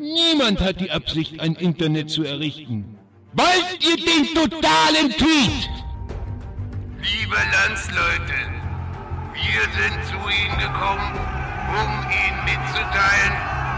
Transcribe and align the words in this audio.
Niemand 0.00 0.60
hat 0.60 0.80
die 0.80 0.90
Absicht, 0.90 1.40
ein 1.40 1.54
Internet 1.56 2.08
zu 2.08 2.24
errichten. 2.24 2.98
Wollt 3.34 3.78
ihr 3.80 3.96
den 3.96 4.34
totalen 4.34 5.10
Tweet? 5.10 5.68
Liebe 7.02 7.36
Landsleute, 7.36 8.38
wir 9.34 9.62
sind 9.76 10.04
zu 10.06 10.16
Ihnen 10.16 10.58
gekommen, 10.58 11.12
um 11.68 11.90
Ihnen 12.08 12.44
mitzuteilen, 12.46 13.34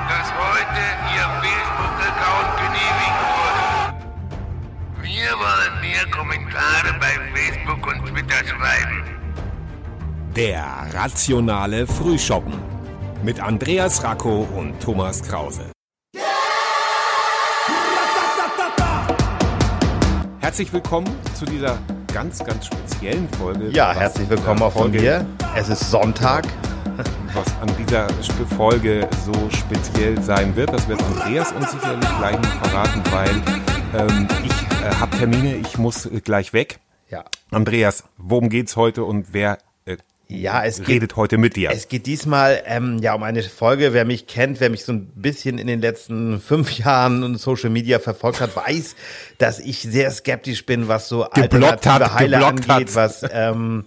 dass 0.09 0.33
heute 0.33 0.83
Ihr 1.13 1.27
Facebook-Account 1.43 2.51
genehmigt 2.63 3.21
wurde. 3.35 3.65
Wir 5.03 5.33
wollen 5.33 5.81
mehr 5.81 6.07
Kommentare 6.13 7.01
bei 7.01 7.15
Facebook 7.35 7.85
und 7.85 8.07
Twitter 8.07 8.47
schreiben. 8.47 9.03
Der 10.37 10.87
rationale 10.95 11.85
Frühschoppen 11.89 12.55
mit 13.25 13.41
Andreas 13.41 14.05
Racco 14.05 14.49
und 14.57 14.81
Thomas 14.81 15.21
Krause. 15.21 15.73
Herzlich 20.43 20.73
willkommen 20.73 21.09
zu 21.35 21.45
dieser 21.45 21.79
ganz, 22.13 22.45
ganz 22.45 22.67
speziellen 22.67 23.29
Folge. 23.29 23.69
Ja, 23.69 23.95
herzlich 23.95 24.29
willkommen 24.29 24.61
auch 24.61 24.73
von 24.73 24.91
Folge, 24.93 25.01
mir. 25.01 25.27
Es 25.55 25.69
ist 25.69 25.89
Sonntag. 25.89 26.49
Was 27.33 27.47
an 27.61 27.71
dieser 27.79 28.09
Folge 28.57 29.09
so 29.25 29.33
speziell 29.51 30.21
sein 30.21 30.57
wird, 30.57 30.73
das 30.73 30.89
wird 30.89 31.01
Andreas 31.01 31.53
uns 31.53 31.71
sicherlich 31.71 32.09
gleich 32.19 32.37
noch 32.37 32.67
verraten, 32.67 33.03
weil 33.13 33.31
ähm, 34.01 34.27
ich 34.45 34.85
äh, 34.85 34.93
habe 34.97 35.17
Termine, 35.17 35.55
ich 35.59 35.79
muss 35.79 36.07
äh, 36.07 36.21
gleich 36.21 36.53
weg. 36.53 36.81
Ja. 37.09 37.23
Andreas, 37.53 38.03
worum 38.19 38.49
geht's 38.49 38.75
heute 38.75 39.05
und 39.05 39.33
wer 39.33 39.59
Ja, 40.35 40.65
es 40.65 40.79
geht, 40.79 40.89
redet 40.89 41.17
heute 41.17 41.39
mit 41.39 41.57
dir? 41.57 41.71
es 41.73 41.89
geht 41.89 42.07
diesmal 42.07 42.63
ähm, 42.67 42.99
ja 43.01 43.15
um 43.15 43.23
eine 43.23 43.43
Folge. 43.43 43.93
Wer 43.93 44.05
mich 44.05 44.27
kennt, 44.27 44.61
wer 44.61 44.71
mich 44.71 44.85
so 44.85 44.93
ein 44.93 45.07
bisschen 45.15 45.59
in 45.59 45.67
den 45.67 45.81
letzten 45.81 46.41
fünf 46.41 46.71
Jahren 46.79 47.23
in 47.23 47.37
Social 47.37 47.71
Media 47.71 47.99
verfolgt 47.99 48.41
hat, 48.41 48.55
weiß, 48.57 48.95
dass 49.39 49.61
ich 49.61 49.81
sehr 49.83 50.11
skeptisch 50.11 50.65
bin, 50.67 50.89
was 50.89 51.09
so 51.09 51.27
Geblockt 51.35 51.87
alternative 51.87 52.05
hat, 52.05 52.15
Heile 52.15 52.47
angeht, 52.47 52.69
hat. 52.69 52.95
was 52.95 53.25
ähm, 53.33 53.85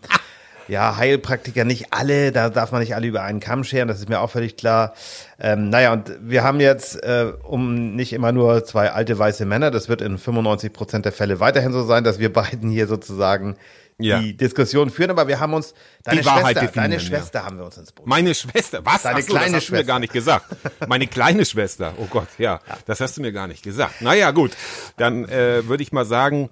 ja 0.68 0.98
Heilpraktiker 0.98 1.64
nicht 1.64 1.94
alle, 1.94 2.32
da 2.32 2.50
darf 2.50 2.72
man 2.72 2.82
nicht 2.82 2.96
alle 2.96 3.08
über 3.08 3.22
einen 3.22 3.40
Kamm 3.40 3.64
scheren. 3.64 3.88
Das 3.88 4.00
ist 4.00 4.10
mir 4.10 4.20
auch 4.20 4.30
völlig 4.32 4.58
klar. 4.58 4.94
Ähm, 5.40 5.70
naja, 5.70 5.94
und 5.94 6.12
wir 6.22 6.44
haben 6.44 6.60
jetzt, 6.60 6.96
äh, 7.04 7.32
um 7.44 7.96
nicht 7.96 8.14
immer 8.14 8.32
nur 8.32 8.66
zwei 8.66 8.92
alte 8.92 9.18
weiße 9.18 9.46
Männer, 9.46 9.70
das 9.72 9.90
wird 9.90 10.02
in 10.02 10.18
95 10.18 10.74
Prozent 10.74 11.06
der 11.06 11.12
Fälle 11.12 11.40
weiterhin 11.40 11.72
so 11.72 11.84
sein, 11.84 12.04
dass 12.04 12.20
wir 12.20 12.32
beiden 12.34 12.70
hier 12.72 12.88
sozusagen 12.88 13.56
Ja. 14.00 14.20
die 14.20 14.36
Diskussion 14.36 14.90
führen, 14.90 15.12
aber 15.12 15.28
wir 15.28 15.40
haben 15.40 15.54
uns 15.54 15.74
deine 16.06 16.22
Die 16.22 16.26
Wahrheit 16.26 16.58
Schwester, 16.58 16.72
deine 16.76 16.94
ja. 16.96 17.00
Schwester 17.02 17.46
haben 17.46 17.58
wir 17.58 17.66
uns 17.66 17.78
ins 17.78 17.92
Boot. 17.92 18.08
Meine 18.08 18.34
Schwester, 18.34 18.80
was? 18.86 19.04
Deine 19.04 19.20
Ach 19.20 19.22
so, 19.24 19.34
kleine 19.34 19.46
das 19.52 19.56
hast 19.64 19.68
du 19.70 19.74
mir 19.74 19.78
Schwester. 19.80 19.84
gar 19.88 20.00
nicht 20.00 20.14
gesagt. 20.14 20.46
Meine 20.88 21.08
kleine 21.08 21.46
Schwester, 21.46 21.94
oh 21.98 22.06
Gott, 22.10 22.28
ja, 22.38 22.62
das 22.86 23.00
hast 23.02 23.18
du 23.18 23.22
mir 23.22 23.34
gar 23.34 23.48
nicht 23.48 23.64
gesagt. 23.64 24.02
Naja, 24.02 24.32
gut, 24.32 24.52
dann 24.98 25.26
äh, 25.26 25.68
würde 25.68 25.84
ich 25.84 25.92
mal 25.92 26.06
sagen, 26.06 26.50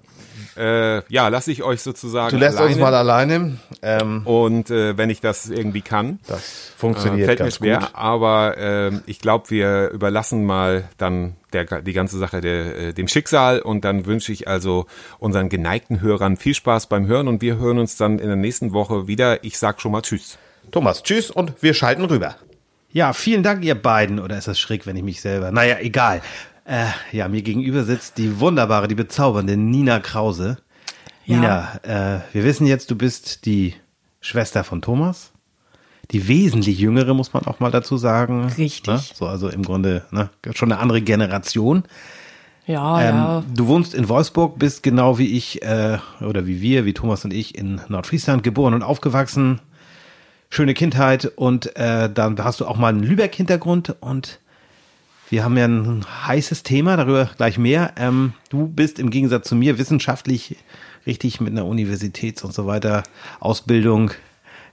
äh, 0.56 1.02
ja, 1.12 1.28
lasse 1.28 1.50
ich 1.52 1.62
euch 1.62 1.80
sozusagen 1.82 2.30
Du 2.30 2.36
lässt 2.38 2.56
alleine. 2.58 2.72
uns 2.74 2.80
mal 2.80 2.94
alleine. 2.94 3.58
Ähm, 3.82 4.26
Und 4.26 4.70
äh, 4.70 4.96
wenn 4.96 5.10
ich 5.10 5.20
das 5.20 5.48
irgendwie 5.48 5.80
kann, 5.82 6.18
das 6.26 6.38
äh, 6.40 6.78
funktioniert 6.78 7.26
fällt 7.26 7.40
mir 7.40 7.50
schwer. 7.50 7.78
gut. 7.80 7.90
Aber 7.94 8.56
ähm, 8.58 9.02
ich 9.06 9.20
glaube, 9.20 9.50
wir 9.50 9.90
überlassen 9.90 10.44
mal 10.44 10.84
dann 10.98 11.36
der, 11.52 11.82
die 11.82 11.92
ganze 11.92 12.18
Sache 12.18 12.40
der, 12.40 12.76
äh, 12.76 12.92
dem 12.92 13.06
Schicksal. 13.08 13.60
Und 13.60 13.84
dann 13.84 14.06
wünsche 14.06 14.32
ich 14.32 14.48
also 14.48 14.86
unseren 15.20 15.48
geneigten 15.48 16.00
Hörern 16.00 16.36
viel 16.36 16.54
Spaß 16.54 16.88
beim 16.88 17.06
Hören. 17.06 17.28
Und 17.28 17.40
wir 17.42 17.58
hören 17.58 17.78
uns 17.78 17.96
dann 17.96 18.18
in 18.18 18.26
der 18.26 18.36
nächsten 18.36 18.72
Woche 18.72 19.06
wieder. 19.06 19.43
Ich 19.44 19.58
sag 19.58 19.82
schon 19.82 19.92
mal 19.92 20.00
Tschüss. 20.00 20.38
Thomas, 20.70 21.02
tschüss 21.02 21.30
und 21.30 21.62
wir 21.62 21.74
schalten 21.74 22.04
rüber. 22.04 22.36
Ja, 22.90 23.12
vielen 23.12 23.42
Dank, 23.42 23.62
ihr 23.62 23.74
beiden. 23.74 24.18
Oder 24.18 24.38
ist 24.38 24.48
das 24.48 24.58
schräg, 24.58 24.86
wenn 24.86 24.96
ich 24.96 25.02
mich 25.02 25.20
selber. 25.20 25.52
Naja, 25.52 25.76
egal. 25.80 26.22
Äh, 26.64 26.86
ja, 27.12 27.28
mir 27.28 27.42
gegenüber 27.42 27.84
sitzt 27.84 28.16
die 28.16 28.40
wunderbare, 28.40 28.88
die 28.88 28.94
bezaubernde 28.94 29.58
Nina 29.58 30.00
Krause. 30.00 30.56
Ja. 31.26 31.36
Nina, 31.36 31.80
äh, 31.82 32.20
wir 32.32 32.44
wissen 32.44 32.66
jetzt, 32.66 32.90
du 32.90 32.96
bist 32.96 33.44
die 33.44 33.74
Schwester 34.22 34.64
von 34.64 34.80
Thomas. 34.80 35.32
Die 36.10 36.26
wesentlich 36.26 36.78
jüngere, 36.78 37.12
muss 37.12 37.34
man 37.34 37.44
auch 37.44 37.60
mal 37.60 37.70
dazu 37.70 37.98
sagen. 37.98 38.46
Richtig. 38.46 38.86
Ne? 38.86 39.02
So, 39.14 39.26
also 39.26 39.50
im 39.50 39.62
Grunde 39.62 40.06
ne? 40.10 40.30
schon 40.54 40.72
eine 40.72 40.80
andere 40.80 41.02
Generation. 41.02 41.84
Ja, 42.66 43.00
Ähm, 43.00 43.16
ja. 43.16 43.44
Du 43.54 43.66
wohnst 43.66 43.94
in 43.94 44.08
Wolfsburg, 44.08 44.58
bist 44.58 44.82
genau 44.82 45.18
wie 45.18 45.36
ich 45.36 45.62
äh, 45.62 45.98
oder 46.20 46.46
wie 46.46 46.60
wir, 46.60 46.84
wie 46.84 46.94
Thomas 46.94 47.24
und 47.24 47.32
ich 47.32 47.56
in 47.56 47.80
Nordfriesland 47.88 48.42
geboren 48.42 48.74
und 48.74 48.82
aufgewachsen. 48.82 49.60
Schöne 50.50 50.74
Kindheit 50.74 51.32
und 51.36 51.76
äh, 51.76 52.08
dann 52.12 52.42
hast 52.42 52.60
du 52.60 52.66
auch 52.66 52.76
mal 52.76 52.88
einen 52.88 53.02
Lübeck-Hintergrund 53.02 53.96
und 54.00 54.38
wir 55.30 55.42
haben 55.42 55.56
ja 55.56 55.64
ein 55.66 56.04
heißes 56.26 56.62
Thema, 56.62 56.96
darüber 56.96 57.28
gleich 57.36 57.58
mehr. 57.58 57.92
Ähm, 57.96 58.34
du 58.50 58.68
bist 58.68 58.98
im 58.98 59.10
Gegensatz 59.10 59.48
zu 59.48 59.56
mir 59.56 59.78
wissenschaftlich 59.78 60.56
richtig 61.06 61.40
mit 61.40 61.52
einer 61.52 61.64
Universitäts- 61.64 62.44
und 62.44 62.54
so 62.54 62.66
weiter 62.66 63.02
Ausbildung 63.40 64.12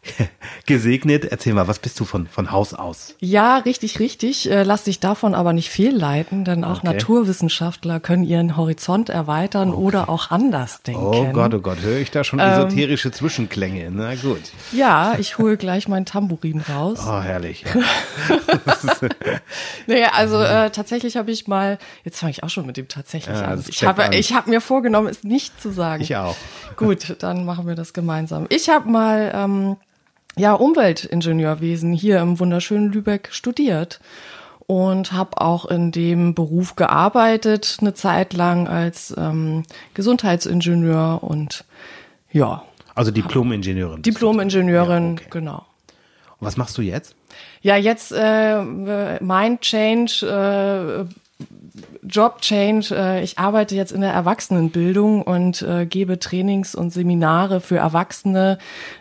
gesegnet. 0.65 1.25
Erzähl 1.25 1.53
mal, 1.53 1.67
was 1.67 1.79
bist 1.79 1.99
du 1.99 2.05
von, 2.05 2.27
von 2.27 2.51
Haus 2.51 2.73
aus? 2.73 3.15
Ja, 3.19 3.57
richtig, 3.57 3.99
richtig. 3.99 4.49
Äh, 4.49 4.63
lass 4.63 4.85
dich 4.85 4.99
davon 4.99 5.35
aber 5.35 5.53
nicht 5.53 5.69
fehlleiten, 5.69 6.43
denn 6.45 6.63
auch 6.63 6.79
Okay. 6.81 6.93
Naturwissenschaftler 6.93 7.99
können 7.99 8.23
ihren 8.23 8.57
Horizont 8.57 9.09
erweitern 9.09 9.73
oder 9.73 10.09
auch 10.09 10.31
anders 10.31 10.81
denken. 10.81 11.03
Oh 11.03 11.25
Gott, 11.31 11.53
oh 11.53 11.59
Gott, 11.59 11.81
höre 11.81 11.97
ich 11.97 12.09
da 12.11 12.23
schon 12.23 12.39
esoterische 12.39 13.11
Zwischenklänge. 13.11 13.89
Na 13.91 14.15
gut. 14.15 14.41
Ja, 14.71 15.15
ich 15.19 15.37
hole 15.37 15.57
gleich 15.57 15.87
mein 15.87 16.05
Tambourin 16.05 16.61
raus. 16.61 16.99
Oh, 17.07 17.21
herrlich. 17.21 17.63
Ja. 17.73 17.81
Naja, 19.87 20.11
also 20.13 20.41
äh, 20.41 20.69
tatsächlich 20.69 21.17
habe 21.17 21.31
ich 21.31 21.47
mal, 21.47 21.77
jetzt 22.03 22.19
fange 22.19 22.31
ich 22.31 22.43
auch 22.43 22.49
schon 22.49 22.65
mit 22.65 22.77
dem 22.77 22.87
tatsächlich 22.87 23.35
Ja, 23.35 23.45
an. 23.45 23.63
Ich 23.67 23.83
habe, 23.83 24.05
an. 24.05 24.13
ich 24.13 24.33
habe 24.33 24.49
mir 24.49 24.61
vorgenommen, 24.61 25.07
es 25.07 25.23
nicht 25.23 25.61
zu 25.61 25.71
sagen. 25.71 26.01
Ich 26.03 26.15
auch. 26.15 26.35
Gut, 26.75 27.15
dann 27.19 27.45
machen 27.45 27.67
wir 27.67 27.75
das 27.75 27.93
gemeinsam. 27.93 28.45
Ich 28.49 28.69
habe 28.69 28.89
mal 28.89 29.31
ähm, 29.33 29.77
ja 30.37 30.53
Umweltingenieurwesen 30.53 31.93
hier 31.93 32.19
im 32.19 32.39
wunderschönen 32.39 32.91
Lübeck 32.91 33.29
studiert 33.31 33.99
und 34.67 35.11
habe 35.11 35.41
auch 35.41 35.65
in 35.65 35.91
dem 35.91 36.33
Beruf 36.33 36.75
gearbeitet 36.75 37.77
eine 37.81 37.93
Zeit 37.93 38.33
lang 38.33 38.67
als 38.67 39.13
ähm, 39.17 39.63
Gesundheitsingenieur 39.93 41.19
und 41.23 41.65
ja 42.31 42.63
Also 42.95 43.11
Diplom-Ingenieurin. 43.11 44.01
Diplom-Ingenieurin, 44.01 45.07
Ja, 45.07 45.13
okay. 45.13 45.27
genau. 45.29 45.65
Und 46.39 46.47
was 46.47 46.57
machst 46.57 46.77
du 46.77 46.81
jetzt? 46.81 47.15
Ja, 47.61 47.75
jetzt 47.75 48.11
äh, 48.11 48.63
Mind 49.21 49.61
Change, 49.61 50.25
äh, 50.25 51.05
Job 52.03 52.41
Change. 52.41 52.95
Äh, 52.95 53.23
ich 53.23 53.37
arbeite 53.37 53.75
jetzt 53.75 53.91
in 53.91 54.01
der 54.01 54.13
Erwachsenenbildung 54.13 55.21
und 55.21 55.61
äh, 55.61 55.85
gebe 55.85 56.19
Trainings 56.19 56.75
und 56.75 56.91
Seminare 56.91 57.61
für 57.61 57.77
Erwachsene 57.77 58.57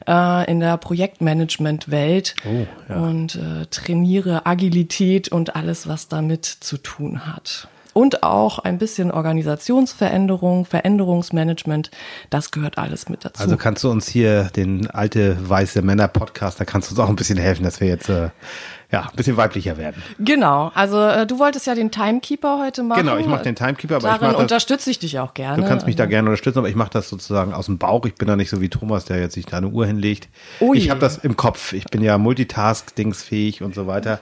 äh, 0.07 0.51
in 0.51 0.61
der 0.61 0.77
Projektmanagement-Welt 0.77 2.35
Oh, 2.45 2.95
und 2.95 3.37
äh, 3.37 3.67
trainiere 3.71 4.47
Agilität 4.47 5.29
und 5.29 5.57
alles, 5.57 5.89
was 5.89 6.09
damit 6.09 6.45
zu 6.45 6.77
tun 6.77 7.27
hat. 7.27 7.69
Und 7.93 8.23
auch 8.23 8.59
ein 8.61 8.79
bisschen 8.79 9.11
Organisationsveränderung, 9.11 10.65
Veränderungsmanagement, 10.65 11.91
das 12.31 12.51
gehört 12.51 12.79
alles 12.79 13.09
mit 13.09 13.25
dazu. 13.25 13.43
Also 13.43 13.57
kannst 13.57 13.85
du 13.85 13.91
uns 13.91 14.09
hier 14.09 14.45
den 14.57 14.89
alte 14.91 15.37
weiße 15.49 15.83
Männer 15.83 16.09
Podcast, 16.09 16.61
da 16.61 16.65
kannst 16.65 16.91
du 16.91 16.95
uns 16.95 17.01
auch 17.01 17.09
ein 17.09 17.17
bisschen 17.17 17.39
helfen, 17.39 17.65
dass 17.65 17.81
wir 17.81 17.89
jetzt 17.89 18.09
äh, 18.09 18.31
ja 18.93 19.03
ein 19.03 19.17
bisschen 19.17 19.37
weiblicher 19.37 19.77
werden. 19.79 20.03
Genau, 20.19 20.71
also 20.75 21.01
äh, 21.01 21.27
du 21.27 21.39
wolltest 21.39 21.67
ja 21.67 21.75
den 21.75 21.91
Timekeeper 21.91 22.59
heute 22.61 22.83
machen. 22.83 23.03
Genau, 23.03 23.17
ich 23.17 23.27
mache 23.27 23.43
den 23.45 23.55
Timekeeper, 23.57 23.97
aber 23.97 24.09
ich 24.09 24.13
Darin 24.15 24.27
mache 24.29 24.33
das. 24.35 24.43
unterstütze 24.43 24.91
ich 24.91 24.99
dich 24.99 25.19
auch 25.19 25.35
gerne. 25.35 25.63
Du 25.63 25.69
kannst 25.69 25.87
mich 25.87 25.97
da 25.97 26.05
Also, 26.05 26.11
gerne 26.11 26.29
unterstützen, 26.29 26.59
aber 26.59 26.69
ich 26.69 26.75
mache 26.77 26.91
das 26.91 27.09
sozusagen 27.09 27.53
aus 27.55 27.67
dem 27.67 27.79
Bauch. 27.79 28.05
Ich 28.07 28.15
bin 28.15 28.29
da 28.29 28.37
nicht 28.37 28.51
so 28.51 28.61
wie 28.61 28.69
Thomas, 28.69 29.05
der 29.05 29.19
jetzt 29.21 29.35
sich 29.35 29.47
da 29.47 29.59
eine 29.59 29.69
Uhr 29.69 29.87
hinlegt. 29.87 30.29
Oh 30.61 30.75
ich 30.75 30.91
habe 30.91 31.01
das 31.01 31.19
im 31.19 31.37
Kopf. 31.37 31.73
Ich 31.73 31.85
bin 31.87 32.03
ja 32.03 32.19
Multitask-Dingsfähig 32.19 33.63
und 33.63 33.75
so 33.75 33.87
weiter. 33.87 34.21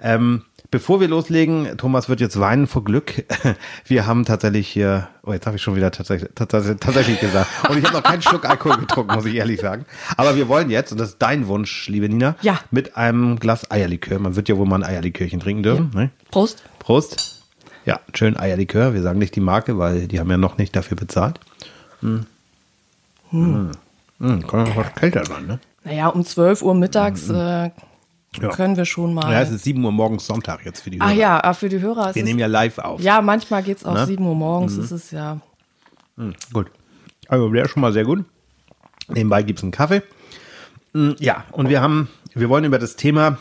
Ähm, 0.00 0.42
bevor 0.70 1.00
wir 1.00 1.08
loslegen, 1.08 1.76
Thomas 1.76 2.08
wird 2.08 2.20
jetzt 2.20 2.38
weinen 2.40 2.66
vor 2.66 2.84
Glück. 2.84 3.24
Wir 3.86 4.06
haben 4.06 4.24
tatsächlich 4.24 4.68
hier, 4.68 5.08
oh, 5.22 5.32
jetzt 5.32 5.46
habe 5.46 5.56
ich 5.56 5.62
schon 5.62 5.76
wieder 5.76 5.90
tatsächlich, 5.90 6.30
tatsächlich, 6.34 6.78
tatsächlich 6.80 7.20
gesagt. 7.20 7.48
Und 7.68 7.78
ich 7.78 7.84
habe 7.84 7.94
noch 7.96 8.02
keinen 8.02 8.22
Schluck 8.22 8.48
Alkohol 8.48 8.78
getrunken, 8.78 9.14
muss 9.14 9.24
ich 9.26 9.34
ehrlich 9.34 9.60
sagen. 9.60 9.84
Aber 10.16 10.36
wir 10.36 10.48
wollen 10.48 10.70
jetzt, 10.70 10.92
und 10.92 10.98
das 10.98 11.10
ist 11.10 11.18
dein 11.22 11.46
Wunsch, 11.46 11.88
liebe 11.88 12.08
Nina, 12.08 12.34
Ja. 12.42 12.58
mit 12.70 12.96
einem 12.96 13.38
Glas 13.38 13.70
Eierlikör. 13.70 14.18
Man 14.18 14.36
wird 14.36 14.48
ja 14.48 14.56
wohl 14.56 14.66
mal 14.66 14.76
ein 14.76 14.84
Eierlikörchen 14.84 15.40
trinken 15.40 15.62
dürfen. 15.62 15.90
Ne? 15.94 16.10
Prost. 16.30 16.64
Prost. 16.78 17.42
Ja, 17.86 18.00
schön 18.14 18.36
Eierlikör. 18.38 18.94
Wir 18.94 19.02
sagen 19.02 19.18
nicht 19.18 19.36
die 19.36 19.40
Marke, 19.40 19.78
weil 19.78 20.08
die 20.08 20.18
haben 20.18 20.30
ja 20.30 20.38
noch 20.38 20.58
nicht 20.58 20.74
dafür 20.74 20.96
bezahlt. 20.96 21.38
Hm. 22.00 22.26
Hm. 23.30 23.70
Kann 24.46 24.66
ja 24.66 24.76
was 24.76 24.94
kälter 24.94 25.24
sein, 25.24 25.46
ne? 25.46 25.58
Naja, 25.84 26.08
um 26.08 26.24
12 26.24 26.62
Uhr 26.62 26.74
mittags 26.74 27.28
äh, 27.28 27.70
Ja. 28.42 28.48
können 28.50 28.76
wir 28.76 28.84
schon 28.84 29.14
mal. 29.14 29.30
Ja, 29.32 29.40
es 29.42 29.50
ist 29.50 29.64
7 29.64 29.84
Uhr 29.84 29.92
morgens 29.92 30.26
Sonntag 30.26 30.64
jetzt 30.64 30.80
für 30.80 30.90
die 30.90 31.00
Ach 31.00 31.08
Hörer. 31.08 31.16
ja, 31.16 31.44
ah, 31.44 31.54
für 31.54 31.68
die 31.68 31.80
Hörer 31.80 32.14
Wir 32.14 32.22
es, 32.22 32.28
nehmen 32.28 32.38
ja 32.40 32.46
live 32.46 32.78
auf. 32.78 33.00
ja, 33.00 33.20
manchmal 33.22 33.62
geht's 33.62 33.84
auch 33.84 33.94
Ne? 33.94 34.06
7 34.06 34.24
Uhr 34.24 34.34
morgens, 34.34 34.76
ist 34.76 34.90
es 34.90 35.10
ja. 35.10 35.40
Gut. 36.52 36.70
Also 37.28 37.52
ist 37.52 37.70
schon 37.70 37.80
mal 37.80 37.92
sehr 37.92 38.04
gut. 38.04 38.24
Nebenbei 39.08 39.42
gibt's 39.42 39.62
einen 39.62 39.72
Kaffee. 39.72 40.02
Mm, 40.92 41.12
Ja, 41.18 41.44
und 41.52 41.68
wir 41.68 41.80
haben, 41.80 42.08
wir 42.34 42.48
wollen 42.48 42.64
über 42.64 42.78
das 42.78 42.96
Thema 42.96 43.38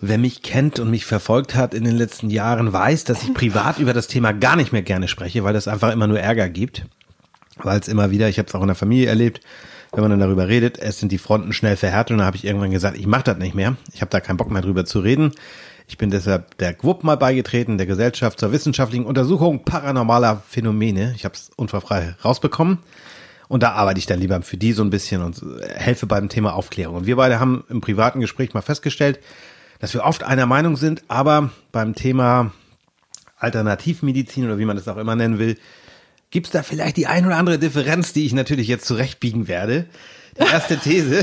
Wer 0.00 0.18
mich 0.18 0.42
kennt 0.42 0.78
und 0.78 0.90
mich 0.90 1.06
verfolgt 1.06 1.54
hat 1.54 1.72
in 1.72 1.84
den 1.84 1.96
letzten 1.96 2.28
Jahren, 2.28 2.70
weiß, 2.72 3.04
dass 3.04 3.22
ich 3.22 3.32
privat 3.32 3.78
über 3.78 3.94
das 3.94 4.08
Thema 4.08 4.32
gar 4.32 4.54
nicht 4.54 4.70
mehr 4.70 4.82
gerne 4.82 5.08
spreche, 5.08 5.42
weil 5.42 5.54
das 5.54 5.68
einfach 5.68 5.90
immer 5.90 6.06
nur 6.06 6.20
Ärger 6.20 6.50
gibt. 6.50 6.84
Weil 7.56 7.80
es 7.80 7.88
immer 7.88 8.10
wieder, 8.10 8.28
ich 8.28 8.38
habe 8.38 8.46
es 8.46 8.54
auch 8.54 8.60
in 8.60 8.66
der 8.66 8.76
Familie 8.76 9.06
erlebt, 9.08 9.40
wenn 9.92 10.02
man 10.02 10.10
dann 10.10 10.20
darüber 10.20 10.48
redet, 10.48 10.78
es 10.78 10.98
sind 10.98 11.12
die 11.12 11.18
Fronten 11.18 11.52
schnell 11.52 11.76
verhärtet 11.76 12.12
und 12.12 12.18
dann 12.18 12.26
habe 12.26 12.36
ich 12.36 12.44
irgendwann 12.44 12.70
gesagt, 12.70 12.98
ich 12.98 13.06
mache 13.06 13.24
das 13.24 13.38
nicht 13.38 13.54
mehr. 13.54 13.76
Ich 13.92 14.00
habe 14.00 14.10
da 14.10 14.20
keinen 14.20 14.36
Bock 14.36 14.50
mehr 14.50 14.62
drüber 14.62 14.84
zu 14.84 15.00
reden. 15.00 15.32
Ich 15.88 15.98
bin 15.98 16.10
deshalb 16.10 16.58
der 16.58 16.74
GWUP 16.74 17.04
mal 17.04 17.16
beigetreten, 17.16 17.78
der 17.78 17.86
Gesellschaft 17.86 18.40
zur 18.40 18.50
wissenschaftlichen 18.50 19.06
Untersuchung 19.06 19.64
paranormaler 19.64 20.42
Phänomene. 20.48 21.12
Ich 21.14 21.24
habe 21.24 21.34
es 21.34 21.50
unfallfrei 21.56 22.16
rausbekommen. 22.24 22.78
Und 23.48 23.62
da 23.62 23.72
arbeite 23.72 23.98
ich 23.98 24.06
dann 24.06 24.18
lieber 24.18 24.42
für 24.42 24.56
die 24.56 24.72
so 24.72 24.82
ein 24.82 24.90
bisschen 24.90 25.22
und 25.22 25.40
helfe 25.68 26.06
beim 26.06 26.28
Thema 26.28 26.54
Aufklärung. 26.54 26.96
Und 26.96 27.06
wir 27.06 27.14
beide 27.14 27.38
haben 27.38 27.64
im 27.68 27.80
privaten 27.80 28.20
Gespräch 28.20 28.54
mal 28.54 28.62
festgestellt, 28.62 29.20
dass 29.78 29.94
wir 29.94 30.04
oft 30.04 30.24
einer 30.24 30.46
Meinung 30.46 30.76
sind, 30.76 31.04
aber 31.06 31.50
beim 31.70 31.94
Thema 31.94 32.50
Alternativmedizin 33.38 34.46
oder 34.46 34.58
wie 34.58 34.64
man 34.64 34.76
das 34.76 34.88
auch 34.88 34.96
immer 34.96 35.14
nennen 35.14 35.38
will, 35.38 35.56
gibt 36.30 36.46
es 36.46 36.52
da 36.52 36.62
vielleicht 36.62 36.96
die 36.96 37.06
ein 37.06 37.26
oder 37.26 37.36
andere 37.36 37.58
Differenz, 37.58 38.12
die 38.12 38.26
ich 38.26 38.32
natürlich 38.32 38.68
jetzt 38.68 38.86
zurechtbiegen 38.86 39.48
werde. 39.48 39.86
Die 40.38 40.42
erste 40.52 40.76
These, 40.78 41.22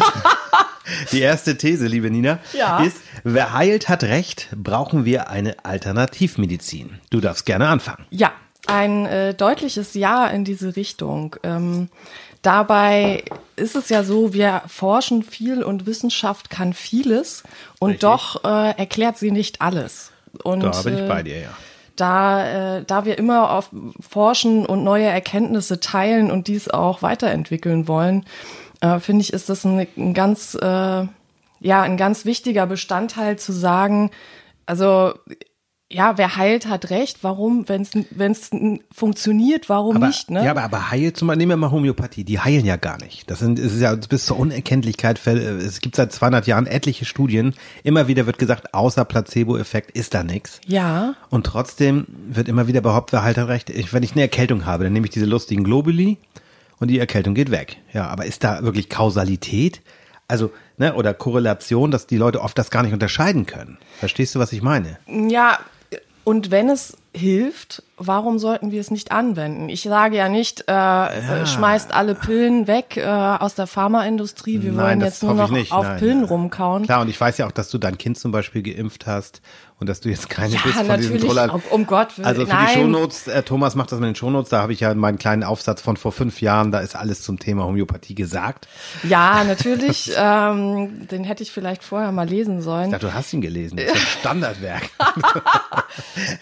die 1.11 1.21
erste 1.21 1.57
These, 1.57 1.87
liebe 1.87 2.09
Nina, 2.09 2.39
Ja. 2.53 2.83
ist, 2.83 2.97
wer 3.23 3.53
heilt, 3.53 3.89
hat 3.89 4.03
recht, 4.03 4.49
brauchen 4.55 5.05
wir 5.05 5.29
eine 5.29 5.63
Alternativmedizin. 5.65 6.99
Du 7.09 7.19
darfst 7.21 7.45
gerne 7.45 7.67
anfangen. 7.67 8.05
Ja, 8.09 8.31
ein 8.65 9.05
äh, 9.05 9.33
deutliches 9.33 9.93
Ja 9.93 10.27
in 10.27 10.45
diese 10.45 10.75
Richtung. 10.75 11.35
Ähm, 11.43 11.89
dabei 12.41 13.23
ist 13.55 13.75
es 13.75 13.89
ja 13.89 14.03
so, 14.03 14.33
wir 14.33 14.63
forschen 14.67 15.21
viel 15.23 15.63
und 15.63 15.85
Wissenschaft 15.85 16.49
kann 16.49 16.73
vieles 16.73 17.43
und 17.79 17.91
Richtig. 17.91 18.01
doch 18.01 18.43
äh, 18.43 18.77
erklärt 18.77 19.17
sie 19.17 19.31
nicht 19.31 19.61
alles. 19.61 20.11
Und, 20.43 20.61
Da 20.63 20.71
bin 20.81 20.95
ich 20.95 21.01
äh, 21.01 21.07
bei 21.07 21.21
dir, 21.23 21.39
ja. 21.39 21.49
Da, 21.95 22.77
äh, 22.77 22.83
da 22.85 23.05
wir 23.05 23.17
immer 23.17 23.51
auf 23.51 23.69
forschen 23.99 24.65
und 24.65 24.83
neue 24.83 25.05
Erkenntnisse 25.05 25.79
teilen 25.79 26.31
und 26.31 26.47
dies 26.47 26.67
auch 26.67 27.01
weiterentwickeln 27.01 27.87
wollen, 27.87 28.25
äh, 28.81 28.99
finde 28.99 29.21
ich, 29.21 29.31
ist 29.31 29.49
das 29.49 29.63
ein, 29.63 29.87
ein 29.95 30.13
ganz, 30.13 30.55
äh, 30.55 30.65
ja, 30.65 31.81
ein 31.81 31.97
ganz 31.97 32.25
wichtiger 32.25 32.65
Bestandteil 32.65 33.37
zu 33.37 33.51
sagen, 33.51 34.11
also 34.65 35.13
ja, 35.93 36.17
wer 36.17 36.35
heilt, 36.35 36.67
hat 36.67 36.89
recht. 36.89 37.19
Warum, 37.21 37.69
wenn 37.69 37.81
es 38.31 38.49
funktioniert, 38.91 39.69
warum 39.69 39.97
Aber, 39.97 40.07
nicht? 40.07 40.31
Ne? 40.31 40.43
Ja, 40.43 40.51
aber, 40.51 40.63
aber 40.63 40.91
heilt 40.91 41.17
zum 41.17 41.27
Beispiel, 41.27 41.37
nehmen 41.39 41.51
wir 41.51 41.57
mal 41.57 41.71
Homöopathie, 41.71 42.23
die 42.23 42.39
heilen 42.39 42.65
ja 42.65 42.75
gar 42.75 42.97
nicht. 42.97 43.29
Das 43.29 43.39
sind, 43.39 43.59
es 43.59 43.73
ist 43.73 43.81
ja 43.81 43.93
bis 43.95 44.25
zur 44.25 44.37
Unerkenntlichkeit, 44.37 45.25
es 45.25 45.79
gibt 45.81 45.95
seit 45.95 46.11
200 46.11 46.47
Jahren 46.47 46.65
etliche 46.65 47.05
Studien, 47.05 47.53
immer 47.83 48.07
wieder 48.07 48.25
wird 48.25 48.39
gesagt, 48.39 48.73
außer 48.73 49.05
Placebo-Effekt 49.05 49.91
ist 49.91 50.13
da 50.13 50.23
nichts. 50.23 50.59
ja, 50.65 51.15
Und 51.29 51.45
trotzdem 51.45 52.07
wird 52.27 52.47
immer 52.47 52.67
wieder 52.67 52.81
behauptet, 52.81 53.13
wer 53.13 53.23
halt 53.23 53.37
hat 53.37 53.47
recht. 53.47 53.69
Ich, 53.69 53.93
wenn 53.93 54.03
ich 54.03 54.13
eine 54.13 54.21
Erkältung 54.21 54.65
habe, 54.65 54.83
dann 54.85 54.93
nehme 54.93 55.05
ich 55.05 55.11
diese 55.11 55.25
lustigen 55.25 55.63
Globuli 55.63 56.17
und 56.79 56.87
die 56.87 56.99
Erkältung 56.99 57.35
geht 57.35 57.51
weg. 57.51 57.77
Ja, 57.93 58.07
aber 58.07 58.25
ist 58.25 58.43
da 58.43 58.63
wirklich 58.63 58.89
Kausalität? 58.89 59.81
Also, 60.27 60.51
ne, 60.77 60.95
oder 60.95 61.13
Korrelation, 61.13 61.91
dass 61.91 62.07
die 62.07 62.17
Leute 62.17 62.41
oft 62.41 62.57
das 62.57 62.71
gar 62.71 62.81
nicht 62.81 62.93
unterscheiden 62.93 63.45
können. 63.45 63.77
Verstehst 63.99 64.33
du, 64.33 64.39
was 64.39 64.53
ich 64.53 64.61
meine? 64.61 64.97
Ja, 65.07 65.59
und 66.23 66.51
wenn 66.51 66.69
es 66.69 66.97
hilft, 67.15 67.83
warum 67.97 68.39
sollten 68.39 68.71
wir 68.71 68.81
es 68.81 68.91
nicht 68.91 69.11
anwenden? 69.11 69.69
Ich 69.69 69.81
sage 69.83 70.17
ja 70.17 70.29
nicht, 70.29 70.65
äh, 70.67 70.71
äh, 70.71 71.45
schmeißt 71.45 71.93
alle 71.93 72.15
Pillen 72.15 72.67
weg 72.67 72.97
äh, 72.97 73.03
aus 73.05 73.55
der 73.55 73.67
Pharmaindustrie. 73.67 74.61
Wir 74.61 74.71
Nein, 74.71 74.85
wollen 74.85 75.01
jetzt 75.01 75.23
nur 75.23 75.33
noch 75.35 75.49
nicht. 75.51 75.71
auf 75.71 75.85
Nein, 75.85 75.99
Pillen 75.99 76.23
rumkauen. 76.23 76.83
Klar, 76.83 77.01
und 77.01 77.09
ich 77.09 77.19
weiß 77.19 77.37
ja 77.37 77.47
auch, 77.47 77.51
dass 77.51 77.69
du 77.69 77.77
dein 77.77 77.97
Kind 77.97 78.17
zum 78.17 78.31
Beispiel 78.31 78.63
geimpft 78.63 79.05
hast 79.05 79.41
und 79.79 79.87
dass 79.89 79.99
du 79.99 80.09
jetzt 80.09 80.29
keine 80.29 80.53
Ja, 80.55 80.61
bist 80.63 80.75
von 80.77 80.85
diesen 80.97 81.13
natürlich. 81.13 81.23
Trollern. 81.25 81.49
Um- 81.49 81.61
um 81.71 81.85
Gott 81.87 82.17
willen. 82.17 82.27
Also 82.27 82.45
für 82.45 82.53
Nein. 82.53 82.67
die 82.67 82.73
Shownotes, 82.79 83.27
äh, 83.27 83.43
Thomas 83.43 83.75
macht 83.75 83.91
das 83.91 83.99
mit 83.99 84.07
den 84.07 84.15
Shownotes, 84.15 84.49
da 84.49 84.61
habe 84.61 84.71
ich 84.73 84.79
ja 84.79 84.93
meinen 84.93 85.17
kleinen 85.17 85.43
Aufsatz 85.43 85.81
von 85.81 85.97
vor 85.97 86.11
fünf 86.11 86.41
Jahren, 86.41 86.71
da 86.71 86.79
ist 86.79 86.95
alles 86.95 87.21
zum 87.21 87.37
Thema 87.39 87.65
Homöopathie 87.65 88.15
gesagt. 88.15 88.67
Ja, 89.03 89.43
natürlich. 89.43 90.11
ähm, 90.17 91.07
den 91.09 91.23
hätte 91.25 91.43
ich 91.43 91.51
vielleicht 91.51 91.83
vorher 91.83 92.11
mal 92.11 92.27
lesen 92.27 92.61
sollen. 92.61 92.85
Ich 92.85 92.91
dachte, 92.91 93.07
du 93.07 93.13
hast 93.13 93.33
ihn 93.33 93.41
gelesen, 93.41 93.77
das 93.77 93.85
ist 93.87 93.91
ein 93.93 93.97
Standardwerk. 94.19 94.89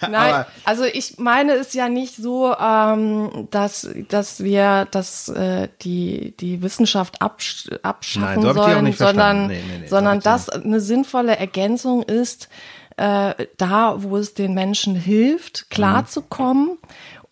Nein, 0.10 0.46
also 0.66 0.84
ich 0.86 1.18
meine 1.18 1.41
es 1.50 1.74
ja 1.74 1.90
nicht 1.90 2.16
so, 2.16 2.56
ähm, 2.56 3.48
dass, 3.52 3.90
dass 4.10 4.44
wir 4.44 4.88
dass, 4.92 5.30
äh, 5.30 5.70
die, 5.82 6.36
die 6.40 6.62
Wissenschaft 6.62 7.22
absch 7.22 7.70
abschaffen 7.84 8.44
Nein, 8.44 8.54
so 8.56 8.62
sollen, 8.62 8.94
sondern. 8.94 9.48
Nee, 9.48 9.54
nee, 9.56 9.78
nee, 9.80 9.88
so 9.88 9.96
sondern 9.96 10.16
dich 10.16 10.24
dass 10.24 10.50
eine 10.50 10.80
sinnvolle 10.80 11.38
Ergänzung 11.38 12.04
ist, 12.04 12.50
äh, 12.98 13.34
da, 13.58 13.96
wo 14.04 14.18
es 14.18 14.34
den 14.34 14.54
Menschen 14.54 14.96
hilft, 14.96 15.70
klarzukommen. 15.70 16.78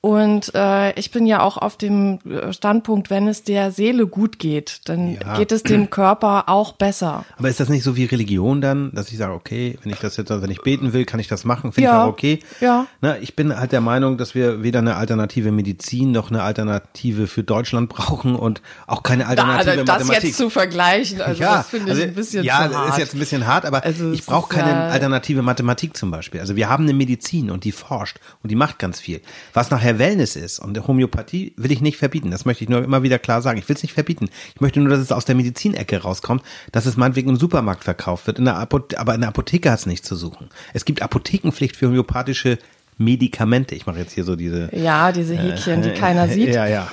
Und 0.01 0.56
äh, 0.56 0.94
ich 0.98 1.12
bin 1.12 1.25
ja 1.25 1.42
auch 1.42 1.57
auf 1.57 1.75
dem 1.75 2.19
äh, 2.25 2.54
Standpunkt, 2.54 3.10
wenn 3.10 3.28
es 3.28 3.44
der 3.44 3.72
Seele 3.74 4.07
gut 4.07 4.40
geht, 4.40 4.80
dann 4.86 5.16
Ja. 5.16 5.38
geht 5.38 5.51
es 5.51 5.62
dem 5.62 5.90
Körper 5.90 6.46
auch 6.48 6.72
besser. 6.72 7.25
Aber 7.38 7.50
ist 7.50 7.60
das 7.60 7.68
nicht 7.68 7.84
so 7.84 7.98
wie 7.98 8.06
Religion 8.06 8.62
dann, 8.62 8.92
dass 8.94 9.12
ich 9.12 9.18
sage, 9.18 9.34
okay, 9.34 9.78
wenn 9.84 9.92
ich 9.92 10.00
das 10.00 10.16
jetzt, 10.16 10.30
wenn 10.30 10.50
ich 10.51 10.62
beten 10.62 10.94
will, 10.94 11.04
kann 11.04 11.19
ich 11.19 11.28
das 11.28 11.44
machen, 11.44 11.74
finde 11.74 11.90
ich 11.90 11.94
Ja. 11.94 12.06
auch 12.06 12.07
okay. 12.07 12.40
Ja. 12.62 12.88
Na, 13.01 13.18
ich 13.18 13.36
bin 13.36 13.54
halt 13.54 13.74
der 13.74 13.81
Meinung, 13.81 14.18
dass 14.18 14.36
wir 14.36 14.63
weder 14.63 14.80
eine 14.80 14.96
alternative 14.96 15.51
Medizin 15.51 16.13
noch 16.13 16.30
eine 16.30 16.44
Alternative 16.44 17.28
für 17.28 17.44
Deutschland 17.44 17.90
brauchen 17.90 18.36
und 18.36 18.62
auch 18.88 19.04
keine 19.04 19.24
Da, 19.24 19.30
alternative 19.31 19.84
das 19.84 19.98
Mathematik. 19.98 20.24
jetzt 20.24 20.38
zu 20.38 20.50
vergleichen, 20.50 21.22
also 21.22 21.42
das 21.44 21.68
finde 21.68 21.92
ich 21.92 22.02
ein 22.04 22.13
bisschen 22.13 22.45
ja, 22.45 22.69
zu 22.69 22.78
hart. 22.78 22.90
ist 22.92 22.98
jetzt 23.00 23.16
ein 23.16 23.19
bisschen 23.19 23.45
hart, 23.48 23.66
aber 23.66 23.84
Also 23.84 24.13
ich 24.13 24.25
brauche 24.25 24.48
keine 24.56 24.69
ja- 24.72 24.88
alternative 24.88 25.42
Mathematik 25.42 25.98
zum 25.98 26.10
Beispiel. 26.10 26.40
Also 26.40 26.56
wir 26.56 26.69
haben 26.69 26.86
eine 26.86 26.94
Medizin 26.94 27.52
und 27.52 27.66
die 27.66 27.74
forscht 27.74 28.18
und 28.42 28.50
die 28.50 28.56
macht 28.56 28.80
ganz 28.80 29.02
viel. 29.02 29.19
Was 29.54 29.69
nachher 29.72 29.88
Wellness 29.97 30.36
ist 30.36 30.59
und 30.59 30.77
Homöopathie 30.88 31.53
will 31.57 31.71
ich 31.71 31.81
nicht 31.81 31.97
verbieten. 31.97 32.30
Das 32.30 32.45
möchte 32.45 32.63
ich 32.63 32.69
nur 32.69 32.83
immer 32.83 33.01
wieder 33.01 33.18
klar 33.18 33.41
sagen. 33.41 33.57
Ich 33.57 33.68
will 33.68 33.75
es 33.75 33.81
nicht 33.81 33.94
verbieten. 33.94 34.30
Ich 34.53 34.62
möchte 34.62 34.80
nur, 34.80 34.89
dass 34.89 35.00
es 35.00 35.12
aus 35.12 35.25
der 35.25 35.36
Medizinecke 35.36 36.01
rauskommt, 36.01 36.44
dass 36.71 36.86
es 36.86 36.97
meinetwegen 36.97 37.30
im 37.30 37.38
Supermarkt 37.38 37.83
verkauft 37.83 38.27
wird. 38.27 38.38
In 38.38 38.45
der 38.45 38.57
Apothe 38.57 39.00
aber 39.00 39.15
in 39.15 39.21
der 39.21 39.30
Apotheke 39.30 39.71
hat 39.71 39.80
es 39.80 39.86
nichts 39.86 40.07
zu 40.07 40.15
suchen. 40.15 40.50
Es 40.74 40.86
gibt 40.86 41.01
Apothekenpflicht 41.01 41.75
für 41.75 41.88
homöopathische 41.88 42.59
Medikamente. 42.97 43.74
Ich 43.74 43.86
mache 43.86 44.00
jetzt 44.00 44.12
hier 44.12 44.25
so 44.25 44.36
diese 44.36 44.69
Ja, 44.75 45.12
diese 45.12 45.36
Häkchen, 45.36 45.81
die 45.81 45.92
keiner 45.92 46.27
sieht. 46.27 46.53
Ja, 46.53 46.68
ja. 46.68 46.92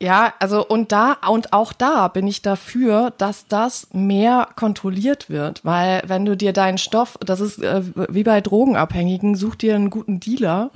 Ja, 0.00 0.34
also 0.40 0.66
und 0.66 0.92
da 0.92 1.16
und 1.28 1.52
auch 1.52 1.72
da 1.72 2.08
bin 2.08 2.26
ich 2.26 2.42
dafür, 2.42 3.12
dass 3.16 3.46
das 3.46 3.88
mehr 3.92 4.48
kontrolliert 4.56 5.30
wird, 5.30 5.64
weil 5.64 6.02
wenn 6.06 6.24
du 6.24 6.36
dir 6.36 6.52
deinen 6.52 6.78
Stoff, 6.78 7.16
das 7.20 7.40
ist 7.40 7.62
äh, 7.62 7.82
wie 8.08 8.24
bei 8.24 8.40
Drogenabhängigen, 8.40 9.36
such 9.36 9.54
dir 9.54 9.74
einen 9.76 9.90
guten 9.90 10.20
Dealer. 10.20 10.70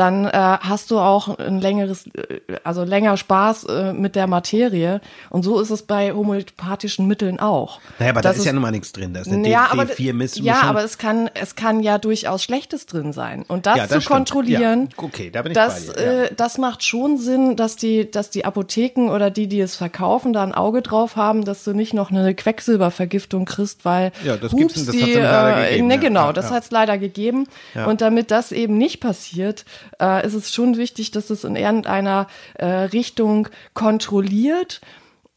Dann 0.00 0.24
äh, 0.24 0.30
hast 0.32 0.90
du 0.90 0.98
auch 0.98 1.38
ein 1.38 1.60
längeres, 1.60 2.06
äh, 2.06 2.40
also 2.64 2.84
länger 2.84 3.18
Spaß 3.18 3.64
äh, 3.64 3.92
mit 3.92 4.16
der 4.16 4.26
Materie. 4.26 5.02
Und 5.28 5.42
so 5.42 5.60
ist 5.60 5.68
es 5.68 5.82
bei 5.82 6.14
homöopathischen 6.14 7.06
Mitteln 7.06 7.38
auch. 7.38 7.80
Naja, 7.98 8.12
aber 8.12 8.22
da 8.22 8.30
Das 8.30 8.38
ist 8.38 8.46
ja 8.46 8.54
nun 8.54 8.62
mal 8.62 8.70
nichts 8.70 8.92
drin. 8.92 9.12
Da 9.12 9.20
ist 9.20 9.28
eine 9.30 9.46
ja, 9.46 9.66
D- 9.66 9.72
aber, 9.72 9.82
D4-Mischung. 9.82 10.42
ja, 10.42 10.62
aber 10.62 10.82
es 10.84 10.96
kann, 10.96 11.28
es 11.34 11.54
kann 11.54 11.80
ja 11.80 11.98
durchaus 11.98 12.42
Schlechtes 12.42 12.86
drin 12.86 13.12
sein. 13.12 13.44
Und 13.46 13.66
das, 13.66 13.76
Ja, 13.76 13.82
das 13.82 13.90
zu 13.96 14.00
stimmt. 14.00 14.16
kontrollieren, 14.16 14.88
Ja, 14.96 15.04
okay, 15.04 15.30
da 15.30 15.42
bin 15.42 15.52
ich 15.52 15.58
das, 15.58 15.88
bei 15.88 15.92
dir, 15.92 16.02
ja. 16.02 16.22
äh, 16.24 16.34
das 16.34 16.56
macht 16.56 16.82
schon 16.82 17.18
Sinn, 17.18 17.56
dass 17.56 17.76
die, 17.76 18.10
dass 18.10 18.30
die 18.30 18.46
Apotheken 18.46 19.10
oder 19.10 19.30
die, 19.30 19.48
die 19.48 19.60
es 19.60 19.76
verkaufen, 19.76 20.32
da 20.32 20.42
ein 20.42 20.54
Auge 20.54 20.80
drauf 20.80 21.16
haben, 21.16 21.44
dass 21.44 21.62
du 21.64 21.74
nicht 21.74 21.92
noch 21.92 22.10
eine 22.10 22.34
Quecksilbervergiftung 22.34 23.44
kriegst, 23.44 23.84
weil 23.84 24.12
Ja, 24.24 24.38
das 24.38 24.52
gibt's- 24.56 24.76
hups, 24.76 24.86
das 24.86 24.94
die, 24.96 25.12
äh, 25.12 25.64
gegeben, 25.68 25.88
ne, 25.88 25.98
genau, 25.98 26.32
das 26.32 26.48
ja. 26.48 26.56
hat's 26.56 26.70
leider 26.70 26.96
gegeben. 26.96 27.46
Und 27.86 28.00
damit 28.00 28.30
das 28.30 28.52
eben 28.52 28.78
nicht 28.78 29.00
passiert, 29.00 29.64
äh, 30.00 30.26
ist 30.26 30.34
es 30.34 30.52
schon 30.52 30.76
wichtig, 30.76 31.10
dass 31.10 31.30
es 31.30 31.44
in 31.44 31.56
irgendeiner 31.56 32.26
äh, 32.54 32.66
Richtung 32.66 33.48
kontrolliert 33.74 34.80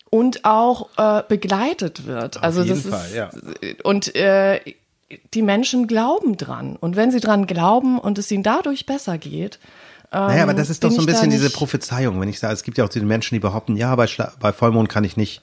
und 0.10 0.46
auch 0.46 0.90
äh, 0.98 1.24
begleitet 1.28 2.06
wird. 2.06 2.44
also 2.44 2.62
jeden 2.62 2.84
das 2.84 2.92
Fall, 2.92 3.08
ist 3.08 3.16
ja. 3.16 3.30
und 3.84 4.16
äh, 4.16 4.60
die 5.34 5.42
Menschen 5.42 5.88
glauben 5.88 6.38
dran. 6.38 6.76
Und 6.76 6.96
wenn 6.96 7.12
sie 7.12 7.20
dran 7.20 7.48
glauben 7.48 8.00
und 8.00 8.18
es 8.18 8.32
ihnen 8.32 8.44
dadurch 8.44 8.86
besser 8.86 9.18
geht, 9.18 9.60
Naja, 10.12 10.44
aber 10.44 10.54
das 10.54 10.70
ist 10.70 10.84
doch 10.84 10.92
so 10.92 11.02
ein 11.02 11.08
bisschen 11.08 11.32
diese 11.32 11.50
Prophezeiung. 11.50 12.22
Wenn 12.22 12.30
ich 12.30 12.40
sage, 12.40 12.54
es 12.54 12.64
gibt 12.64 12.78
ja 12.78 12.86
auch 12.86 12.90
diese 12.90 13.06
Menschen, 13.06 13.36
die 13.36 13.40
behaupten, 13.40 13.76
ja, 13.76 13.96
bei, 13.96 14.06
Schla 14.06 14.32
bei 14.40 14.54
Vollmond 14.54 14.88
kann 14.90 15.04
ich 15.04 15.18
nicht, 15.18 15.42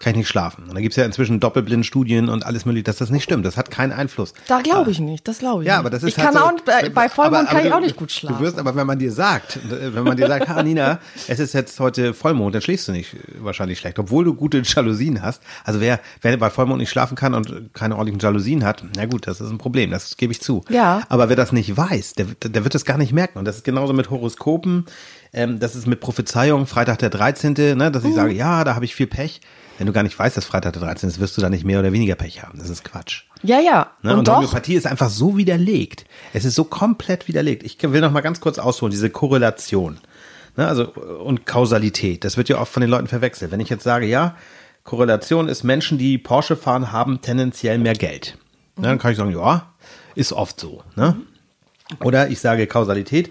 kann 0.00 0.12
ich 0.12 0.16
nicht 0.16 0.28
schlafen. 0.28 0.64
Und 0.64 0.74
da 0.74 0.80
gibt's 0.80 0.96
ja 0.96 1.04
inzwischen 1.04 1.38
Doppelblindstudien 1.38 2.28
und 2.28 2.44
alles 2.44 2.64
mögliche, 2.64 2.84
dass 2.84 2.96
das 2.96 3.10
nicht 3.10 3.22
stimmt. 3.22 3.44
Das 3.46 3.56
hat 3.56 3.70
keinen 3.70 3.92
Einfluss. 3.92 4.34
da 4.48 4.60
glaube 4.62 4.90
ich 4.90 4.98
nicht, 4.98 5.28
das 5.28 5.38
glaube 5.38 5.62
ich 5.62 5.66
Ja, 5.68 5.74
nicht. 5.74 5.80
aber 5.80 5.90
das 5.90 6.02
ist 6.02 6.08
ich 6.08 6.18
halt 6.18 6.34
kann 6.34 6.42
so, 6.42 6.48
auch, 6.48 6.60
bei, 6.64 6.88
bei 6.88 7.08
Vollmond 7.08 7.36
aber- 7.36 7.46
kann 7.46 7.56
aber 7.58 7.66
ich 7.66 7.72
auch 7.74 7.80
nicht 7.80 7.96
gut 7.96 8.10
schlafen. 8.10 8.38
Du 8.38 8.44
wirst 8.44 8.58
aber, 8.58 8.74
wenn 8.74 8.86
man 8.86 8.98
dir 8.98 9.12
sagt, 9.12 9.60
wenn 9.68 10.02
man 10.02 10.16
dir 10.16 10.26
sagt, 10.26 10.48
ha, 10.48 10.62
Nina, 10.62 10.98
es 11.28 11.38
ist 11.38 11.52
jetzt 11.52 11.78
heute 11.78 12.14
Vollmond, 12.14 12.54
dann 12.54 12.62
schläfst 12.62 12.88
du 12.88 12.92
nicht 12.92 13.14
wahrscheinlich 13.38 13.78
schlecht, 13.78 13.98
obwohl 13.98 14.24
du 14.24 14.34
gute 14.34 14.62
Jalousien 14.64 15.22
hast. 15.22 15.42
Also 15.64 15.80
wer, 15.80 16.00
wer 16.22 16.36
bei 16.38 16.50
Vollmond 16.50 16.80
nicht 16.80 16.90
schlafen 16.90 17.14
kann 17.14 17.34
und 17.34 17.74
keine 17.74 17.94
ordentlichen 17.96 18.20
Jalousien 18.20 18.64
hat, 18.64 18.82
na 18.96 19.04
gut, 19.06 19.26
das 19.26 19.40
ist 19.40 19.50
ein 19.50 19.58
Problem, 19.58 19.90
das 19.90 20.16
gebe 20.16 20.32
ich 20.32 20.40
zu. 20.40 20.64
Ja. 20.70 21.02
Aber 21.10 21.28
wer 21.28 21.36
das 21.36 21.52
nicht 21.52 21.76
weiß, 21.76 22.14
der, 22.14 22.24
der 22.42 22.64
wird 22.64 22.74
das 22.74 22.84
gar 22.86 22.96
nicht 22.98 23.12
merken. 23.12 23.38
Und 23.38 23.44
das 23.44 23.56
ist 23.56 23.64
genauso 23.64 23.92
mit 23.92 24.08
Horoskopen, 24.08 24.86
ähm, 25.32 25.60
das 25.60 25.76
ist 25.76 25.86
mit 25.86 26.00
Prophezeiung, 26.00 26.66
Freitag 26.66 26.98
der 27.00 27.10
13., 27.10 27.76
ne, 27.76 27.90
dass 27.92 28.02
ich 28.04 28.10
Mhm. 28.10 28.14
sage, 28.14 28.32
ja, 28.32 28.64
da 28.64 28.74
habe 28.74 28.84
ich 28.86 28.94
viel 28.94 29.06
Pech. 29.06 29.40
Wenn 29.80 29.86
du 29.86 29.94
gar 29.94 30.02
nicht 30.02 30.18
weißt, 30.18 30.36
dass 30.36 30.44
Freitag 30.44 30.74
der 30.74 30.82
13. 30.82 31.08
ist, 31.08 31.20
wirst 31.20 31.38
du 31.38 31.40
da 31.40 31.48
nicht 31.48 31.64
mehr 31.64 31.80
oder 31.80 31.90
weniger 31.90 32.14
Pech 32.14 32.42
haben. 32.42 32.58
Das 32.58 32.68
ist 32.68 32.84
Quatsch. 32.84 33.22
Ja, 33.42 33.60
ja. 33.60 33.90
Ne? 34.02 34.12
Und, 34.12 34.18
Und, 34.18 34.28
doch, 34.28 34.36
Homöopathie 34.36 34.74
ist 34.74 34.86
einfach 34.86 35.08
so 35.08 35.38
widerlegt. 35.38 36.04
Es 36.34 36.44
ist 36.44 36.54
so 36.54 36.64
komplett 36.64 37.28
widerlegt. 37.28 37.62
Ich 37.62 37.78
will 37.82 38.02
noch 38.02 38.12
mal 38.12 38.20
ganz 38.20 38.42
kurz 38.42 38.58
ausholen, 38.58 38.90
diese 38.90 39.08
Korrelation. 39.08 39.96
Ne? 40.58 40.68
Also, 40.68 40.88
und 40.90 41.46
Kausalität. 41.46 42.24
Das 42.24 42.36
wird 42.36 42.50
ja 42.50 42.60
oft 42.60 42.70
von 42.70 42.82
den 42.82 42.90
Leuten 42.90 43.06
verwechselt. 43.06 43.52
Wenn 43.52 43.60
ich 43.60 43.70
jetzt 43.70 43.82
sage, 43.82 44.04
ja, 44.04 44.36
Korrelation 44.84 45.48
ist 45.48 45.64
Menschen, 45.64 45.96
die 45.96 46.18
Porsche 46.18 46.56
fahren, 46.56 46.92
haben 46.92 47.22
tendenziell 47.22 47.78
mehr 47.78 47.94
Geld. 47.94 48.36
Ne? 48.76 48.88
Dann 48.88 48.98
kann 48.98 49.12
ich 49.12 49.16
sagen, 49.16 49.32
ja, 49.32 49.72
ist 50.14 50.34
oft 50.34 50.60
so. 50.60 50.82
Ne? 50.94 51.16
Oder 52.04 52.28
ich 52.28 52.40
sage 52.40 52.66
Kausalität, 52.66 53.30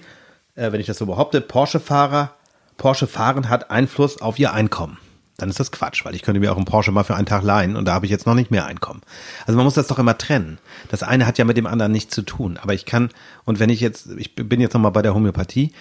äh, 0.55 0.71
wenn 0.71 0.81
ich 0.81 0.87
das 0.87 0.97
so 0.97 1.05
behaupte, 1.05 1.41
Porsche-Fahrer, 1.41 2.33
Porsche 2.77 3.05
fahren 3.05 3.49
hat 3.49 3.69
Einfluss 3.69 4.19
auf 4.19 4.39
ihr 4.39 4.51
Einkommen. 4.51 4.97
Dann 5.39 5.49
ist 5.49 5.59
das 5.59 5.71
Quatsch, 5.71 6.05
weil 6.05 6.15
ich 6.15 6.21
könnte 6.21 6.39
mir 6.39 6.51
auch 6.51 6.57
einen 6.57 6.65
Porsche 6.65 6.91
mal 6.91 7.03
für 7.03 7.15
einen 7.15 7.25
Tag 7.25 7.43
leihen 7.43 7.75
und 7.75 7.85
da 7.85 7.93
habe 7.93 8.05
ich 8.05 8.11
jetzt 8.11 8.25
noch 8.25 8.35
nicht 8.35 8.51
mehr 8.51 8.65
Einkommen. 8.65 9.01
Also 9.45 9.57
man 9.57 9.65
muss 9.65 9.73
das 9.73 9.87
doch 9.87 9.99
immer 9.99 10.17
trennen. 10.17 10.59
Das 10.89 11.03
eine 11.03 11.25
hat 11.25 11.37
ja 11.37 11.45
mit 11.45 11.57
dem 11.57 11.65
anderen 11.65 11.91
nichts 11.91 12.13
zu 12.13 12.21
tun. 12.21 12.57
Aber 12.61 12.73
ich 12.73 12.85
kann, 12.85 13.09
und 13.45 13.59
wenn 13.59 13.69
ich 13.69 13.79
jetzt, 13.79 14.09
ich 14.17 14.35
bin 14.35 14.61
jetzt 14.61 14.73
nochmal 14.73 14.91
bei 14.91 15.01
der 15.01 15.13
Homöopathie, 15.13 15.71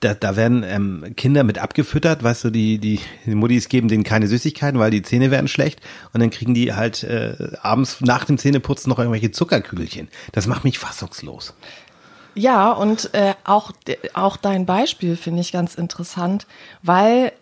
da, 0.00 0.14
da 0.14 0.36
werden 0.36 0.62
ähm, 0.62 1.14
Kinder 1.16 1.42
mit 1.42 1.58
abgefüttert, 1.58 2.22
weißt 2.22 2.44
du, 2.44 2.50
die, 2.50 2.78
die, 2.78 3.00
die 3.26 3.34
Muttis 3.34 3.68
geben 3.68 3.88
denen 3.88 4.04
keine 4.04 4.28
Süßigkeiten, 4.28 4.78
weil 4.78 4.90
die 4.90 5.02
Zähne 5.02 5.30
werden 5.30 5.48
schlecht 5.48 5.80
und 6.12 6.20
dann 6.20 6.30
kriegen 6.30 6.54
die 6.54 6.74
halt 6.74 7.02
äh, 7.02 7.56
abends 7.62 8.00
nach 8.00 8.24
dem 8.24 8.38
Zähneputzen 8.38 8.90
noch 8.90 8.98
irgendwelche 8.98 9.32
Zuckerkügelchen. 9.32 10.08
Das 10.32 10.46
macht 10.46 10.64
mich 10.64 10.78
fassungslos. 10.78 11.54
Ja, 12.34 12.70
und 12.70 13.12
äh, 13.14 13.34
auch, 13.42 13.72
auch 14.14 14.36
dein 14.36 14.64
Beispiel 14.66 15.16
finde 15.16 15.40
ich 15.40 15.50
ganz 15.50 15.74
interessant, 15.74 16.46
weil 16.82 17.32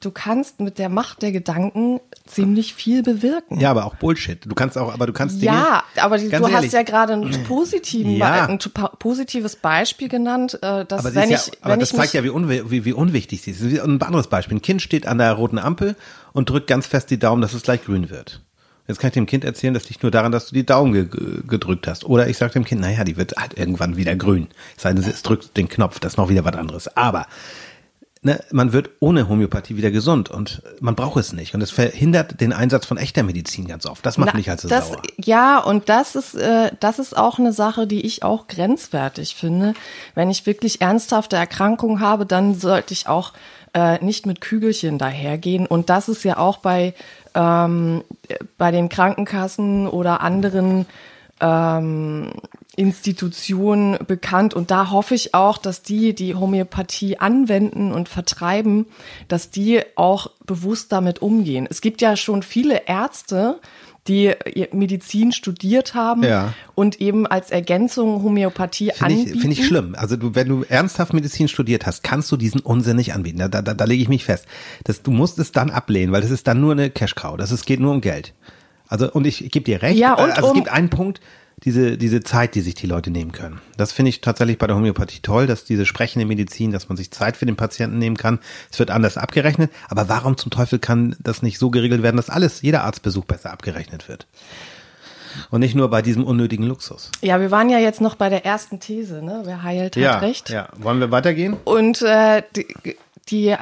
du 0.00 0.10
kannst 0.10 0.60
mit 0.60 0.78
der 0.78 0.88
Macht 0.88 1.22
der 1.22 1.32
Gedanken 1.32 2.00
ziemlich 2.26 2.74
viel 2.74 3.02
bewirken. 3.02 3.58
Ja, 3.60 3.70
aber 3.70 3.84
auch 3.86 3.94
Bullshit. 3.96 4.38
Du 4.44 4.54
kannst 4.54 4.76
auch, 4.78 4.92
aber 4.92 5.06
du 5.06 5.12
kannst 5.12 5.42
Dinge. 5.42 5.52
Ja, 5.52 5.82
aber 6.00 6.18
die, 6.18 6.28
du 6.28 6.34
ehrlich. 6.34 6.52
hast 6.54 6.72
ja 6.72 6.82
gerade 6.82 7.14
ein, 7.14 7.42
positiven, 7.48 8.16
Ja. 8.16 8.46
ein 8.46 8.58
po- 8.58 8.90
positives 8.98 9.56
Beispiel 9.56 10.08
genannt, 10.08 10.54
äh, 10.62 10.84
dass 10.84 11.04
Aber, 11.06 11.14
wenn 11.14 11.24
ich, 11.30 11.46
ja, 11.46 11.52
aber 11.62 11.72
wenn 11.72 11.80
das 11.80 11.90
ich 11.92 11.96
zeigt 11.96 12.14
ja, 12.14 12.22
wie, 12.24 12.28
unwi 12.28 12.70
wie, 12.70 12.84
wie 12.84 12.92
unwichtig 12.92 13.42
sie 13.42 13.50
ist. 13.50 13.62
Ein 13.62 14.00
anderes 14.02 14.26
Beispiel. 14.28 14.56
Ein 14.58 14.62
Kind 14.62 14.82
steht 14.82 15.06
an 15.06 15.18
der 15.18 15.32
roten 15.32 15.58
Ampel 15.58 15.96
und 16.32 16.50
drückt 16.50 16.66
ganz 16.66 16.86
fest 16.86 17.10
die 17.10 17.18
Daumen, 17.18 17.42
dass 17.42 17.52
es 17.54 17.62
gleich 17.62 17.84
grün 17.84 18.10
wird. 18.10 18.42
Jetzt 18.86 19.00
kann 19.00 19.08
ich 19.08 19.14
dem 19.14 19.26
Kind 19.26 19.44
erzählen, 19.44 19.74
das 19.74 19.86
liegt 19.90 20.02
nur 20.02 20.10
daran, 20.10 20.32
dass 20.32 20.46
du 20.46 20.54
die 20.54 20.64
Daumen 20.64 20.94
ge- 20.94 21.42
gedrückt 21.46 21.86
hast. 21.86 22.04
Oder 22.06 22.26
ich 22.28 22.38
sage 22.38 22.54
dem 22.54 22.64
Kind, 22.64 22.80
naja, 22.80 23.04
die 23.04 23.18
wird 23.18 23.34
halt 23.36 23.58
irgendwann 23.58 23.98
wieder 23.98 24.16
grün. 24.16 24.48
Es 24.78 24.84
sei 24.84 24.94
denn, 24.94 25.04
es 25.04 25.22
drückt 25.22 25.58
den 25.58 25.68
Knopf, 25.68 26.00
das 26.00 26.14
ist 26.14 26.16
noch 26.16 26.30
wieder 26.30 26.42
was 26.46 26.54
anderes. 26.54 26.96
Aber 26.96 27.26
ne, 28.22 28.40
man 28.50 28.72
wird 28.72 28.90
ohne 29.00 29.28
Homöopathie 29.28 29.76
wieder 29.76 29.90
gesund 29.90 30.30
und 30.30 30.62
man 30.80 30.94
braucht 30.94 31.18
es 31.18 31.32
nicht. 31.32 31.54
Und 31.54 31.62
es 31.62 31.70
verhindert 31.70 32.40
den 32.40 32.52
Einsatz 32.52 32.86
von 32.86 32.96
echter 32.96 33.22
Medizin 33.22 33.66
ganz 33.66 33.86
oft. 33.86 34.04
Das 34.04 34.18
macht 34.18 34.30
Na, 34.32 34.38
mich 34.38 34.48
halt 34.48 34.60
so 34.60 34.68
das, 34.68 34.88
sauer. 34.88 35.02
Ja, 35.18 35.58
und 35.58 35.88
das 35.88 36.16
ist, 36.16 36.34
äh, 36.34 36.72
das 36.80 36.98
ist 36.98 37.16
auch 37.16 37.38
eine 37.38 37.52
Sache, 37.52 37.86
die 37.86 38.04
ich 38.04 38.22
auch 38.22 38.46
grenzwertig 38.46 39.34
finde. 39.34 39.74
Wenn 40.14 40.30
ich 40.30 40.46
wirklich 40.46 40.80
ernsthafte 40.80 41.36
Erkrankungen 41.36 42.00
habe, 42.00 42.26
dann 42.26 42.54
sollte 42.54 42.92
ich 42.92 43.08
auch 43.08 43.32
äh, 43.74 44.02
nicht 44.04 44.26
mit 44.26 44.40
Kügelchen 44.40 44.98
dahergehen. 44.98 45.66
Und 45.66 45.90
das 45.90 46.08
ist 46.08 46.24
ja 46.24 46.38
auch 46.38 46.58
bei, 46.58 46.94
ähm, 47.34 48.02
bei 48.56 48.70
den 48.70 48.88
Krankenkassen 48.88 49.86
oder 49.86 50.20
anderen 50.20 50.86
ähm, 51.40 52.32
Institutionen 52.78 53.98
bekannt. 54.06 54.54
Und 54.54 54.70
da 54.70 54.90
hoffe 54.90 55.14
ich 55.14 55.34
auch, 55.34 55.58
dass 55.58 55.82
die, 55.82 56.14
die 56.14 56.34
Homöopathie 56.34 57.18
anwenden 57.18 57.92
und 57.92 58.08
vertreiben, 58.08 58.86
dass 59.28 59.50
die 59.50 59.80
auch 59.96 60.30
bewusst 60.46 60.92
damit 60.92 61.20
umgehen. 61.20 61.66
Es 61.68 61.80
gibt 61.80 62.00
ja 62.00 62.16
schon 62.16 62.42
viele 62.42 62.86
Ärzte, 62.86 63.60
die 64.06 64.32
Medizin 64.72 65.32
studiert 65.32 65.92
haben 65.94 66.22
Ja. 66.22 66.54
und 66.74 66.98
eben 67.00 67.26
als 67.26 67.50
Ergänzung 67.50 68.22
Homöopathie 68.22 68.90
Finde 68.94 69.12
ich, 69.12 69.18
anbieten. 69.20 69.40
finde 69.40 69.56
ich 69.60 69.66
schlimm. 69.66 69.94
Also 69.98 70.16
du, 70.16 70.34
wenn 70.34 70.48
du 70.48 70.62
ernsthaft 70.66 71.12
Medizin 71.12 71.46
studiert 71.48 71.84
hast, 71.84 72.02
kannst 72.02 72.32
du 72.32 72.38
diesen 72.38 72.60
Unsinn 72.60 72.96
nicht 72.96 73.12
anbieten. 73.12 73.38
Da, 73.38 73.48
da, 73.48 73.60
da, 73.60 73.84
lege 73.84 74.02
ich 74.02 74.08
mich 74.08 74.24
fest. 74.24 74.46
Das, 74.84 75.02
du 75.02 75.10
musst 75.10 75.38
es 75.38 75.52
dann 75.52 75.70
ablehnen, 75.70 76.10
weil 76.12 76.22
das 76.22 76.30
ist 76.30 76.46
dann 76.46 76.60
nur 76.60 76.72
eine 76.72 76.88
Cash-Cow. 76.88 77.36
Das 77.36 77.52
ist, 77.52 77.66
geht 77.66 77.80
nur 77.80 77.92
um 77.92 78.00
Geld. 78.00 78.32
Also, 78.88 79.12
und 79.12 79.26
ich, 79.26 79.44
ich 79.44 79.50
gebe 79.50 79.64
dir 79.64 79.82
recht. 79.82 79.98
Ja, 79.98 80.14
und 80.14 80.30
also 80.30 80.40
es 80.42 80.48
um- 80.52 80.54
gibt 80.54 80.70
einen 80.70 80.88
Punkt, 80.88 81.20
diese, 81.64 81.98
diese 81.98 82.22
Zeit, 82.22 82.54
die 82.54 82.60
sich 82.60 82.74
die 82.74 82.86
Leute 82.86 83.10
nehmen 83.10 83.32
können. 83.32 83.60
Das 83.76 83.92
finde 83.92 84.10
ich 84.10 84.20
tatsächlich 84.20 84.58
bei 84.58 84.66
der 84.66 84.76
Homöopathie 84.76 85.20
toll, 85.22 85.46
dass 85.46 85.64
diese 85.64 85.86
sprechende 85.86 86.26
Medizin, 86.26 86.70
dass 86.70 86.88
man 86.88 86.96
sich 86.96 87.10
Zeit 87.10 87.36
für 87.36 87.46
den 87.46 87.56
Patienten 87.56 87.98
nehmen 87.98 88.16
kann. 88.16 88.38
Es 88.70 88.78
wird 88.78 88.90
anders 88.90 89.16
abgerechnet. 89.18 89.72
Aber 89.88 90.08
warum 90.08 90.36
zum 90.36 90.50
Teufel 90.50 90.78
kann 90.78 91.16
das 91.18 91.42
nicht 91.42 91.58
so 91.58 91.70
geregelt 91.70 92.02
werden, 92.02 92.16
dass 92.16 92.30
alles, 92.30 92.62
jeder 92.62 92.84
Arztbesuch 92.84 93.24
besser 93.24 93.50
abgerechnet 93.52 94.08
wird? 94.08 94.26
Und 95.50 95.60
nicht 95.60 95.74
nur 95.74 95.90
bei 95.90 96.02
diesem 96.02 96.24
unnötigen 96.24 96.64
Luxus. 96.64 97.10
Ja, 97.20 97.40
wir 97.40 97.50
waren 97.50 97.68
ja 97.68 97.78
jetzt 97.78 98.00
noch 98.00 98.14
bei 98.14 98.28
der 98.28 98.44
ersten 98.46 98.80
These, 98.80 99.22
ne? 99.22 99.42
Wer 99.44 99.62
heilt, 99.62 99.96
hat 99.96 100.22
recht. 100.22 100.50
ja. 100.50 100.68
Wollen 100.76 101.00
wir 101.00 101.10
weitergehen? 101.10 101.56
Und 101.64 102.02
äh, 102.02 102.42
die, 102.56 102.66
die 103.28 103.54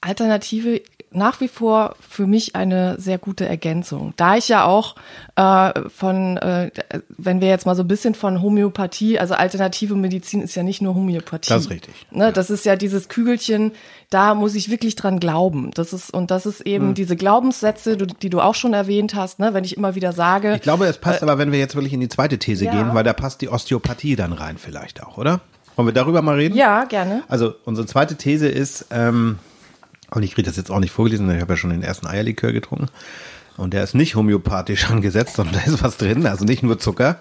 Alternative 0.00 0.82
nach 1.14 1.40
wie 1.40 1.48
vor 1.48 1.96
für 2.08 2.26
mich 2.26 2.54
eine 2.56 3.00
sehr 3.00 3.18
gute 3.18 3.46
Ergänzung. 3.46 4.12
Da 4.16 4.36
ich 4.36 4.48
ja 4.48 4.64
auch 4.64 4.96
äh, 5.36 5.72
von, 5.88 6.36
äh, 6.36 6.70
wenn 7.16 7.40
wir 7.40 7.48
jetzt 7.48 7.66
mal 7.66 7.74
so 7.76 7.82
ein 7.82 7.88
bisschen 7.88 8.14
von 8.14 8.42
Homöopathie, 8.42 9.18
also 9.18 9.34
alternative 9.34 9.94
Medizin 9.94 10.40
ist 10.42 10.54
ja 10.54 10.62
nicht 10.62 10.82
nur 10.82 10.94
Homöopathie. 10.94 11.48
Das 11.48 11.62
ist 11.64 11.70
richtig. 11.70 11.94
Ne, 12.10 12.32
Das 12.32 12.50
ist 12.50 12.64
ja 12.64 12.76
dieses 12.76 13.08
Kügelchen, 13.08 13.72
da 14.10 14.34
muss 14.34 14.54
ich 14.54 14.70
wirklich 14.70 14.96
dran 14.96 15.20
glauben. 15.20 15.70
Das 15.74 15.92
ist, 15.92 16.12
und 16.12 16.30
das 16.30 16.46
ist 16.46 16.60
eben 16.62 16.88
Hm. 16.88 16.94
diese 16.94 17.16
Glaubenssätze, 17.16 17.96
du- 17.96 18.06
die 18.06 18.30
du 18.30 18.40
auch 18.40 18.54
schon 18.54 18.74
erwähnt 18.74 19.14
hast, 19.14 19.38
ne? 19.38 19.54
wenn 19.54 19.64
ich 19.64 19.76
immer 19.76 19.94
wieder 19.94 20.12
sage. 20.12 20.54
Ich 20.56 20.62
glaube, 20.62 20.86
es 20.86 20.98
passt 20.98 21.22
aber, 21.22 21.38
wenn 21.38 21.52
wir 21.52 21.58
jetzt 21.58 21.74
wirklich 21.74 21.92
in 21.92 22.00
die 22.00 22.08
zweite 22.08 22.38
These 22.38 22.66
ja. 22.66 22.70
gehen, 22.72 22.94
weil 22.94 23.04
da 23.04 23.12
passt 23.12 23.40
die 23.40 23.48
Osteopathie 23.48 24.16
dann 24.16 24.32
rein 24.32 24.58
vielleicht 24.58 25.02
auch, 25.02 25.18
oder? 25.18 25.40
Wollen 25.76 25.88
wir 25.88 25.92
darüber 25.92 26.22
mal 26.22 26.36
reden? 26.36 26.54
ja, 26.56 26.84
gerne. 26.84 27.22
Also 27.28 27.54
unsere 27.64 27.86
zweite 27.86 28.14
These 28.14 28.46
ist, 28.48 28.86
ähm, 28.92 29.38
und 30.16 30.22
ich 30.22 30.34
kriege 30.34 30.46
das 30.46 30.56
jetzt 30.56 30.70
auch 30.70 30.80
nicht 30.80 30.92
vorgelesen, 30.92 31.30
ich 31.30 31.40
habe 31.40 31.52
ja 31.52 31.56
schon 31.56 31.70
den 31.70 31.82
ersten 31.82 32.06
Eierlikör 32.06 32.52
getrunken. 32.52 32.88
Und 33.56 33.72
der 33.72 33.84
ist 33.84 33.94
nicht 33.94 34.16
homöopathisch 34.16 34.90
angesetzt, 34.90 35.36
sondern 35.36 35.54
da 35.54 35.62
ist 35.62 35.82
was 35.82 35.96
drin, 35.96 36.26
also 36.26 36.44
nicht 36.44 36.62
nur 36.62 36.78
Zucker. 36.78 37.18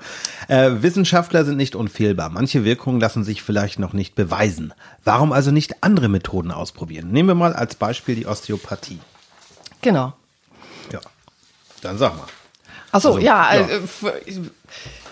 Äh, 0.48 0.82
Wissenschaftler 0.82 1.46
sind 1.46 1.58
nicht 1.58 1.76
unfehlbar. 1.76 2.30
Manche 2.30 2.64
Wirkungen 2.64 3.00
lassen 3.00 3.24
sich 3.24 3.44
vielleicht 3.44 3.80
noch 3.80 3.94
nicht 3.94 4.16
beweisen. 4.16 4.74
Warum 5.04 5.32
also 5.32 5.52
nicht 5.52 5.84
andere 5.84 6.10
Methoden 6.10 6.52
ausprobieren? 6.52 7.12
Nehmen 7.12 7.30
wir 7.30 7.36
mal 7.36 7.54
als 7.54 7.76
Beispiel 7.76 8.16
die 8.16 8.26
Osteopathie. 8.26 9.00
Genau. 9.82 10.14
Ja, 10.92 11.00
dann 11.82 11.98
sag 11.98 12.18
mal. 12.18 12.26
Ach 12.92 13.02
so, 13.02 13.16
Also, 13.16 13.20
ja, 13.20 13.56
ja. 13.56 13.68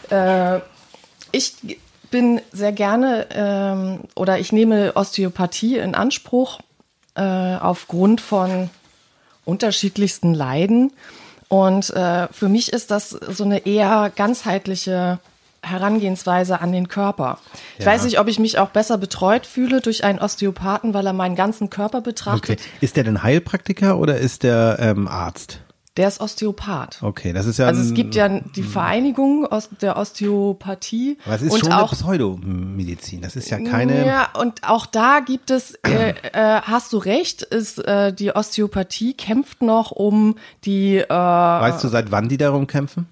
Äh, 0.10 0.56
äh, 0.56 0.62
ich 1.32 1.56
bin 2.10 2.42
sehr 2.52 2.72
gerne 2.72 3.28
ähm, 3.32 4.02
oder 4.16 4.40
ich 4.40 4.52
nehme 4.52 4.96
Osteopathie 4.96 5.78
in 5.78 5.96
Anspruch 5.96 6.60
äh, 7.16 7.22
aufgrund 7.58 8.22
von 8.22 8.70
unterschiedlichsten 9.46 10.34
Leiden. 10.34 10.94
Und 11.50 11.90
äh, 11.92 12.28
für 12.32 12.48
mich 12.48 12.72
ist 12.72 12.92
das 12.92 13.10
so 13.10 13.44
eine 13.44 13.66
eher 13.66 14.12
ganzheitliche 14.16 15.20
Herangehensweise 15.64 16.60
an 16.62 16.72
den 16.72 16.88
Körper. 16.88 17.38
Ich 17.78 17.86
Ja. 17.86 17.92
weiß 17.92 18.04
nicht, 18.06 18.20
ob 18.20 18.28
ich 18.28 18.40
mich 18.40 18.58
auch 18.58 18.70
besser 18.70 18.98
betreut 18.98 19.46
fühle 19.46 19.82
durch 19.82 20.04
einen 20.04 20.20
Osteopathen, 20.20 20.94
weil 20.94 21.06
er 21.06 21.14
meinen 21.14 21.36
ganzen 21.36 21.70
Körper 21.70 22.00
Okay. 22.00 22.10
betrachtet. 22.10 22.62
Ist 22.80 22.96
der 22.96 23.04
denn 23.04 23.22
Heilpraktiker 23.22 23.98
oder 24.00 24.18
ist 24.18 24.44
der 24.44 24.78
ähm, 24.80 25.08
Arzt? 25.08 25.60
Der 25.98 26.08
ist 26.08 26.22
Osteopath. 26.22 27.00
Okay, 27.02 27.34
das 27.34 27.46
ist 27.46 27.60
ja. 27.60 27.68
Also 27.68 27.82
es 27.82 27.94
gibt 27.94 28.16
ja 28.16 28.30
die 28.30 28.64
Vereinigung 28.64 29.46
aus 29.46 29.70
der 29.82 29.98
Osteopathie 29.98 31.18
Aber 31.26 31.36
es 31.36 31.42
ist 31.42 31.52
und 31.52 31.60
schon 31.60 31.74
auch 31.74 31.92
eine 31.92 32.02
Pseudomedizin. 32.02 33.22
Das 33.22 33.36
ist 33.36 33.50
ja 33.50 33.60
keine. 33.60 34.06
ja 34.06 34.30
und 34.40 34.64
auch 34.64 34.86
da 34.86 35.20
gibt 35.20 35.52
es 35.52 35.74
äh, 35.86 36.14
äh, 36.32 36.62
hast 36.62 36.94
du 36.94 36.98
recht 36.98 37.42
ist 37.42 37.80
äh, 37.80 38.14
die 38.14 38.34
Osteopathie 38.34 39.14
kämpft 39.16 39.62
noch 39.62 39.92
um 39.92 40.38
die 40.64 40.98
äh, 40.98 41.10
Weißt 41.10 41.84
du, 41.84 41.90
seit 41.90 42.10
wann 42.10 42.30
die 42.30 42.38
darum 42.38 42.68
kämpfen? 42.68 43.08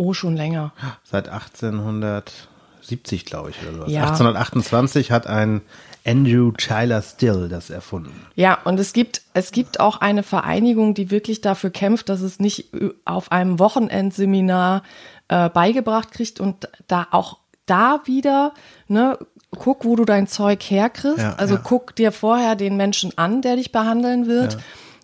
oh 0.00 0.14
schon 0.14 0.34
länger 0.36 0.72
Seit 1.04 1.28
1870, 1.28 3.26
glaube 3.26 3.50
ich, 3.50 3.60
oder 3.62 3.72
sowas. 3.76 3.92
Ja. 3.92 4.02
1828 4.02 5.10
hat 5.10 5.26
ein 5.26 5.60
Andrew 6.06 6.52
Chyler 6.56 7.02
Still 7.02 7.48
das 7.48 7.70
erfunden. 7.70 8.26
ja 8.34 8.58
und 8.64 8.80
es 8.80 8.92
gibt 8.92 9.22
es 9.34 9.52
gibt 9.52 9.80
auch 9.80 10.00
eine 10.00 10.22
Vereinigung 10.22 10.94
die 10.94 11.10
wirklich 11.10 11.40
dafür 11.40 11.70
kämpft 11.70 12.08
dass 12.08 12.20
es 12.20 12.40
nicht 12.40 12.70
auf 13.04 13.32
einem 13.32 13.58
Wochenendseminar 13.58 14.82
äh, 15.28 15.48
beigebracht 15.50 16.10
kriegt 16.12 16.40
und 16.40 16.68
da 16.88 17.06
auch 17.10 17.38
da 17.66 18.00
wieder 18.04 18.52
ne 18.88 19.18
guck 19.58 19.84
wo 19.84 19.96
du 19.96 20.04
dein 20.04 20.26
Zeug 20.26 20.62
herkriegst 20.62 21.18
Ja, 21.18 21.34
also 21.34 21.54
ja. 21.54 21.60
guck 21.62 21.94
dir 21.96 22.12
vorher 22.12 22.56
den 22.56 22.76
Menschen 22.76 23.16
an 23.16 23.42
der 23.42 23.56
dich 23.56 23.72
behandeln 23.72 24.26
wird 24.26 24.58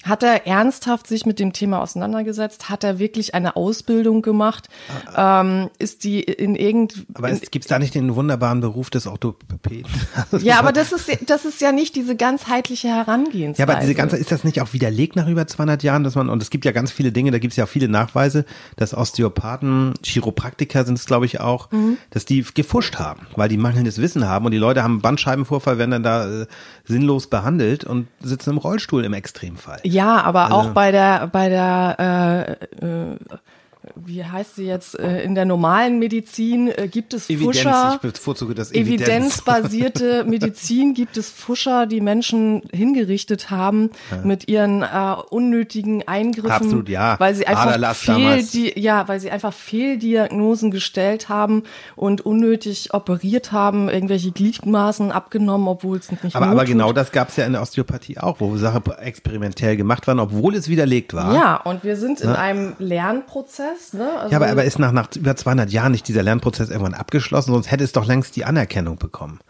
Hat 0.08 0.22
er 0.22 0.46
ernsthaft 0.46 1.06
sich 1.06 1.26
mit 1.26 1.38
dem 1.38 1.52
Thema 1.52 1.80
auseinandergesetzt? 1.82 2.68
Hat 2.68 2.84
er 2.84 2.98
wirklich 2.98 3.34
eine 3.34 3.56
Ausbildung 3.56 4.22
gemacht? 4.22 4.68
Ähm, 5.16 5.68
ist 5.78 6.04
die 6.04 6.20
in 6.22 6.54
irgend 6.54 7.06
Aber 7.14 7.30
gibt 7.32 7.64
es 7.64 7.68
da 7.68 7.78
nicht 7.78 7.94
den 7.94 8.14
wunderbaren 8.14 8.60
Beruf 8.60 8.90
des 8.90 9.06
Orthopäden? 9.06 9.90
Ja, 10.40 10.58
aber 10.58 10.72
das 10.72 10.92
ist 10.92 11.10
das 11.26 11.44
ist 11.44 11.60
ja 11.60 11.72
nicht 11.72 11.96
diese 11.96 12.14
ganzheitliche 12.16 12.88
Herangehensweise. 12.88 13.66
Ja, 13.68 13.74
aber 13.74 13.80
diese 13.80 13.94
ganze, 13.94 14.16
ist 14.16 14.30
das 14.32 14.44
nicht 14.44 14.60
auch 14.60 14.72
widerlegt 14.72 15.16
nach 15.16 15.28
über 15.28 15.46
200 15.46 15.82
Jahren, 15.82 16.04
dass 16.04 16.14
man, 16.14 16.28
und 16.28 16.42
es 16.42 16.50
gibt 16.50 16.64
ja 16.64 16.72
ganz 16.72 16.92
viele 16.92 17.10
Dinge, 17.12 17.30
da 17.30 17.38
gibt 17.38 17.52
es 17.52 17.56
ja 17.56 17.64
auch 17.64 17.68
viele 17.68 17.88
Nachweise, 17.88 18.44
dass 18.76 18.94
Osteopathen, 18.94 19.94
Chiropraktiker 20.04 20.84
sind 20.84 20.98
es, 20.98 21.06
glaube 21.06 21.26
ich, 21.26 21.40
auch, 21.40 21.70
Mhm. 21.72 21.96
dass 22.10 22.24
die 22.24 22.44
gefuscht 22.54 22.96
haben, 22.96 23.26
weil 23.34 23.48
die 23.48 23.56
mangelndes 23.56 23.98
Wissen 24.00 24.26
haben 24.28 24.44
und 24.44 24.52
die 24.52 24.58
Leute 24.58 24.82
haben 24.82 25.00
Bandscheibenvorfall, 25.00 25.78
werden 25.78 25.90
dann 25.90 26.02
da 26.02 26.42
äh, 26.42 26.46
sinnlos 26.84 27.28
behandelt 27.28 27.84
und 27.84 28.06
sitzen 28.20 28.50
im 28.50 28.58
Rollstuhl 28.58 29.04
im 29.04 29.12
Extremfall. 29.12 29.80
Ja, 29.82 29.95
aber 30.04 30.44
Also 30.44 30.56
auch 30.56 30.66
bei 30.70 30.92
der 30.92 31.26
bei 31.28 31.48
der 31.48 32.58
äh, 32.80 32.86
äh, 32.86 33.16
wie 34.04 34.24
heißt 34.24 34.56
sie 34.56 34.66
jetzt 34.66 34.98
äh, 34.98 35.22
in 35.22 35.34
der 35.34 35.44
normalen 35.44 35.98
Medizin 35.98 36.68
äh, 36.68 36.88
gibt 36.88 37.14
es 37.14 37.30
Evidenz, 37.30 37.58
Fuscher. 37.58 38.00
ich 38.02 38.12
bevorzuge 38.12 38.54
das 38.54 38.72
Evidenz. 38.72 39.08
Evidenzbasierte 39.08 40.24
Medizin 40.28 40.94
gibt 40.94 41.16
es 41.16 41.30
Fuscher, 41.30 41.86
die 41.86 42.00
Menschen 42.00 42.62
hingerichtet 42.72 43.50
haben 43.50 43.90
mit 44.22 44.48
ihren 44.48 44.82
äh, 44.82 45.14
unnötigen 45.30 46.06
Eingriffen, 46.06 46.50
Absolut, 46.50 46.88
ja. 46.88 47.18
weil 47.18 47.34
sie 47.34 47.46
einfach 47.46 47.66
Aderlass 47.66 47.98
fehl, 47.98 48.42
die, 48.42 48.78
ja, 48.78 49.08
weil 49.08 49.20
sie 49.20 49.30
einfach 49.30 49.52
Fehldiagnosen 49.52 50.70
gestellt 50.70 51.28
haben 51.28 51.62
und 51.94 52.20
unnötig 52.20 52.92
operiert 52.92 53.52
haben, 53.52 53.88
irgendwelche 53.88 54.30
Gliedmaßen 54.30 55.10
abgenommen, 55.10 55.68
obwohl 55.68 55.98
es 55.98 56.10
nicht 56.10 56.36
Aber, 56.36 56.46
aber 56.46 56.60
tut. 56.60 56.68
genau 56.68 56.92
das 56.92 57.12
gab 57.12 57.30
es 57.30 57.36
ja 57.36 57.46
in 57.46 57.52
der 57.52 57.62
Osteopathie 57.62 58.18
auch, 58.18 58.40
wo 58.40 58.56
Sachen 58.56 58.82
experimentell 58.98 59.76
gemacht 59.76 60.06
waren, 60.06 60.20
obwohl 60.20 60.54
es 60.54 60.68
widerlegt 60.68 61.14
war. 61.14 61.34
Ja, 61.34 61.56
und 61.56 61.84
wir 61.84 61.96
sind 61.96 62.20
in 62.20 62.30
einem 62.30 62.74
Lernprozess. 62.78 63.85
Ne? 63.94 64.10
Also, 64.18 64.30
Ja, 64.32 64.36
aber, 64.38 64.48
aber 64.48 64.64
ist 64.64 64.78
nach, 64.78 64.92
nach 64.92 65.08
über 65.16 65.36
200 65.36 65.70
Jahren 65.70 65.92
nicht 65.92 66.08
dieser 66.08 66.22
Lernprozess 66.22 66.70
irgendwann 66.70 66.94
abgeschlossen? 66.94 67.52
Sonst 67.52 67.70
hätte 67.70 67.84
es 67.84 67.92
doch 67.92 68.06
längst 68.06 68.36
die 68.36 68.44
Anerkennung 68.44 68.96
bekommen. 68.96 69.40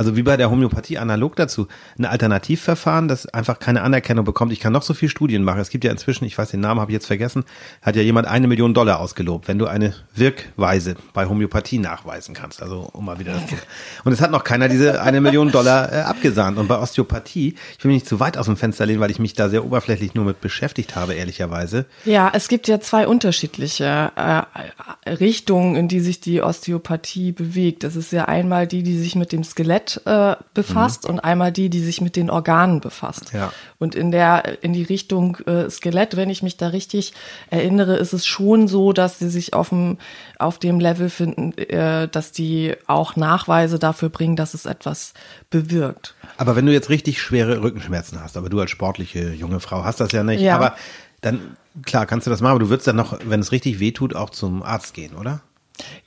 Also 0.00 0.16
wie 0.16 0.22
bei 0.22 0.38
der 0.38 0.50
Homöopathie 0.50 0.96
analog 0.96 1.36
dazu. 1.36 1.68
Ein 1.98 2.06
Alternativverfahren, 2.06 3.06
das 3.06 3.26
einfach 3.26 3.58
keine 3.58 3.82
Anerkennung 3.82 4.24
bekommt. 4.24 4.50
Ich 4.50 4.58
kann 4.58 4.72
noch 4.72 4.80
so 4.80 4.94
viel 4.94 5.10
Studien 5.10 5.44
machen. 5.44 5.60
Es 5.60 5.68
gibt 5.68 5.84
ja 5.84 5.90
inzwischen, 5.90 6.24
ich 6.24 6.38
weiß 6.38 6.52
den 6.52 6.60
Namen, 6.60 6.80
habe 6.80 6.90
ich 6.90 6.94
jetzt 6.94 7.06
vergessen, 7.06 7.44
hat 7.82 7.96
ja 7.96 8.02
jemand 8.02 8.26
eine 8.26 8.46
Million 8.46 8.72
Dollar 8.72 8.98
ausgelobt, 8.98 9.46
wenn 9.46 9.58
du 9.58 9.66
eine 9.66 9.92
Wirkweise 10.14 10.94
bei 11.12 11.26
Homöopathie 11.26 11.76
nachweisen 11.76 12.34
kannst. 12.34 12.62
Also 12.62 12.88
um 12.94 13.04
mal 13.04 13.18
wieder 13.18 13.34
das 13.34 13.44
Thema. 13.44 13.60
Und 14.04 14.12
es 14.12 14.22
hat 14.22 14.30
noch 14.30 14.42
keiner 14.42 14.70
diese 14.70 15.02
eine 15.02 15.20
Million 15.20 15.52
Dollar 15.52 15.92
äh, 15.92 15.96
abgesahnt. 16.00 16.56
Und 16.56 16.66
bei 16.66 16.78
Osteopathie, 16.78 17.56
ich 17.76 17.84
will 17.84 17.90
mich 17.90 17.96
nicht 17.96 18.08
zu 18.08 18.20
weit 18.20 18.38
aus 18.38 18.46
dem 18.46 18.56
Fenster 18.56 18.86
lehnen, 18.86 19.00
weil 19.00 19.10
ich 19.10 19.18
mich 19.18 19.34
da 19.34 19.50
sehr 19.50 19.66
oberflächlich 19.66 20.14
nur 20.14 20.24
mit 20.24 20.40
beschäftigt 20.40 20.96
habe, 20.96 21.12
ehrlicherweise. 21.12 21.84
Ja, 22.06 22.32
es 22.32 22.48
gibt 22.48 22.68
ja 22.68 22.80
zwei 22.80 23.06
unterschiedliche 23.06 24.12
äh, 24.16 25.10
Richtungen, 25.10 25.76
in 25.76 25.88
die 25.88 26.00
sich 26.00 26.20
die 26.20 26.40
Osteopathie 26.40 27.32
bewegt. 27.32 27.84
Das 27.84 27.96
ist 27.96 28.12
ja 28.12 28.24
einmal 28.24 28.66
die, 28.66 28.82
die 28.82 28.96
sich 28.96 29.14
mit 29.14 29.32
dem 29.32 29.44
Skelett 29.44 29.89
äh, 30.04 30.36
befasst 30.54 31.06
und 31.06 31.20
einmal 31.20 31.52
die, 31.52 31.70
die 31.70 31.80
sich 31.80 32.00
mit 32.00 32.16
den 32.16 32.30
Organen 32.30 32.80
befasst. 32.80 33.32
Ja. 33.32 33.52
Und 33.78 33.94
in 33.94 34.10
der 34.10 34.62
in 34.62 34.72
die 34.72 34.82
Richtung 34.82 35.36
äh, 35.46 35.68
Skelett, 35.70 36.16
wenn 36.16 36.30
ich 36.30 36.42
mich 36.42 36.56
da 36.56 36.68
richtig 36.68 37.12
erinnere, 37.50 37.96
ist 37.96 38.12
es 38.12 38.26
schon 38.26 38.68
so, 38.68 38.92
dass 38.92 39.18
sie 39.18 39.28
sich 39.30 39.54
auf 39.54 39.70
dem 39.70 39.98
auf 40.38 40.58
dem 40.58 40.80
Level 40.80 41.10
finden, 41.10 41.56
äh, 41.58 42.08
dass 42.08 42.32
die 42.32 42.74
auch 42.86 43.16
Nachweise 43.16 43.78
dafür 43.78 44.08
bringen, 44.08 44.36
dass 44.36 44.54
es 44.54 44.66
etwas 44.66 45.14
bewirkt. 45.50 46.14
Aber 46.36 46.56
wenn 46.56 46.66
du 46.66 46.72
jetzt 46.72 46.90
richtig 46.90 47.20
schwere 47.20 47.62
Rückenschmerzen 47.62 48.20
hast, 48.22 48.36
aber 48.36 48.48
du 48.48 48.60
als 48.60 48.70
sportliche 48.70 49.32
junge 49.32 49.60
Frau 49.60 49.84
hast 49.84 50.00
das 50.00 50.12
ja 50.12 50.22
nicht, 50.22 50.40
Ja. 50.40 50.56
aber 50.56 50.74
dann, 51.20 51.56
klar, 51.84 52.06
kannst 52.06 52.26
du 52.26 52.30
das 52.30 52.40
machen, 52.40 52.52
aber 52.52 52.60
du 52.60 52.70
würdest 52.70 52.86
dann 52.86 52.96
noch, 52.96 53.18
wenn 53.24 53.40
es 53.40 53.52
richtig 53.52 53.78
weh 53.78 53.92
tut, 53.92 54.14
auch 54.16 54.30
zum 54.30 54.62
Arzt 54.62 54.94
gehen, 54.94 55.14
oder? 55.16 55.42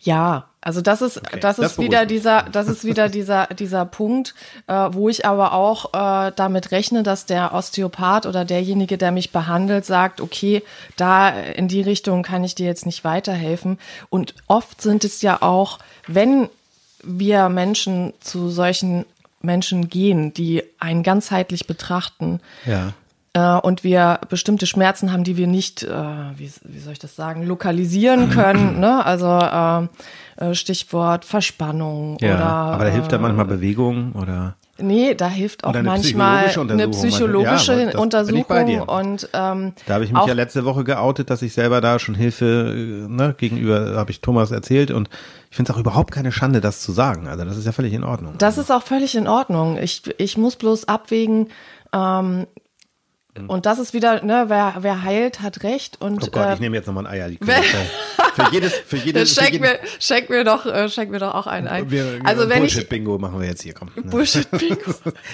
Ja, 0.01 0.48
also 0.62 0.82
das 0.82 1.01
ist 1.01 1.22
das 1.42 1.58
das 1.58 1.60
ist 1.60 1.80
wieder 1.80 2.06
dieser 2.06 2.44
das 2.44 2.68
ist 2.68 2.86
wieder 2.86 3.10
dieser 3.10 3.48
dieser 3.48 3.86
Punkt, 3.86 4.34
äh, 4.68 4.74
wo 4.92 5.10
ich 5.10 5.25
aber 5.25 5.53
auch 5.53 5.94
äh, 5.94 6.32
damit 6.36 6.72
rechne, 6.72 7.03
dass 7.03 7.25
der 7.25 7.53
Osteopath 7.53 8.25
oder 8.25 8.46
derjenige, 8.46 8.98
der 8.98 9.12
mich 9.12 9.32
behandelt, 9.32 9.86
sagt, 9.86 10.22
okay, 10.22 10.63
da 10.96 11.30
in 11.30 11.68
die 11.68 11.82
Richtung 11.82 12.24
kann 12.24 12.44
ich 12.44 12.56
dir 12.56 12.65
jetzt 12.65 12.86
nicht 12.86 13.03
weiterhelfen. 13.03 13.77
Und 14.10 14.36
oft 14.48 14.82
sind 14.82 15.03
es 15.03 15.22
ja 15.22 15.42
auch, 15.42 15.80
wenn 16.08 16.50
wir 17.03 17.50
Menschen 17.50 18.14
zu 18.22 18.50
solchen 18.50 19.05
Menschen 19.42 19.90
gehen, 19.90 20.33
die 20.33 20.64
einen 20.79 21.03
ganzheitlich 21.03 21.68
betrachten, 21.68 22.40
Ja. 22.66 22.94
Äh, 23.33 23.57
und 23.57 23.83
wir 23.83 24.19
bestimmte 24.29 24.65
Schmerzen 24.67 25.11
haben, 25.11 25.24
die 25.24 25.37
wir 25.37 25.48
nicht, 25.48 25.83
äh, 25.83 25.87
wie, 26.37 26.51
wie 26.63 26.79
soll 26.79 26.93
ich 26.93 27.00
das 27.00 27.15
sagen, 27.15 27.43
lokalisieren 27.46 28.29
können. 28.31 28.79
ne? 28.79 29.05
Also 29.05 29.27
äh, 29.27 29.87
äh, 30.51 30.55
Stichwort 30.55 31.25
Verspannung 31.25 32.17
Ja. 32.22 32.35
oder. 32.35 32.46
aber 32.46 32.85
da 32.85 32.89
hilft 32.91 33.11
da 33.11 33.17
äh, 33.17 33.19
manchmal 33.19 33.46
Bewegung 33.46 34.13
oder. 34.13 34.55
Nee, 34.79 35.13
da 35.13 35.29
hilft 35.29 35.63
auch 35.65 35.69
eine 35.74 35.83
manchmal 35.83 36.46
psychologische 36.46 36.83
eine 36.83 36.87
psychologische 36.89 37.91
Ja, 37.93 38.00
Untersuchung 38.00 38.81
und 38.81 39.29
ähm, 39.31 39.74
Da 39.85 39.93
habe 39.93 40.03
ich 40.03 40.11
mich 40.11 40.25
ja 40.25 40.33
letzte 40.33 40.65
Woche 40.65 40.83
geoutet, 40.83 41.29
dass 41.29 41.43
ich 41.43 41.53
selber 41.53 41.79
da 41.79 42.00
schon 42.00 42.15
Hilfe 42.15 42.74
äh, 42.75 43.07
ne, 43.07 43.35
gegenüber, 43.37 43.93
habe 43.96 44.09
ich 44.09 44.22
Thomas 44.22 44.50
erzählt 44.50 44.89
und 44.89 45.09
ich 45.51 45.55
finde 45.57 45.72
es 45.72 45.75
auch 45.75 45.79
überhaupt 45.79 46.11
keine 46.11 46.31
Schande, 46.31 46.59
das 46.59 46.81
zu 46.81 46.91
sagen. 46.91 47.27
Also 47.27 47.46
das 47.46 47.55
ist 47.55 47.65
ja 47.65 47.72
völlig 47.72 47.93
in 47.93 48.03
Ordnung. 48.03 48.33
Das 48.39 48.57
ist 48.57 48.72
auch 48.72 48.81
völlig 48.81 49.15
in 49.15 49.27
Ordnung. 49.27 49.77
Ich, 49.77 50.01
ich 50.17 50.39
muss 50.39 50.55
bloß 50.55 50.87
abwägen, 50.87 51.50
ähm, 51.93 52.48
und 53.48 53.65
das 53.65 53.79
ist 53.79 53.93
wieder, 53.93 54.24
ne, 54.24 54.46
wer, 54.48 54.75
wer 54.81 55.03
heilt, 55.03 55.41
hat 55.41 55.63
recht. 55.63 56.00
Und 56.00 56.24
oh 56.24 56.27
Gott, 56.31 56.46
äh, 56.46 56.53
ich 56.53 56.59
nehme 56.59 56.75
jetzt 56.75 56.85
nochmal 56.85 57.07
ein 57.07 57.13
Eierlikör. 57.13 57.55
für 58.35 58.51
jedes, 58.51 58.74
für 58.74 58.98
jedes, 59.03 59.33
schenk 59.33 59.53
jeden, 59.53 59.61
mir, 59.63 59.79
schenk 60.00 60.29
mir 60.29 60.43
doch, 60.43 60.65
äh, 60.65 60.87
schenk 60.87 61.09
mir 61.09 61.19
doch 61.19 61.33
auch 61.33 61.48
einen 61.48 61.67
ein. 61.67 61.89
wir, 61.89 62.19
also 62.24 62.48
wenn 62.48 62.63
ich, 62.63 62.74
Bullshit-Bingo 62.74 63.17
machen 63.17 63.39
wir 63.39 63.48
jetzt 63.48 63.63
hier, 63.63 63.74
komm. 63.74 63.89
Ne? 63.96 64.03
Jedes 64.03 64.48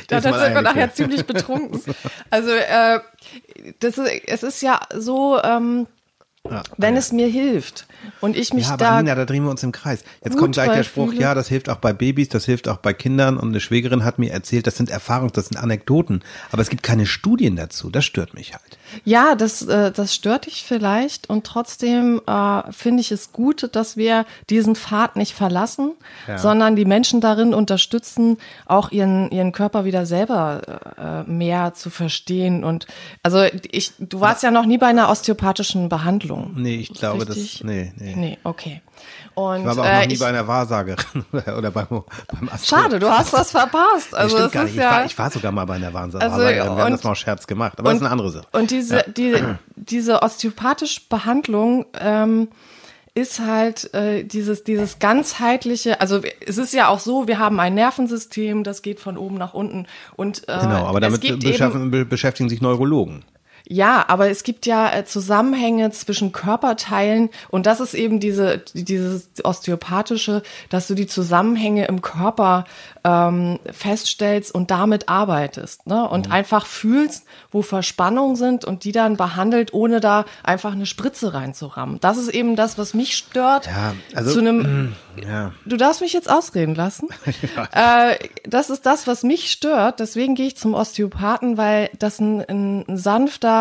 dann 0.07 0.23
Mal 0.23 0.45
sind 0.45 0.53
wir 0.53 0.61
nachher 0.61 0.93
ziemlich 0.93 1.25
betrunken. 1.25 1.81
Also 2.29 2.51
äh, 2.51 2.99
das 3.79 3.97
ist, 3.97 4.09
es 4.27 4.43
ist 4.43 4.61
ja 4.61 4.79
so, 4.95 5.41
ähm, 5.41 5.87
Ja. 6.49 6.63
wenn 6.77 6.97
es 6.97 7.11
mir 7.11 7.27
hilft 7.27 7.85
und 8.21 8.35
ich 8.35 8.53
mich 8.53 8.65
Ja, 8.65 8.73
aber 8.73 8.85
da 8.85 9.01
Nina, 9.01 9.15
da 9.15 9.25
drehen 9.25 9.43
wir 9.43 9.51
uns 9.51 9.61
im 9.63 9.71
Kreis. 9.71 10.03
Jetzt 10.23 10.37
kommt 10.37 10.53
gleich 10.53 10.71
der 10.71 10.83
Spruch, 10.83 11.09
fühle. 11.09 11.21
ja, 11.21 11.35
das 11.35 11.47
hilft 11.47 11.69
auch 11.69 11.77
bei 11.77 11.93
Babys, 11.93 12.29
das 12.29 12.45
hilft 12.45 12.67
auch 12.67 12.77
bei 12.77 12.93
Kindern 12.93 13.37
und 13.37 13.49
eine 13.49 13.59
Schwägerin 13.59 14.03
hat 14.03 14.17
mir 14.17 14.31
erzählt, 14.31 14.65
das 14.65 14.75
sind 14.75 14.89
Erfahrungen, 14.89 15.31
das 15.33 15.47
sind 15.47 15.57
Anekdoten, 15.57 16.23
aber 16.51 16.61
es 16.61 16.69
gibt 16.69 16.81
keine 16.83 17.05
Studien 17.05 17.55
dazu, 17.55 17.89
das 17.89 18.05
stört 18.05 18.33
mich 18.33 18.53
halt. 18.53 18.78
Ja, 19.03 19.35
das, 19.35 19.61
äh, 19.61 19.91
das 19.91 20.13
stört 20.13 20.45
dich 20.45 20.63
vielleicht 20.63 21.29
und 21.29 21.45
trotzdem 21.45 22.21
äh, 22.25 22.71
finde 22.71 23.01
ich 23.01 23.11
es 23.11 23.31
gut, 23.31 23.69
dass 23.75 23.97
wir 23.97 24.25
diesen 24.49 24.75
Pfad 24.75 25.15
nicht 25.15 25.33
verlassen, 25.33 25.93
sondern 26.37 26.75
die 26.75 26.85
Menschen 26.85 27.21
darin 27.21 27.53
unterstützen, 27.53 28.37
auch 28.65 28.91
ihren, 28.91 29.31
ihren 29.31 29.51
Körper 29.51 29.85
wieder 29.85 30.05
selber 30.05 31.25
äh, 31.27 31.29
mehr 31.29 31.73
zu 31.73 31.89
verstehen. 31.89 32.63
Und 32.63 32.87
also 33.23 33.43
ich, 33.71 33.93
du 33.99 34.19
warst 34.19 34.43
ja 34.43 34.51
noch 34.51 34.65
nie 34.65 34.77
bei 34.77 34.87
einer 34.87 35.09
osteopathischen 35.09 35.89
Behandlung. 35.89 36.53
Nee, 36.55 36.75
ich 36.75 36.93
glaube, 36.93 37.25
das, 37.25 37.35
Richtig? 37.35 37.63
nee, 37.63 37.93
nee. 37.97 38.15
Nee, 38.15 38.37
okay. 38.43 38.81
Und 39.35 39.59
Ich 39.59 39.65
war 39.65 39.71
aber 39.71 39.81
auch 39.81 39.85
äh, 39.85 39.99
noch 40.01 40.07
nie 40.07 40.13
ich, 40.13 40.19
bei 40.19 40.27
einer 40.27 40.47
Wahrsagerin 40.47 41.25
oder, 41.57 41.71
beim, 41.71 41.87
beim 41.89 42.49
Astro 42.51 42.75
schade, 42.77 42.99
du 42.99 43.09
hast 43.09 43.31
was 43.33 43.51
verpasst. 43.51 44.11
Nee, 44.11 44.17
Also 44.17 44.37
stimmt 44.37 44.45
das 44.45 44.51
gar 44.53 44.63
ist 44.63 44.67
nicht. 44.71 44.77
Ich, 44.77 44.83
ja 44.83 44.91
war, 44.91 45.05
ich 45.05 45.17
war 45.17 45.31
sogar 45.31 45.51
mal 45.51 45.65
bei 45.65 45.75
einer 45.75 45.93
Wahrsagerin, 45.93 46.31
Also, 46.33 46.45
wir 46.47 46.63
haben 46.63 46.81
und- 46.85 46.91
das 46.91 47.03
mal 47.03 47.15
Scherz 47.15 47.47
gemacht, 47.47 47.79
aber 47.79 47.89
das 47.89 47.97
ist 47.97 48.03
eine 48.03 48.11
andere 48.11 48.31
Sache. 48.31 48.47
Und 48.51 48.71
diese, 48.71 49.03
die, 49.15 49.35
diese 49.75 50.21
osteopathische 50.21 51.01
Behandlung 51.09 51.85
ähm, 51.99 52.49
ist 53.15 53.39
halt 53.39 53.93
äh, 53.93 54.23
dieses, 54.23 54.63
dieses 54.63 54.99
ganzheitliche, 54.99 55.99
also 55.99 56.21
es 56.45 56.57
ist 56.57 56.73
ja 56.73 56.87
auch 56.87 56.99
so, 56.99 57.27
wir 57.27 57.39
haben 57.39 57.59
ein 57.59 57.73
Nervensystem, 57.73 58.63
das 58.63 58.81
geht 58.81 58.99
von 58.99 59.17
oben 59.17 59.35
nach 59.37 59.53
unten. 59.53 59.87
Und, 60.15 60.47
äh, 60.47 60.59
Genau, 60.61 60.85
aber 60.85 60.99
damit 60.99 61.23
eben, 61.25 61.39
beschaffen, 61.39 61.91
be- 61.91 62.05
beschäftigen 62.05 62.49
sich 62.49 62.61
Neurologen. 62.61 63.25
Ja, 63.71 64.03
aber 64.07 64.29
es 64.29 64.41
gibt 64.43 64.65
ja 64.65 64.91
äh, 64.91 65.05
Zusammenhänge 65.05 65.91
zwischen 65.91 66.31
Körperteilen 66.31 67.29
und 67.49 67.67
das 67.67 67.79
ist 67.79 67.93
eben 67.93 68.19
diese 68.19 68.63
dieses 68.73 69.29
osteopathische, 69.43 70.41
dass 70.69 70.87
du 70.87 70.95
die 70.95 71.05
Zusammenhänge 71.07 71.85
im 71.85 72.01
Körper 72.01 72.65
ähm, 73.03 73.59
feststellst 73.71 74.53
und 74.53 74.71
damit 74.71 75.07
arbeitest, 75.07 75.87
ne? 75.87 76.09
Und 76.09 76.27
Mhm. 76.27 76.33
einfach 76.33 76.65
fühlst, 76.65 77.25
wo 77.51 77.61
Verspannungen 77.61 78.35
sind 78.35 78.65
und 78.65 78.83
die 78.83 78.91
dann 78.91 79.15
behandelt, 79.17 79.73
ohne 79.73 79.99
da 79.99 80.25
einfach 80.43 80.73
eine 80.73 80.85
Spritze 80.85 81.33
reinzurammen. 81.33 81.99
Das 82.01 82.17
ist 82.17 82.29
eben 82.29 82.55
das, 82.55 82.77
was 82.77 82.93
mich 82.93 83.15
stört. 83.15 83.67
Ja, 83.67 83.93
also, 84.15 84.33
zu 84.33 84.39
einem 84.39 84.95
Ja. 85.27 85.51
Du 85.65 85.77
darfst 85.77 86.01
mich 86.01 86.13
jetzt 86.13 86.29
ausreden 86.29 86.75
lassen. 86.75 87.09
äh, 87.73 88.15
das 88.43 88.69
ist 88.69 88.85
das, 88.85 89.05
was 89.05 89.23
mich 89.23 89.51
stört. 89.51 89.99
Deswegen 89.99 90.33
gehe 90.35 90.47
ich 90.47 90.57
zum 90.57 90.73
Osteopathen, 90.73 91.57
weil 91.57 91.89
das 91.99 92.19
ein, 92.19 92.43
ein 92.49 92.97
sanfter, 92.97 93.58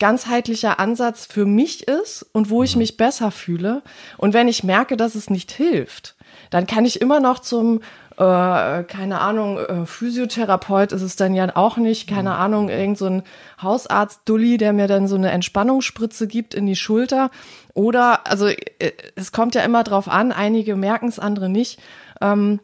ganzheitlicher 0.00 0.80
Ansatz 0.80 1.26
für 1.26 1.46
mich 1.46 1.86
ist 1.86 2.26
und 2.32 2.50
wo 2.50 2.62
ich 2.62 2.76
mich 2.76 2.96
besser 2.96 3.30
fühle. 3.30 3.82
Und 4.18 4.34
wenn 4.34 4.48
ich 4.48 4.64
merke, 4.64 4.96
dass 4.96 5.14
es 5.14 5.30
nicht 5.30 5.52
hilft, 5.52 6.16
dann 6.50 6.66
kann 6.66 6.84
ich 6.84 7.00
immer 7.00 7.20
noch 7.20 7.38
zum 7.38 7.80
äh, 8.16 8.84
keine 8.84 9.20
Ahnung, 9.20 9.58
äh, 9.58 9.86
Physiotherapeut 9.86 10.92
ist 10.92 11.02
es 11.02 11.16
dann 11.16 11.34
ja 11.34 11.48
auch 11.56 11.78
nicht, 11.78 12.08
keine 12.08 12.30
Mhm. 12.30 12.36
Ahnung, 12.36 12.68
irgend 12.68 12.96
so 12.96 13.06
ein 13.06 13.22
Hausarzt-Dulli, 13.60 14.56
der 14.56 14.72
mir 14.72 14.86
dann 14.86 15.08
so 15.08 15.16
eine 15.16 15.32
Entspannungsspritze 15.32 16.28
gibt 16.28 16.54
in 16.54 16.66
die 16.66 16.76
Schulter. 16.76 17.30
Oder, 17.74 18.24
also 18.26 18.46
äh, 18.46 18.92
es 19.16 19.32
kommt 19.32 19.56
ja 19.56 19.62
immer 19.62 19.82
drauf 19.82 20.08
an, 20.08 20.30
einige 20.30 20.76
merken 20.76 21.08
es, 21.08 21.18
andere 21.18 21.48
nicht. 21.48 21.80
Ähm, 22.20 22.60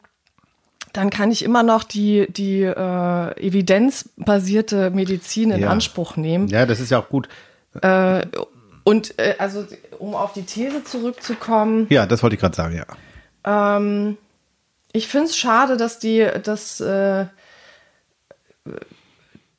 dann 0.92 1.10
kann 1.10 1.30
ich 1.30 1.44
immer 1.44 1.62
noch 1.62 1.84
die, 1.84 2.26
die 2.30 2.62
äh, 2.62 3.46
evidenzbasierte 3.46 4.90
Medizin 4.90 5.50
in 5.50 5.60
Ja. 5.60 5.70
Anspruch 5.70 6.16
nehmen. 6.16 6.48
Ja, 6.48 6.66
das 6.66 6.80
ist 6.80 6.90
ja 6.90 6.98
auch 6.98 7.08
gut. 7.08 7.28
Und 8.82 9.18
äh, 9.18 9.34
also, 9.38 9.64
um 9.98 10.14
auf 10.14 10.32
die 10.32 10.42
These 10.42 10.82
zurückzukommen, 10.84 11.86
Ja, 11.90 12.06
das 12.06 12.22
wollte 12.22 12.34
ich 12.34 12.40
gerade 12.40 12.56
sagen, 12.56 12.74
ja. 12.76 13.76
ähm, 13.76 14.16
ich 14.92 15.06
finde 15.06 15.26
es 15.26 15.36
schade, 15.36 15.76
dass 15.76 15.98
die, 16.00 16.26
dass, 16.42 16.82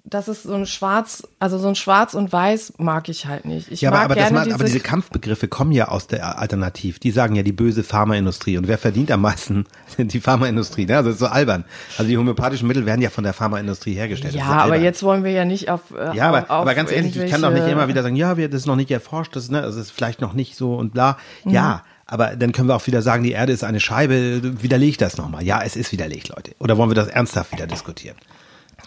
dass 0.03 0.27
es 0.27 0.43
so 0.43 0.53
ein 0.53 0.65
Schwarz, 0.65 1.23
also 1.39 1.57
so 1.57 1.67
ein 1.67 1.75
Schwarz 1.75 2.13
und 2.15 2.31
Weiß 2.33 2.73
mag 2.77 3.07
ich 3.07 3.27
halt 3.27 3.45
nicht. 3.45 3.71
Ich 3.71 3.81
Ja, 3.81 3.91
mag 3.91 4.05
aber, 4.05 4.13
aber, 4.13 4.21
das 4.21 4.31
macht, 4.31 4.45
diese, 4.47 4.55
aber 4.55 4.63
diese 4.63 4.79
Kampfbegriffe 4.79 5.47
kommen 5.47 5.71
ja 5.71 5.89
aus 5.89 6.07
der 6.07 6.39
Alternativ. 6.39 6.99
Die 6.99 7.11
sagen 7.11 7.35
ja 7.35 7.43
die 7.43 7.51
böse 7.51 7.83
Pharmaindustrie. 7.83 8.57
Und 8.57 8.67
wer 8.67 8.77
verdient 8.77 9.11
am 9.11 9.21
meisten? 9.21 9.65
Die 9.97 10.19
Pharmaindustrie. 10.19 10.85
Ne? 10.85 10.97
Also 10.97 11.09
das 11.09 11.15
ist 11.15 11.19
so 11.19 11.27
albern. 11.27 11.65
Also 11.97 12.09
die 12.09 12.17
homöopathischen 12.17 12.67
Mittel 12.67 12.85
werden 12.85 13.01
ja 13.01 13.09
von 13.09 13.23
der 13.23 13.33
Pharmaindustrie 13.33 13.93
hergestellt. 13.93 14.33
Das 14.33 14.41
ja, 14.41 14.57
ist 14.57 14.63
aber 14.63 14.77
jetzt 14.77 15.03
wollen 15.03 15.23
wir 15.23 15.31
ja 15.31 15.45
nicht 15.45 15.69
auf. 15.69 15.81
Äh, 15.91 16.15
Ja, 16.15 16.29
aber, 16.29 16.49
aber 16.49 16.75
ganz 16.75 16.91
ehrlich, 16.91 17.15
ich 17.15 17.29
kann 17.29 17.41
doch 17.41 17.51
nicht 17.51 17.67
immer 17.67 17.87
wieder 17.87 18.03
sagen, 18.03 18.15
ja, 18.15 18.37
wir, 18.37 18.49
das 18.49 18.61
ist 18.61 18.67
noch 18.67 18.75
nicht 18.75 18.91
erforscht, 18.91 19.35
das, 19.35 19.49
ne, 19.49 19.61
das 19.61 19.75
ist 19.75 19.91
vielleicht 19.91 20.21
noch 20.21 20.33
nicht 20.33 20.55
so 20.55 20.75
und 20.75 20.93
bla. 20.93 21.17
Mhm. 21.43 21.51
Ja, 21.51 21.83
aber 22.05 22.35
dann 22.35 22.51
können 22.51 22.67
wir 22.67 22.75
auch 22.75 22.85
wieder 22.87 23.01
sagen, 23.01 23.23
die 23.23 23.31
Erde 23.31 23.53
ist 23.53 23.63
eine 23.63 23.79
Scheibe, 23.79 24.61
widerlegt 24.61 25.01
das 25.01 25.17
nochmal. 25.17 25.43
Ja, 25.43 25.61
es 25.63 25.75
ist 25.75 25.91
widerlegt, 25.91 26.29
Leute. 26.29 26.53
Oder 26.59 26.77
wollen 26.77 26.89
wir 26.89 26.95
das 26.95 27.07
ernsthaft 27.07 27.53
wieder 27.53 27.67
diskutieren? 27.67 28.17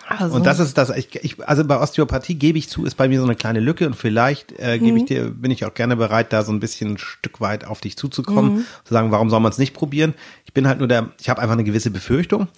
Also, 0.06 0.34
Und 0.36 0.44
das 0.46 0.58
ist 0.58 0.76
das, 0.76 0.90
ich, 0.90 1.14
ich, 1.24 1.48
also 1.48 1.64
bei 1.64 1.80
Osteopathie 1.80 2.34
gebe 2.34 2.58
ich 2.58 2.68
zu, 2.68 2.84
ist 2.84 2.96
bei 2.96 3.08
mir 3.08 3.18
so 3.20 3.24
eine 3.26 3.34
kleine 3.36 3.60
Lücke 3.60 3.86
und 3.86 3.96
vielleicht 3.96 4.52
äh, 4.58 4.78
gebe 4.78 4.92
Mhm. 4.92 4.96
ich 4.98 5.04
dir, 5.06 5.30
bin 5.30 5.50
ich 5.50 5.64
auch 5.64 5.74
gerne 5.74 5.96
bereit, 5.96 6.32
da 6.32 6.42
so 6.42 6.52
ein 6.52 6.60
bisschen 6.60 6.92
ein 6.92 6.98
Stück 6.98 7.40
weit 7.40 7.64
auf 7.66 7.80
dich 7.80 7.96
zuzukommen, 7.96 8.56
Mhm. 8.56 8.64
zu 8.84 8.92
sagen, 8.94 9.10
warum 9.10 9.30
soll 9.30 9.40
man 9.40 9.50
es 9.52 9.58
nicht 9.58 9.72
probieren? 9.74 10.14
Ich 10.44 10.52
bin 10.52 10.66
halt 10.68 10.78
nur 10.78 10.88
der, 10.88 11.08
ich 11.20 11.28
habe 11.30 11.40
einfach 11.40 11.54
eine 11.54 11.64
gewisse 11.64 11.90
Befürchtung, 11.90 12.48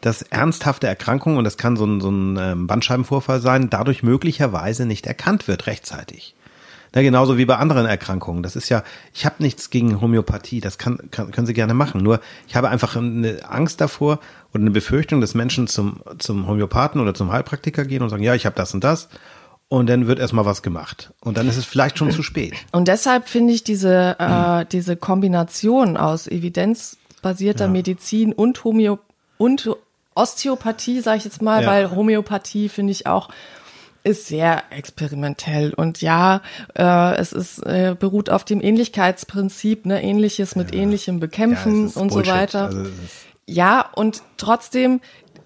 dass 0.00 0.22
ernsthafte 0.22 0.86
Erkrankungen, 0.86 1.38
und 1.38 1.44
das 1.44 1.56
kann 1.56 1.76
so 1.76 1.84
ein, 1.84 2.00
so 2.00 2.10
ein 2.10 2.36
ähm, 2.40 2.66
Bandscheibenvorfall 2.66 3.40
sein, 3.40 3.68
dadurch 3.70 4.02
möglicherweise 4.02 4.86
nicht 4.86 5.06
erkannt 5.06 5.48
wird 5.48 5.66
rechtzeitig. 5.66 6.34
Na, 6.94 7.00
genauso 7.02 7.38
wie 7.38 7.44
bei 7.46 7.56
anderen 7.56 7.86
Erkrankungen. 7.86 8.42
Das 8.42 8.54
ist 8.54 8.68
ja, 8.68 8.82
ich 9.14 9.24
habe 9.24 9.36
nichts 9.38 9.70
gegen 9.70 10.00
Homöopathie, 10.00 10.60
das 10.60 10.76
kann, 10.76 10.98
kann, 11.10 11.30
können 11.30 11.46
Sie 11.46 11.54
gerne 11.54 11.72
machen. 11.74 12.02
Nur 12.02 12.20
ich 12.48 12.54
habe 12.54 12.68
einfach 12.68 12.96
eine 12.96 13.38
Angst 13.48 13.80
davor 13.80 14.18
oder 14.52 14.60
eine 14.62 14.70
Befürchtung, 14.72 15.20
dass 15.22 15.34
Menschen 15.34 15.66
zum, 15.68 16.00
zum 16.18 16.46
Homöopathen 16.46 17.00
oder 17.00 17.14
zum 17.14 17.32
Heilpraktiker 17.32 17.84
gehen 17.86 18.02
und 18.02 18.10
sagen, 18.10 18.22
ja, 18.22 18.34
ich 18.34 18.44
habe 18.44 18.56
das 18.56 18.74
und 18.74 18.84
das. 18.84 19.08
Und 19.68 19.88
dann 19.88 20.06
wird 20.06 20.18
erstmal 20.18 20.44
was 20.44 20.60
gemacht. 20.60 21.14
Und 21.20 21.38
dann 21.38 21.48
ist 21.48 21.56
es 21.56 21.64
vielleicht 21.64 21.96
schon 21.96 22.10
zu 22.10 22.22
spät. 22.22 22.52
Und 22.72 22.88
deshalb 22.88 23.26
finde 23.26 23.54
ich 23.54 23.64
diese, 23.64 24.16
Hm. 24.18 24.60
äh, 24.60 24.66
diese 24.70 24.96
Kombination 24.96 25.96
aus 25.96 26.26
evidenzbasierter 26.28 27.68
Medizin 27.68 28.34
und 28.34 28.64
Homö 28.64 28.96
und 29.38 29.70
Osteopathie, 30.14 31.00
sage 31.00 31.18
ich 31.18 31.24
jetzt 31.24 31.40
mal, 31.40 31.62
Ja. 31.62 31.68
weil 31.70 31.90
Homöopathie 31.90 32.68
finde 32.68 32.92
ich 32.92 33.06
auch 33.06 33.30
ist 34.04 34.26
sehr 34.26 34.64
experimentell 34.70 35.72
und 35.74 36.00
ja, 36.00 36.42
äh, 36.76 37.16
es 37.16 37.32
ist 37.32 37.58
äh, 37.60 37.94
beruht 37.98 38.30
auf 38.30 38.44
dem 38.44 38.60
Ähnlichkeitsprinzip, 38.60 39.86
ne, 39.86 40.02
Ähnliches 40.02 40.56
mit 40.56 40.74
Ähnlichem 40.74 41.20
bekämpfen 41.20 41.88
Ja, 41.88 42.00
und 42.00 42.10
so 42.10 42.16
Bullshit. 42.16 42.34
weiter. 42.34 42.64
Also, 42.66 42.90
Ja, 43.46 43.88
und 43.94 44.22
trotzdem, 44.38 45.00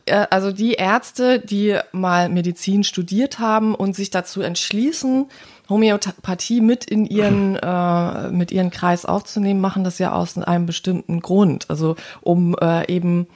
äh, 0.07 0.27
also 0.31 0.53
die 0.53 0.75
Ärzte, 0.75 1.39
die 1.39 1.79
mal 1.93 2.29
Medizin 2.29 2.85
studiert 2.85 3.39
haben 3.39 3.75
und 3.75 3.95
sich 3.95 4.11
dazu 4.11 4.41
entschließen, 4.41 5.27
Homöopathie 5.69 6.61
mit 6.61 6.85
in 6.85 7.05
ihren, 7.07 7.57
äh, 7.63 8.31
mit 8.31 8.53
ihren 8.53 8.71
Kreis 8.71 9.05
aufzunehmen, 9.05 9.61
machen 9.61 9.85
das 9.85 9.99
ja 9.99 10.13
aus 10.13 10.39
einem 10.39 10.67
bestimmten 10.67 11.21
Grund. 11.21 11.69
Also 11.69 11.97
um 12.23 12.57
äh, 12.61 12.91
eben 12.91 13.27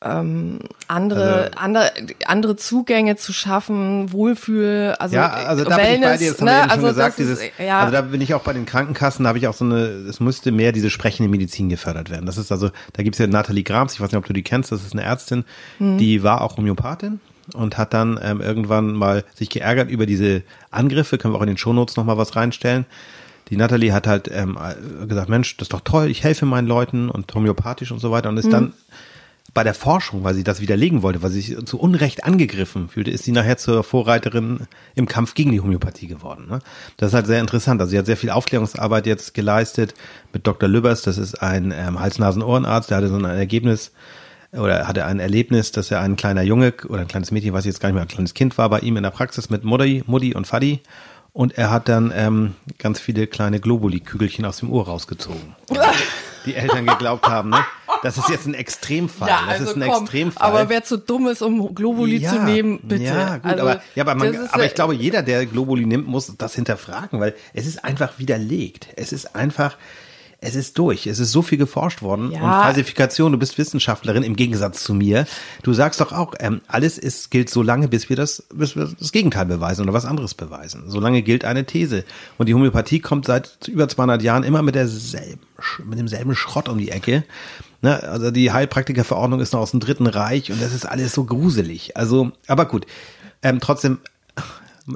ähm, 0.00 0.60
andere, 0.86 1.44
Also- 1.46 1.58
andere, 1.58 1.90
andere 2.26 2.56
Zugänge 2.56 3.16
zu 3.16 3.32
schaffen, 3.32 4.12
Wohlfühl, 4.12 4.94
also, 4.98 5.16
ja, 5.16 5.28
also 5.28 5.64
da 5.64 5.76
bin 5.76 5.84
ich 5.86 5.86
bei 5.86 5.92
Wellness, 6.02 6.18
dir, 6.20 6.30
das 6.30 6.40
haben 6.40 6.44
ne? 6.46 6.50
wir 6.52 6.58
eben 6.62 6.70
also 6.70 6.80
schon 6.86 6.88
gesagt, 6.94 7.18
dieses, 7.18 7.38
ist, 7.42 7.50
ja, 7.58 7.80
also 7.80 7.92
da 7.92 8.00
bin 8.02 8.20
ich 8.20 8.34
auch 8.34 8.42
bei 8.42 8.52
den 8.52 8.64
Krankenkassen, 8.64 9.24
da 9.24 9.28
habe 9.28 9.38
ich 9.38 9.48
auch 9.48 9.54
so 9.54 9.64
eine, 9.64 9.76
es 10.08 10.20
müsste 10.20 10.52
mehr 10.52 10.70
diese 10.70 10.88
sprechende 10.90 11.28
Medizin 11.28 11.68
gefördert 11.68 12.10
werden. 12.10 12.26
Das 12.26 12.38
ist 12.38 12.52
also, 12.52 12.70
da 12.92 13.02
gibt's 13.02 13.18
ja 13.18 13.26
Nathalie 13.26 13.64
Grams, 13.64 13.94
ich 13.94 14.00
weiß 14.00 14.10
nicht, 14.12 14.18
ob 14.18 14.24
du 14.26 14.32
die 14.32 14.44
kennst, 14.44 14.70
das 14.70 14.84
ist 14.84 14.92
eine 14.92 15.02
Ärztin, 15.02 15.44
Mhm. 15.80 15.98
die 15.98 16.22
war 16.22 16.42
auch 16.42 16.56
Homöopathin 16.58 17.18
und 17.54 17.76
hat 17.76 17.92
dann 17.92 18.20
ähm, 18.22 18.40
irgendwann 18.40 18.92
mal 18.92 19.24
sich 19.34 19.50
geärgert 19.50 19.90
über 19.90 20.06
diese 20.06 20.42
Angriffe, 20.70 21.18
können 21.18 21.34
wir 21.34 21.38
auch 21.38 21.42
in 21.42 21.48
den 21.48 21.58
Shownotes 21.58 21.96
nochmal 21.96 22.18
was 22.18 22.36
reinstellen. 22.36 22.86
Die 23.50 23.56
Nathalie 23.56 23.92
hat 23.94 24.06
halt 24.06 24.30
ähm, 24.32 24.56
gesagt, 25.08 25.28
Mensch, 25.28 25.56
das 25.56 25.66
ist 25.66 25.72
doch 25.72 25.80
toll, 25.80 26.08
ich 26.08 26.22
helfe 26.22 26.44
meinen 26.46 26.68
Leuten 26.68 27.08
und 27.08 27.34
homöopathisch 27.34 27.90
und 27.90 27.98
so 27.98 28.10
weiter 28.12 28.28
und 28.28 28.36
ist 28.36 28.52
dann 28.52 28.74
bei 29.54 29.64
der 29.64 29.74
Forschung, 29.74 30.24
weil 30.24 30.34
sie 30.34 30.44
das 30.44 30.60
widerlegen 30.60 31.02
wollte, 31.02 31.22
weil 31.22 31.30
sie 31.30 31.40
sich 31.40 31.66
zu 31.66 31.78
Unrecht 31.80 32.24
angegriffen 32.24 32.88
fühlte, 32.88 33.10
ist 33.10 33.24
sie 33.24 33.32
nachher 33.32 33.56
zur 33.56 33.82
Vorreiterin 33.82 34.66
im 34.94 35.06
Kampf 35.06 35.34
gegen 35.34 35.52
die 35.52 35.60
Homöopathie 35.60 36.06
geworden. 36.06 36.46
Ne? 36.48 36.58
Das 36.96 37.08
ist 37.08 37.14
halt 37.14 37.26
sehr 37.26 37.40
interessant. 37.40 37.80
Also 37.80 37.90
sie 37.90 37.98
hat 37.98 38.06
sehr 38.06 38.16
viel 38.16 38.30
Aufklärungsarbeit 38.30 39.06
jetzt 39.06 39.34
geleistet 39.34 39.94
mit 40.32 40.46
Dr. 40.46 40.68
Lübbers. 40.68 41.02
Das 41.02 41.18
ist 41.18 41.42
ein 41.42 41.72
ähm, 41.76 41.98
Hals-Nasen-Ohrenarzt, 41.98 42.90
der 42.90 42.98
hatte 42.98 43.08
so 43.08 43.16
ein 43.16 43.24
Ergebnis 43.24 43.92
oder 44.52 44.88
hatte 44.88 45.04
ein 45.04 45.20
Erlebnis, 45.20 45.72
dass 45.72 45.90
er 45.90 46.00
ein 46.00 46.16
kleiner 46.16 46.42
Junge 46.42 46.72
oder 46.88 47.00
ein 47.00 47.08
kleines 47.08 47.30
Mädchen, 47.30 47.52
weiß 47.52 47.64
ich 47.64 47.70
jetzt 47.70 47.80
gar 47.80 47.88
nicht 47.88 47.94
mehr, 47.94 48.04
ein 48.04 48.08
kleines 48.08 48.34
Kind 48.34 48.56
war 48.56 48.68
bei 48.70 48.80
ihm 48.80 48.96
in 48.96 49.02
der 49.02 49.10
Praxis 49.10 49.50
mit 49.50 49.64
Mutti, 49.64 50.02
Mutti 50.06 50.34
und 50.34 50.46
Fadi. 50.46 50.80
Und 51.32 51.56
er 51.58 51.70
hat 51.70 51.88
dann 51.88 52.12
ähm, 52.14 52.54
ganz 52.78 52.98
viele 52.98 53.26
kleine 53.26 53.60
Globuli-Kügelchen 53.60 54.44
aus 54.44 54.58
dem 54.58 54.70
Ohr 54.70 54.86
rausgezogen. 54.86 55.54
die 56.48 56.54
Eltern 56.54 56.86
geglaubt 56.86 57.26
haben, 57.26 57.50
ne? 57.50 57.64
Das 58.02 58.16
ist 58.16 58.28
jetzt 58.28 58.46
ein 58.46 58.54
Extremfall. 58.54 59.28
ja, 59.28 59.40
das 59.46 59.60
also 59.60 59.64
ist 59.64 59.76
ein 59.76 59.90
komm, 59.90 60.02
Extremfall. 60.04 60.46
aber 60.46 60.68
wer 60.68 60.84
zu 60.84 60.98
dumm 60.98 61.26
ist, 61.26 61.42
um 61.42 61.74
Globuli 61.74 62.22
zu 62.22 62.40
nehmen, 62.42 62.80
bitte. 62.82 63.04
Ja, 63.04 63.36
gut, 63.38 63.44
also, 63.44 63.62
aber, 63.62 63.82
ja, 63.94 64.04
aber, 64.04 64.14
man, 64.14 64.48
aber 64.52 64.64
ich 64.64 64.74
glaube, 64.74 64.94
jeder, 64.94 65.22
der 65.22 65.46
Globuli 65.46 65.84
nimmt, 65.84 66.06
muss 66.06 66.32
das 66.36 66.54
hinterfragen, 66.54 67.20
weil 67.20 67.34
es 67.54 67.66
ist 67.66 67.84
einfach 67.84 68.18
widerlegt. 68.18 68.88
Es 68.96 69.12
ist 69.12 69.34
einfach, 69.34 69.76
es 70.40 70.54
ist 70.54 70.78
durch. 70.78 71.08
Es 71.08 71.18
ist 71.18 71.32
so 71.32 71.42
viel 71.42 71.58
geforscht 71.58 72.00
worden. 72.00 72.30
Ja. 72.30 72.40
Und 72.40 72.50
Falsifikation, 72.50 73.32
du 73.32 73.38
bist 73.38 73.58
Wissenschaftlerin 73.58 74.22
im 74.22 74.36
Gegensatz 74.36 74.84
zu 74.84 74.94
mir. 74.94 75.26
Du 75.62 75.72
sagst 75.72 76.00
doch 76.00 76.12
auch, 76.12 76.34
ähm, 76.38 76.60
alles 76.68 76.96
ist, 76.96 77.30
gilt 77.30 77.50
so 77.50 77.62
lange, 77.62 77.88
bis 77.88 78.08
wir 78.08 78.14
das, 78.14 78.44
bis 78.54 78.76
wir 78.76 78.88
das 78.98 79.10
Gegenteil 79.10 79.46
beweisen 79.46 79.82
oder 79.82 79.92
was 79.92 80.04
anderes 80.04 80.34
beweisen. 80.34 80.84
Solange 80.86 81.22
gilt 81.22 81.44
eine 81.44 81.64
These. 81.64 82.04
Und 82.36 82.48
die 82.48 82.54
Homöopathie 82.54 83.00
kommt 83.00 83.26
seit 83.26 83.66
über 83.66 83.88
200 83.88 84.22
Jahren 84.22 84.44
immer 84.44 84.62
mit 84.62 84.76
derselben, 84.76 85.40
mit 85.84 85.98
demselben 85.98 86.36
Schrott 86.36 86.68
um 86.68 86.78
die 86.78 86.90
Ecke. 86.90 87.24
Ne, 87.82 88.00
also 88.04 88.30
die 88.30 88.52
Heilpraktikerverordnung 88.52 89.40
ist 89.40 89.52
noch 89.52 89.60
aus 89.60 89.72
dem 89.72 89.80
Dritten 89.80 90.06
Reich 90.06 90.52
und 90.52 90.62
das 90.62 90.72
ist 90.72 90.86
alles 90.86 91.12
so 91.14 91.24
gruselig. 91.24 91.96
Also, 91.96 92.30
aber 92.46 92.66
gut. 92.66 92.86
Ähm, 93.42 93.58
trotzdem 93.60 93.98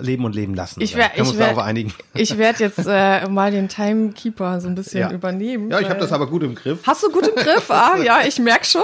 leben 0.01 0.25
und 0.25 0.35
leben 0.35 0.55
lassen. 0.55 0.81
Ich 0.81 0.97
werde 0.97 1.17
wir 1.17 1.25
ich 1.25 1.31
uns 1.39 1.59
einigen. 1.59 1.93
ich 2.15 2.39
werd 2.39 2.61
jetzt 2.61 2.79
äh, 2.87 3.29
mal 3.29 3.51
den 3.51 3.69
Timekeeper 3.69 4.61
so 4.61 4.69
ein 4.69 4.75
bisschen 4.75 5.11
übernehmen. 5.13 5.71
Ja, 5.71 5.81
ich 5.81 5.89
habe 5.89 6.01
das 6.01 6.13
aber 6.13 6.27
gut 6.27 6.43
im 6.43 6.55
Griff. 6.55 6.81
Hast 6.87 7.03
du 7.03 7.11
gut 7.11 7.27
im 7.27 7.35
Griff? 7.35 7.71
Ah, 7.71 7.97
ja, 8.05 8.21
ich 8.27 8.39
merk 8.39 8.65
schon. 8.67 8.83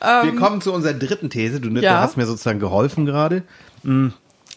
Wir 0.00 0.34
kommen 0.36 0.60
zu 0.60 0.72
unserer 0.72 0.94
dritten 0.94 1.30
These. 1.30 1.60
Du, 1.60 1.70
du 1.70 1.80
Ja. 1.80 2.00
hast 2.00 2.16
mir 2.16 2.26
sozusagen 2.26 2.60
geholfen 2.60 3.06
gerade. 3.06 3.42
Mm, 3.82 4.08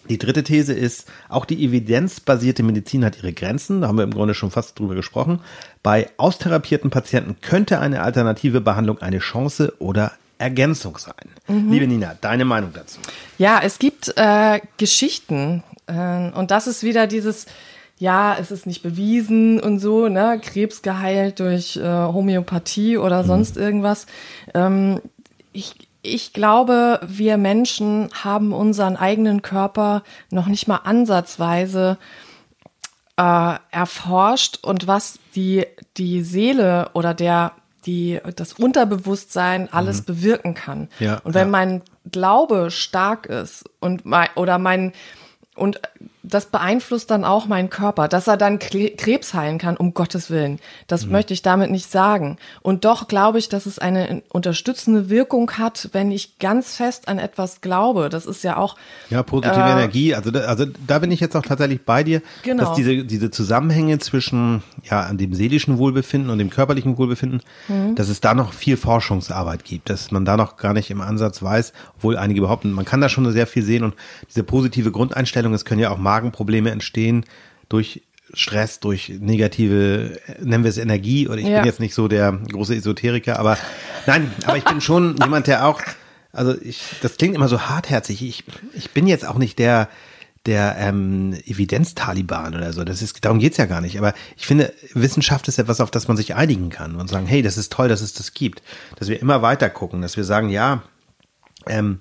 Die 0.10 0.18
dritte 0.18 0.44
These 0.44 0.72
ist, 0.74 1.10
auch 1.28 1.44
die 1.44 1.64
evidenzbasierte 1.66 2.64
Medizin 2.64 3.04
hat 3.04 3.18
ihre 3.18 3.34
Grenzen. 3.34 3.82
Da 3.82 3.88
haben 3.90 3.98
wir 3.98 4.04
im 4.06 4.14
Grunde 4.14 4.34
schon 4.34 4.52
fast 4.52 4.80
drüber 4.80 4.96
gesprochen. 4.96 5.42
Bei 5.84 6.10
austherapierten 6.18 6.90
Patienten 6.92 7.36
könnte 7.42 7.80
eine 7.80 8.02
alternative 8.02 8.62
Behandlung 8.62 9.00
eine 9.00 9.20
Chance 9.20 9.74
oder 9.80 10.14
Ergänzung 10.38 10.98
sein. 10.98 11.14
Mhm. 11.48 11.72
Liebe 11.72 11.88
Nina, 11.88 12.16
deine 12.22 12.46
Meinung 12.46 12.70
dazu? 12.74 13.00
Ja, 13.38 13.60
es 13.64 13.80
gibt 13.80 14.14
äh, 14.18 14.62
Geschichten 14.78 15.64
und 15.88 16.52
das 16.52 16.67
ist 16.67 16.84
wieder 16.84 17.08
dieses, 17.08 17.45
ja, 17.97 18.36
es 18.39 18.52
ist 18.52 18.67
nicht 18.67 18.84
bewiesen 18.84 19.60
und 19.60 19.80
so, 19.80 20.08
ne, 20.08 20.39
Krebs 20.43 20.82
geheilt 20.82 21.39
durch 21.39 21.78
äh, 21.78 21.82
Homöopathie 21.82 22.97
oder 22.97 23.23
sonst 23.23 23.58
irgendwas. 23.58 24.06
Ähm, 24.54 25.02
ich, 25.52 25.76
ich 26.04 26.34
glaube, 26.34 27.00
wir 27.08 27.38
Menschen 27.38 28.10
haben 28.13 28.54
unseren 28.54 28.97
eigenen 28.97 29.41
Körper 29.41 30.04
noch 30.30 30.47
nicht 30.47 30.67
mal 30.67 30.82
ansatzweise 30.84 31.97
äh, 33.17 33.56
erforscht 33.71 34.60
und 34.62 34.86
was 34.86 35.19
die, 35.36 35.65
die 35.97 36.21
Seele 36.21 36.91
oder 36.93 37.15
der, 37.15 37.54
die, 37.88 38.19
das 38.36 38.54
Unterbewusstsein 38.54 39.73
alles 39.73 40.04
bewirken 40.04 40.54
kann. 40.54 40.82
Mhm. 41.00 41.06
Ja, 41.06 41.19
und 41.23 41.34
wenn 41.34 41.47
ja. 41.47 41.52
mein 41.52 41.82
Glaube 42.12 42.69
stark 42.69 43.26
ist 43.26 43.65
und 43.80 44.06
mein, 44.06 44.30
oder 44.36 44.60
mein, 44.60 44.93
und 45.58 45.82
das 46.30 46.48
beeinflusst 46.48 47.10
dann 47.12 47.24
auch 47.24 47.48
meinen 47.48 47.70
Körper, 47.70 48.08
dass 48.08 48.28
er 48.28 48.38
dann 48.38 48.60
Krebs 48.60 49.34
heilen 49.34 49.58
kann, 49.58 49.78
um 49.78 49.94
Gottes 49.94 50.30
Willen. 50.30 50.60
Das 50.88 51.06
Mhm. 51.06 51.12
möchte 51.13 51.34
ich 51.34 51.42
damit 51.42 51.72
nicht 51.72 51.90
sagen. 51.92 52.38
Und 52.62 52.86
doch 52.86 53.08
glaube 53.08 53.40
ich, 53.40 53.50
dass 53.50 53.66
es 53.66 53.80
eine 53.80 54.22
unterstützende 54.30 55.10
Wirkung 55.10 55.52
hat, 55.54 55.90
wenn 55.94 56.12
ich 56.12 56.38
ganz 56.40 56.76
fest 56.76 57.08
an 57.08 57.18
etwas 57.20 57.62
glaube. 57.62 58.10
Das 58.10 58.26
ist 58.26 58.44
ja 58.44 58.58
auch, 58.58 58.76
Ja, 59.10 59.24
positive 59.24 59.56
Äh, 59.56 59.72
Energie. 59.72 60.13
Also 60.16 60.32
da, 60.32 60.42
also 60.42 60.66
da 60.86 61.00
bin 61.00 61.12
ich 61.12 61.20
jetzt 61.20 61.36
auch 61.36 61.44
tatsächlich 61.44 61.84
bei 61.86 62.04
dir, 62.04 62.22
Genau. 62.44 62.63
dass 62.66 62.76
diese, 62.76 63.04
diese 63.06 63.32
Zusammenhänge 63.32 64.00
zwischen 64.00 64.63
ja, 64.90 65.12
dem 65.13 65.34
seelischen 65.34 65.78
Wohlbefinden 65.78 66.30
und 66.30 66.38
dem 66.40 66.50
körperlichen 66.50 66.98
Wohlbefinden, 66.98 67.42
Mhm. 67.68 67.96
dass 67.96 68.10
es 68.10 68.22
da 68.22 68.34
noch 68.34 68.54
viel 68.54 68.78
Forschungsarbeit 68.78 69.63
gibt, 69.63 69.90
dass 69.90 70.12
man 70.12 70.26
da 70.26 70.36
noch 70.38 70.58
gar 70.58 70.74
nicht 70.74 70.90
im 70.92 71.02
Ansatz 71.02 71.42
weiß, 71.42 71.74
obwohl 71.98 72.18
einige 72.18 72.42
behaupten, 72.42 72.72
man 72.72 72.86
kann 72.86 73.02
da 73.02 73.10
schon 73.10 73.32
sehr 73.32 73.48
viel 73.48 73.63
sehen 73.63 73.84
und 73.84 73.94
diese 74.30 74.44
positive 74.44 74.92
Grundeinstellung, 74.92 75.54
es 75.54 75.66
können 75.66 75.80
ja 75.82 75.90
auch 75.92 75.98
Magenprobleme 76.17 76.71
entstehen 76.71 77.25
durch 77.69 78.01
Stress, 78.34 78.80
durch 78.82 79.10
negative, 79.19 80.19
nennen 80.41 80.63
wir 80.63 80.69
es 80.69 80.77
Energie, 80.77 81.27
oder 81.30 81.38
ich 81.38 81.45
Ja. 81.47 81.58
bin 81.60 81.65
jetzt 81.65 81.80
nicht 81.80 81.93
so 81.93 82.08
der 82.10 82.34
große 82.34 82.75
Esoteriker, 82.75 83.39
aber 83.39 83.58
nein, 84.06 84.32
aber 84.45 84.58
ich 84.58 84.65
bin 84.65 84.82
schon 84.82 85.15
jemand, 85.21 85.47
der 85.47 85.65
auch, 85.65 85.82
also 86.34 86.53
ich, 86.62 86.82
das 87.01 87.15
klingt 87.17 87.36
immer 87.36 87.47
so 87.47 87.62
hartherzig. 87.62 88.21
Ich, 88.23 88.43
ich 88.73 88.91
bin 88.91 89.08
jetzt 89.08 89.25
auch 89.25 89.38
nicht 89.38 89.60
der, 89.60 89.88
der 90.45 90.75
ähm, 90.77 91.38
Evidenz-Taliban 91.45 92.53
oder 92.56 92.73
so. 92.73 92.84
Das 92.84 93.01
ist, 93.01 93.23
darum 93.23 93.39
geht's 93.39 93.58
ja 93.58 93.65
gar 93.65 93.80
nicht. 93.82 93.97
Aber 93.97 94.13
ich 94.36 94.45
finde, 94.45 94.73
Wissenschaft 94.93 95.47
ist 95.47 95.58
etwas, 95.58 95.80
auf 95.80 95.91
das 95.91 96.08
man 96.10 96.17
sich 96.17 96.36
einigen 96.36 96.69
kann 96.69 96.95
und 96.97 97.10
sagen, 97.10 97.27
hey, 97.27 97.41
das 97.41 97.58
ist 97.58 97.71
toll, 97.71 97.88
dass 97.88 98.01
es 98.01 98.13
das 98.13 98.34
gibt. 98.34 98.62
Dass 98.97 99.08
wir 99.08 99.21
immer 99.21 99.41
weiter 99.41 99.69
gucken, 99.69 100.01
dass 100.01 100.17
wir 100.17 100.23
sagen, 100.25 100.49
ja, 100.49 100.84
ähm, 101.65 101.99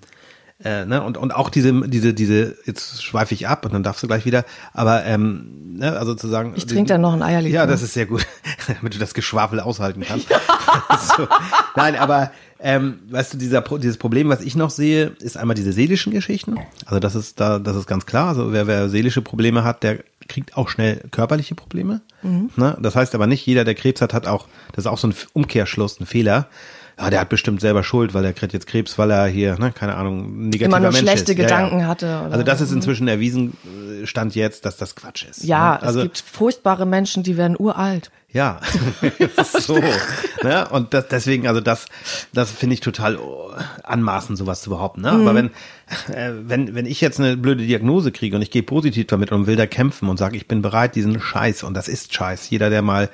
äh, 0.65 0.87
ne, 0.87 1.03
und, 1.03 1.19
und 1.19 1.35
auch 1.35 1.51
diese, 1.51 1.89
diese, 1.89 2.15
diese, 2.15 2.57
jetzt 2.65 3.03
schweife 3.03 3.35
ich 3.35 3.47
ab 3.47 3.67
und 3.67 3.75
dann 3.75 3.83
darfst 3.83 4.03
du 4.03 4.07
gleich 4.07 4.25
wieder, 4.25 4.45
aber 4.73 5.05
ähm, 5.05 5.77
ne, 5.77 5.97
also 5.99 6.15
zu 6.15 6.29
sagen. 6.29 6.55
Ich 6.57 6.67
trinke 6.67 6.89
dann 6.89 7.03
noch 7.03 7.13
ein 7.13 7.23
Eierlikör. 7.23 7.61
Ja, 7.61 7.67
das 7.67 7.83
ist 7.83 7.93
sehr 7.93 8.07
gut, 8.07 8.27
damit 8.67 8.95
du 8.95 8.99
das 8.99 9.13
Geschwafel 9.13 9.61
aushalten 9.61 10.03
kannst. 10.07 10.29
so. 11.17 11.29
Nein, 11.77 11.97
aber 11.97 12.31
ähm, 12.59 13.01
weißt 13.11 13.35
du, 13.35 13.39
dieser, 13.39 13.61
dieses 13.61 13.99
Problem, 13.99 14.31
was 14.31 14.41
ich 14.41 14.57
noch 14.57 14.71
sehe, 14.71 15.13
ist 15.21 15.37
einmal 15.37 15.55
diese 15.57 15.73
seelischen 15.73 16.13
Geschichten. 16.13 16.59
Also 16.87 17.01
das 17.01 17.15
ist 17.15 17.39
da, 17.39 17.59
das 17.59 17.77
ist 17.77 17.87
ganz 17.87 18.07
klar. 18.07 18.29
Also 18.29 18.53
wer, 18.53 18.67
wer 18.67 18.89
seelische 18.89 19.21
Probleme 19.21 19.63
hat, 19.63 19.83
der 19.83 19.99
kriegt 20.27 20.57
auch 20.57 20.71
schnell 20.71 21.03
körperliche 21.11 21.55
Probleme. 21.55 22.01
Ne? 22.57 22.77
Das 22.81 22.97
heißt 22.97 23.15
aber 23.15 23.27
nicht, 23.27 23.47
jeder, 23.47 23.65
der 23.65 23.75
Krebs 23.75 24.01
hat, 24.01 24.15
hat 24.15 24.27
auch, 24.27 24.47
das 24.73 24.85
ist 24.85 24.91
auch 24.91 24.99
so 24.99 25.09
ein 25.09 25.15
Umkehrschluss, 25.33 26.01
ein 26.01 26.07
Fehler. 26.07 26.49
Ja, 26.99 27.11
der 27.11 27.21
hat 27.21 27.29
bestimmt 27.29 27.61
selber 27.61 27.83
Schuld, 27.85 28.15
weil 28.15 28.25
er 28.25 28.33
kriegt 28.33 28.55
jetzt 28.55 28.67
Krebs, 28.67 28.97
weil 28.97 29.11
er 29.11 29.27
hier, 29.27 29.59
ne, 29.59 29.71
keine 29.71 29.97
Ahnung, 29.97 30.49
negativer 30.49 30.65
Immer 30.65 30.81
nur 30.81 30.93
Mensch 30.93 31.01
schlechte 31.03 31.33
ist. 31.33 31.39
Ja, 31.39 31.45
Gedanken 31.45 31.81
ja. 31.81 31.87
hatte 31.89 32.07
oder- 32.07 32.33
Also 32.33 32.43
das 32.43 32.61
ist 32.63 32.73
inzwischen 32.73 33.07
erwiesen, 33.07 33.55
äh, 34.03 34.07
Stand 34.07 34.35
jetzt, 34.35 34.65
dass 34.65 34.79
das 34.79 34.95
Quatsch 34.97 35.25
ist. 35.29 35.45
ja, 35.45 35.75
ne? 35.75 35.83
Also, 35.83 35.99
es 36.01 36.05
gibt 36.05 36.25
furchtbare 36.27 36.87
Menschen, 36.87 37.23
die 37.23 37.37
werden 37.37 37.55
uralt. 37.59 38.11
ja, 38.33 38.61
so. 39.61 39.79
ne? 40.43 40.69
Und 40.71 40.95
das, 40.95 41.09
deswegen, 41.09 41.47
also 41.47 41.61
das, 41.61 41.85
das 42.33 42.51
finde 42.51 42.73
ich 42.75 42.81
total 42.81 43.17
oh, 43.17 43.51
anmaßend, 43.83 44.39
sowas 44.39 44.63
zu 44.63 44.71
behaupten. 44.71 45.03
Ne? 45.03 45.11
Aber 45.11 45.35
wenn, 45.35 45.49
äh, 46.09 46.33
wenn, 46.47 46.75
wenn 46.75 46.87
ich 46.87 47.03
jetzt 47.03 47.21
eine 47.21 47.37
blöde 47.37 47.65
Diagnose 47.67 48.11
kriege 48.11 48.37
und 48.37 48.43
ich 48.43 48.51
gehe 48.51 48.63
positiv 48.63 49.07
damit 49.09 49.33
und 49.33 49.47
will 49.47 49.57
da 49.57 49.67
kämpfen 49.67 50.09
und 50.09 50.17
sage, 50.17 50.37
ich 50.39 50.49
bin 50.49 50.63
bereit, 50.63 50.95
diesen 50.95 51.21
Scheiß, 51.21 51.63
und 51.63 51.75
das 51.75 51.89
ist 51.89 52.15
Scheiß. 52.15 52.49
Jeder, 52.49 52.71
der 52.71 52.81
mal, 52.81 53.11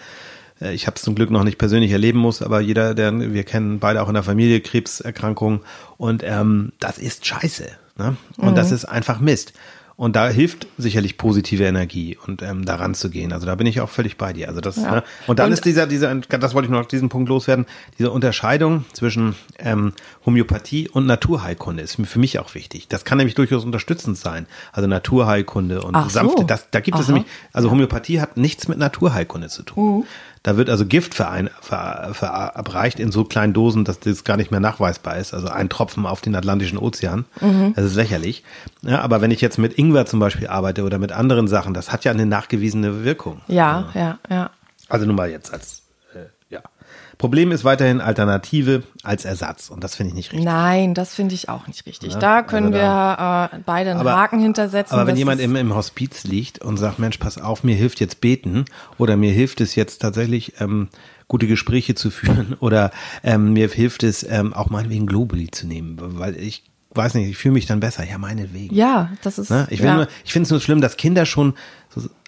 ich 0.70 0.86
habe 0.86 0.96
es 0.96 1.02
zum 1.02 1.14
Glück 1.14 1.30
noch 1.30 1.44
nicht 1.44 1.58
persönlich 1.58 1.90
erleben 1.90 2.18
muss, 2.18 2.42
aber 2.42 2.60
jeder, 2.60 2.94
der, 2.94 3.12
wir 3.32 3.44
kennen 3.44 3.78
beide 3.78 4.02
auch 4.02 4.08
in 4.08 4.14
der 4.14 4.22
Familie 4.22 4.60
Krebserkrankungen 4.60 5.60
und 5.96 6.22
ähm, 6.24 6.72
das 6.78 6.98
ist 6.98 7.26
Scheiße. 7.26 7.66
Ne? 7.98 8.16
Und 8.36 8.56
das 8.56 8.70
ist 8.70 8.84
einfach 8.84 9.20
Mist. 9.20 9.52
Und 9.94 10.16
da 10.16 10.28
hilft 10.30 10.66
sicherlich 10.78 11.18
positive 11.18 11.64
Energie 11.64 12.16
und 12.26 12.42
ähm, 12.42 12.64
da 12.64 12.76
ranzugehen. 12.76 13.32
Also 13.32 13.46
da 13.46 13.54
bin 13.54 13.66
ich 13.66 13.80
auch 13.82 13.90
völlig 13.90 14.16
bei 14.16 14.32
dir. 14.32 14.48
Also 14.48 14.60
das, 14.62 14.78
ne? 14.78 15.04
Und 15.26 15.38
dann 15.38 15.46
Und- 15.48 15.52
ist 15.52 15.64
dieser, 15.66 15.86
dieser, 15.86 16.12
das 16.14 16.54
wollte 16.54 16.66
ich 16.66 16.72
noch 16.72 16.80
auf 16.80 16.88
diesen 16.88 17.10
Punkt 17.10 17.28
loswerden, 17.28 17.66
diese 17.98 18.10
Unterscheidung 18.10 18.86
zwischen 18.94 19.36
ähm, 19.58 19.92
Homöopathie 20.24 20.88
und 20.88 21.06
Naturheilkunde 21.06 21.82
ist 21.82 21.98
für 22.04 22.18
mich 22.18 22.38
auch 22.38 22.54
wichtig. 22.54 22.88
Das 22.88 23.04
kann 23.04 23.18
nämlich 23.18 23.34
durchaus 23.34 23.64
unterstützend 23.64 24.16
sein. 24.16 24.46
Also 24.72 24.88
Naturheilkunde 24.88 25.82
und 25.82 25.94
Ach 25.94 26.04
so. 26.08 26.18
sanfte, 26.20 26.46
das, 26.46 26.68
da 26.70 26.80
gibt 26.80 26.98
es 26.98 27.04
Aha. 27.04 27.12
nämlich, 27.12 27.30
also 27.52 27.70
Homöopathie 27.70 28.20
hat 28.20 28.36
nichts 28.38 28.68
mit 28.68 28.78
Naturheilkunde 28.78 29.48
zu 29.50 29.62
tun. 29.62 29.98
Mhm. 29.98 30.04
Da 30.42 30.56
wird 30.56 30.68
also 30.70 30.86
Gift 30.86 31.14
verein, 31.14 31.50
ver, 31.60 32.10
verabreicht 32.14 32.98
in 32.98 33.12
so 33.12 33.24
kleinen 33.24 33.52
Dosen, 33.52 33.84
dass 33.84 34.00
das 34.00 34.24
gar 34.24 34.36
nicht 34.36 34.50
mehr 34.50 34.58
nachweisbar 34.58 35.16
ist. 35.16 35.34
Also 35.34 35.48
ein 35.48 35.68
Tropfen 35.68 36.04
auf 36.04 36.20
den 36.20 36.34
Atlantischen 36.34 36.78
Ozean. 36.78 37.26
Mhm. 37.40 37.74
Das 37.76 37.84
ist 37.84 37.94
lächerlich. 37.94 38.42
Ja, 38.82 39.02
aber 39.02 39.20
wenn 39.20 39.30
ich 39.30 39.40
jetzt 39.40 39.58
mit 39.58 39.78
Ingwer 39.78 40.04
zum 40.06 40.18
Beispiel 40.18 40.48
arbeite 40.48 40.82
oder 40.82 40.98
mit 40.98 41.12
anderen 41.12 41.46
Sachen, 41.46 41.74
das 41.74 41.92
hat 41.92 42.04
ja 42.04 42.10
eine 42.10 42.26
nachgewiesene 42.26 43.04
Wirkung. 43.04 43.40
Ja, 43.46 43.90
ja, 43.94 44.18
ja. 44.28 44.50
Also 44.88 45.06
nun 45.06 45.14
mal 45.14 45.30
jetzt 45.30 45.52
als, 45.52 45.81
ja. 45.81 45.81
Problem 47.22 47.52
ist 47.52 47.62
weiterhin 47.62 48.00
Alternative 48.00 48.82
als 49.04 49.24
Ersatz. 49.24 49.70
Und 49.70 49.84
das 49.84 49.94
finde 49.94 50.08
ich 50.08 50.16
nicht 50.16 50.32
richtig. 50.32 50.44
Nein, 50.44 50.92
das 50.92 51.14
finde 51.14 51.36
ich 51.36 51.48
auch 51.48 51.68
nicht 51.68 51.86
richtig. 51.86 52.16
Da 52.16 52.42
können 52.42 52.74
also 52.74 52.78
wir 52.78 53.58
äh, 53.58 53.62
beide 53.64 53.92
einen 53.92 54.00
Aber- 54.00 54.16
Haken 54.16 54.40
hintersetzen. 54.40 54.98
Aber 54.98 55.06
wenn 55.06 55.16
jemand 55.16 55.40
im, 55.40 55.54
im 55.54 55.72
Hospiz 55.72 56.24
liegt 56.24 56.58
und 56.58 56.78
sagt, 56.78 56.98
Mensch, 56.98 57.18
pass 57.18 57.38
auf, 57.38 57.62
mir 57.62 57.76
hilft 57.76 58.00
jetzt 58.00 58.20
beten 58.20 58.64
oder 58.98 59.16
mir 59.16 59.30
hilft 59.30 59.60
es 59.60 59.76
jetzt 59.76 60.02
tatsächlich, 60.02 60.60
ähm, 60.60 60.88
gute 61.28 61.46
Gespräche 61.46 61.94
zu 61.94 62.10
führen 62.10 62.56
oder 62.58 62.90
ähm, 63.22 63.52
mir 63.52 63.68
hilft 63.68 64.02
es 64.02 64.24
ähm, 64.28 64.52
auch 64.52 64.68
meinetwegen 64.70 65.06
Globuli 65.06 65.48
zu 65.48 65.68
nehmen, 65.68 65.98
weil 66.00 66.36
ich 66.36 66.64
weiß 66.90 67.14
nicht, 67.14 67.28
ich 67.30 67.36
fühle 67.36 67.54
mich 67.54 67.66
dann 67.66 67.78
besser. 67.78 68.04
Ja, 68.04 68.18
meinetwegen. 68.18 68.74
ja, 68.74 69.10
das 69.22 69.38
ist. 69.38 69.48
Ne? 69.48 69.68
Ich, 69.70 69.78
ja. 69.78 69.94
nur, 69.94 70.08
ich 70.24 70.32
finde 70.32 70.46
es 70.46 70.50
nur 70.50 70.60
schlimm, 70.60 70.80
dass 70.80 70.96
Kinder 70.96 71.24
schon 71.24 71.54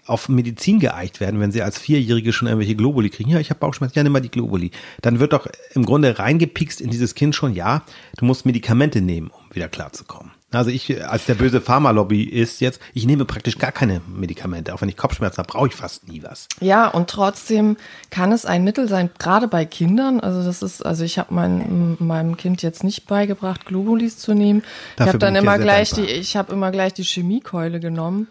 auf 0.06 0.28
Medizin 0.28 0.80
geeicht 0.80 1.20
werden, 1.20 1.40
wenn 1.40 1.52
sie 1.52 1.62
als 1.62 1.78
Vierjährige 1.78 2.32
schon 2.32 2.48
irgendwelche 2.48 2.76
Globuli 2.76 3.10
kriegen. 3.10 3.30
Ja, 3.30 3.40
ich 3.40 3.50
habe 3.50 3.60
Bauchschmerzen, 3.60 3.96
ja, 3.96 4.02
nimm 4.02 4.12
mal 4.12 4.20
die 4.20 4.30
Globuli. 4.30 4.70
Dann 5.02 5.20
wird 5.20 5.32
doch 5.32 5.46
im 5.74 5.84
Grunde 5.84 6.18
reingepikst 6.18 6.80
in 6.80 6.90
dieses 6.90 7.14
Kind 7.14 7.34
schon, 7.34 7.54
ja, 7.54 7.82
du 8.16 8.24
musst 8.24 8.46
Medikamente 8.46 9.00
nehmen, 9.00 9.30
um 9.30 9.54
wieder 9.54 9.68
klarzukommen. 9.68 10.32
Also 10.54 10.70
ich, 10.70 11.04
als 11.08 11.26
der 11.26 11.34
böse 11.34 11.60
Pharmalobby 11.60 12.22
ist 12.22 12.60
jetzt, 12.60 12.80
ich 12.92 13.06
nehme 13.06 13.24
praktisch 13.24 13.58
gar 13.58 13.72
keine 13.72 14.00
Medikamente. 14.06 14.74
Auch 14.74 14.80
wenn 14.80 14.88
ich 14.88 14.96
Kopfschmerzen 14.96 15.38
habe, 15.38 15.48
brauche 15.48 15.68
ich 15.68 15.74
fast 15.74 16.08
nie 16.08 16.22
was. 16.22 16.48
Ja, 16.60 16.88
und 16.88 17.08
trotzdem 17.10 17.76
kann 18.10 18.32
es 18.32 18.46
ein 18.46 18.64
Mittel 18.64 18.88
sein, 18.88 19.10
gerade 19.18 19.48
bei 19.48 19.64
Kindern. 19.64 20.20
Also 20.20 20.42
das 20.42 20.62
ist, 20.62 20.84
also 20.84 21.04
ich 21.04 21.18
habe 21.18 21.34
mein, 21.34 21.96
meinem 21.98 22.36
Kind 22.36 22.62
jetzt 22.62 22.84
nicht 22.84 23.06
beigebracht, 23.06 23.66
Globulis 23.66 24.18
zu 24.18 24.34
nehmen. 24.34 24.60
ich 24.60 24.96
Dafür 24.96 25.08
habe 25.14 25.18
dann 25.18 25.34
ich 25.36 25.42
immer 25.42 25.58
gleich 25.58 25.90
die, 25.90 25.96
dankbar. 26.02 26.16
ich 26.16 26.36
habe 26.36 26.52
immer 26.52 26.70
gleich 26.70 26.94
die 26.94 27.04
Chemiekeule 27.04 27.80
genommen. 27.80 28.28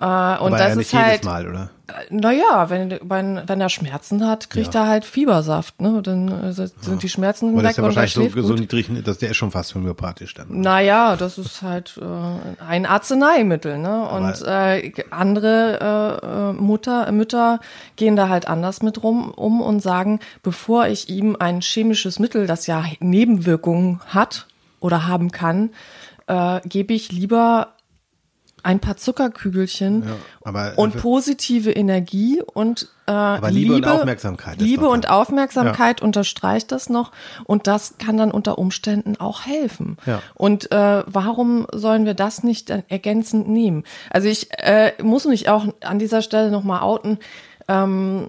Äh, 0.00 0.04
und 0.04 0.04
Aber 0.04 0.50
das 0.50 0.74
ja 0.74 0.80
ist 0.80 0.94
halt, 0.94 1.24
Mal, 1.24 1.48
oder? 1.48 1.70
Naja, 2.10 2.68
wenn, 2.68 2.98
wenn, 3.02 3.40
wenn 3.46 3.60
er 3.60 3.68
Schmerzen 3.68 4.26
hat, 4.26 4.50
kriegt 4.50 4.74
er 4.74 4.86
halt 4.86 5.04
Fiebersaft. 5.04 5.80
Ne? 5.80 6.02
Dann 6.02 6.28
äh, 6.28 6.52
sind 6.52 7.02
die 7.02 7.08
Schmerzen 7.08 7.50
Aber 7.50 7.62
das 7.62 7.64
weg 7.64 7.70
ist 7.70 7.76
ja 7.78 7.82
wahrscheinlich 7.84 8.12
so, 8.12 8.20
schläft 8.20 8.36
so 8.36 8.48
gut. 8.48 8.60
niedrig, 8.60 9.04
dass 9.04 9.18
der 9.18 9.30
ist 9.30 9.36
schon 9.36 9.50
fast 9.50 9.74
homöopathisch 9.74 10.34
dann. 10.34 10.48
oder? 10.48 10.58
Naja, 10.58 11.16
das 11.16 11.38
ist 11.38 11.62
halt 11.62 11.98
äh, 12.00 12.62
ein 12.62 12.84
Arzneimittel, 12.84 13.78
ne? 13.78 14.08
Und 14.08 14.42
äh, 14.46 14.92
andere 15.10 16.54
äh, 16.56 16.60
Mutter, 16.60 17.10
Mütter 17.10 17.60
gehen 17.96 18.16
da 18.16 18.28
halt 18.28 18.48
anders 18.48 18.82
mit 18.82 19.02
rum 19.02 19.30
um 19.30 19.60
und 19.60 19.80
sagen, 19.80 20.20
bevor 20.42 20.86
ich 20.88 21.08
ihm 21.08 21.36
ein 21.38 21.60
chemisches 21.62 22.18
Mittel, 22.18 22.46
das 22.46 22.66
ja 22.66 22.84
Nebenwirkungen 23.00 24.00
hat 24.08 24.46
oder 24.80 25.06
haben 25.06 25.30
kann, 25.30 25.70
äh, 26.26 26.60
gebe 26.68 26.92
ich 26.92 27.12
lieber 27.12 27.68
ein 28.62 28.80
paar 28.80 28.96
Zuckerkügelchen 28.96 30.04
aber- 30.42 30.72
und 30.76 30.96
positive 30.96 31.70
Energie 31.70 32.42
und 32.42 32.88
äh, 33.06 33.50
Liebe 33.50 33.74
und 33.74 33.86
Aufmerksamkeit 33.86 34.60
Liebe 34.60 34.82
doch 34.82 34.92
und 34.92 35.08
Aufmerksamkeit 35.08 36.02
unterstreicht 36.02 36.72
das 36.72 36.90
noch 36.90 37.12
und 37.44 37.66
das 37.66 37.94
kann 37.98 38.16
dann 38.16 38.30
unter 38.30 38.58
Umständen 38.58 39.16
auch 39.18 39.46
helfen. 39.46 39.96
Ja. 40.06 40.20
Und 40.34 40.70
äh, 40.72 41.02
warum 41.06 41.66
sollen 41.72 42.04
wir 42.04 42.14
das 42.14 42.42
nicht 42.42 42.70
ergänzend 42.70 43.48
nehmen? 43.48 43.84
Also 44.10 44.28
ich 44.28 44.48
äh, 44.58 44.92
muss 45.02 45.24
mich 45.24 45.48
auch 45.48 45.66
an 45.80 45.98
dieser 45.98 46.22
Stelle 46.22 46.50
nochmal 46.50 46.82
outen. 46.82 47.18
Ähm, 47.68 48.28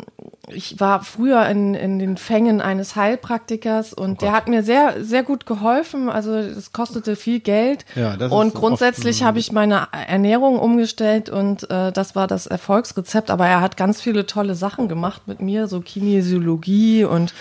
ich 0.51 0.79
war 0.79 1.03
früher 1.03 1.45
in, 1.47 1.73
in 1.73 1.99
den 1.99 2.17
Fängen 2.17 2.61
eines 2.61 2.95
Heilpraktikers 2.95 3.97
Oh 3.97 4.01
und 4.01 4.21
der 4.21 4.31
hat 4.31 4.47
mir 4.47 4.63
sehr, 4.63 5.03
sehr 5.03 5.23
gut 5.23 5.45
geholfen. 5.45 6.09
Also 6.09 6.33
es 6.33 6.73
kostete 6.73 7.15
viel 7.15 7.39
Geld. 7.39 7.85
Ja, 7.95 8.15
das 8.15 8.27
ist 8.27 8.37
und 8.37 8.47
oft 8.47 8.55
grundsätzlich 8.55 9.23
habe 9.23 9.39
ich 9.39 9.51
meine 9.51 9.87
Ernährung 9.91 10.59
umgestellt 10.59 11.29
und 11.29 11.69
äh, 11.69 11.91
das 11.91 12.15
war 12.15 12.27
das 12.27 12.47
Erfolgsrezept. 12.47 13.31
Aber 13.31 13.47
er 13.47 13.61
hat 13.61 13.77
ganz 13.77 14.01
viele 14.01 14.25
tolle 14.25 14.55
Sachen 14.55 14.87
gemacht 14.87 15.23
mit 15.27 15.41
mir, 15.41 15.67
so 15.67 15.81
Kinesiologie 15.81 17.03
und 17.03 17.33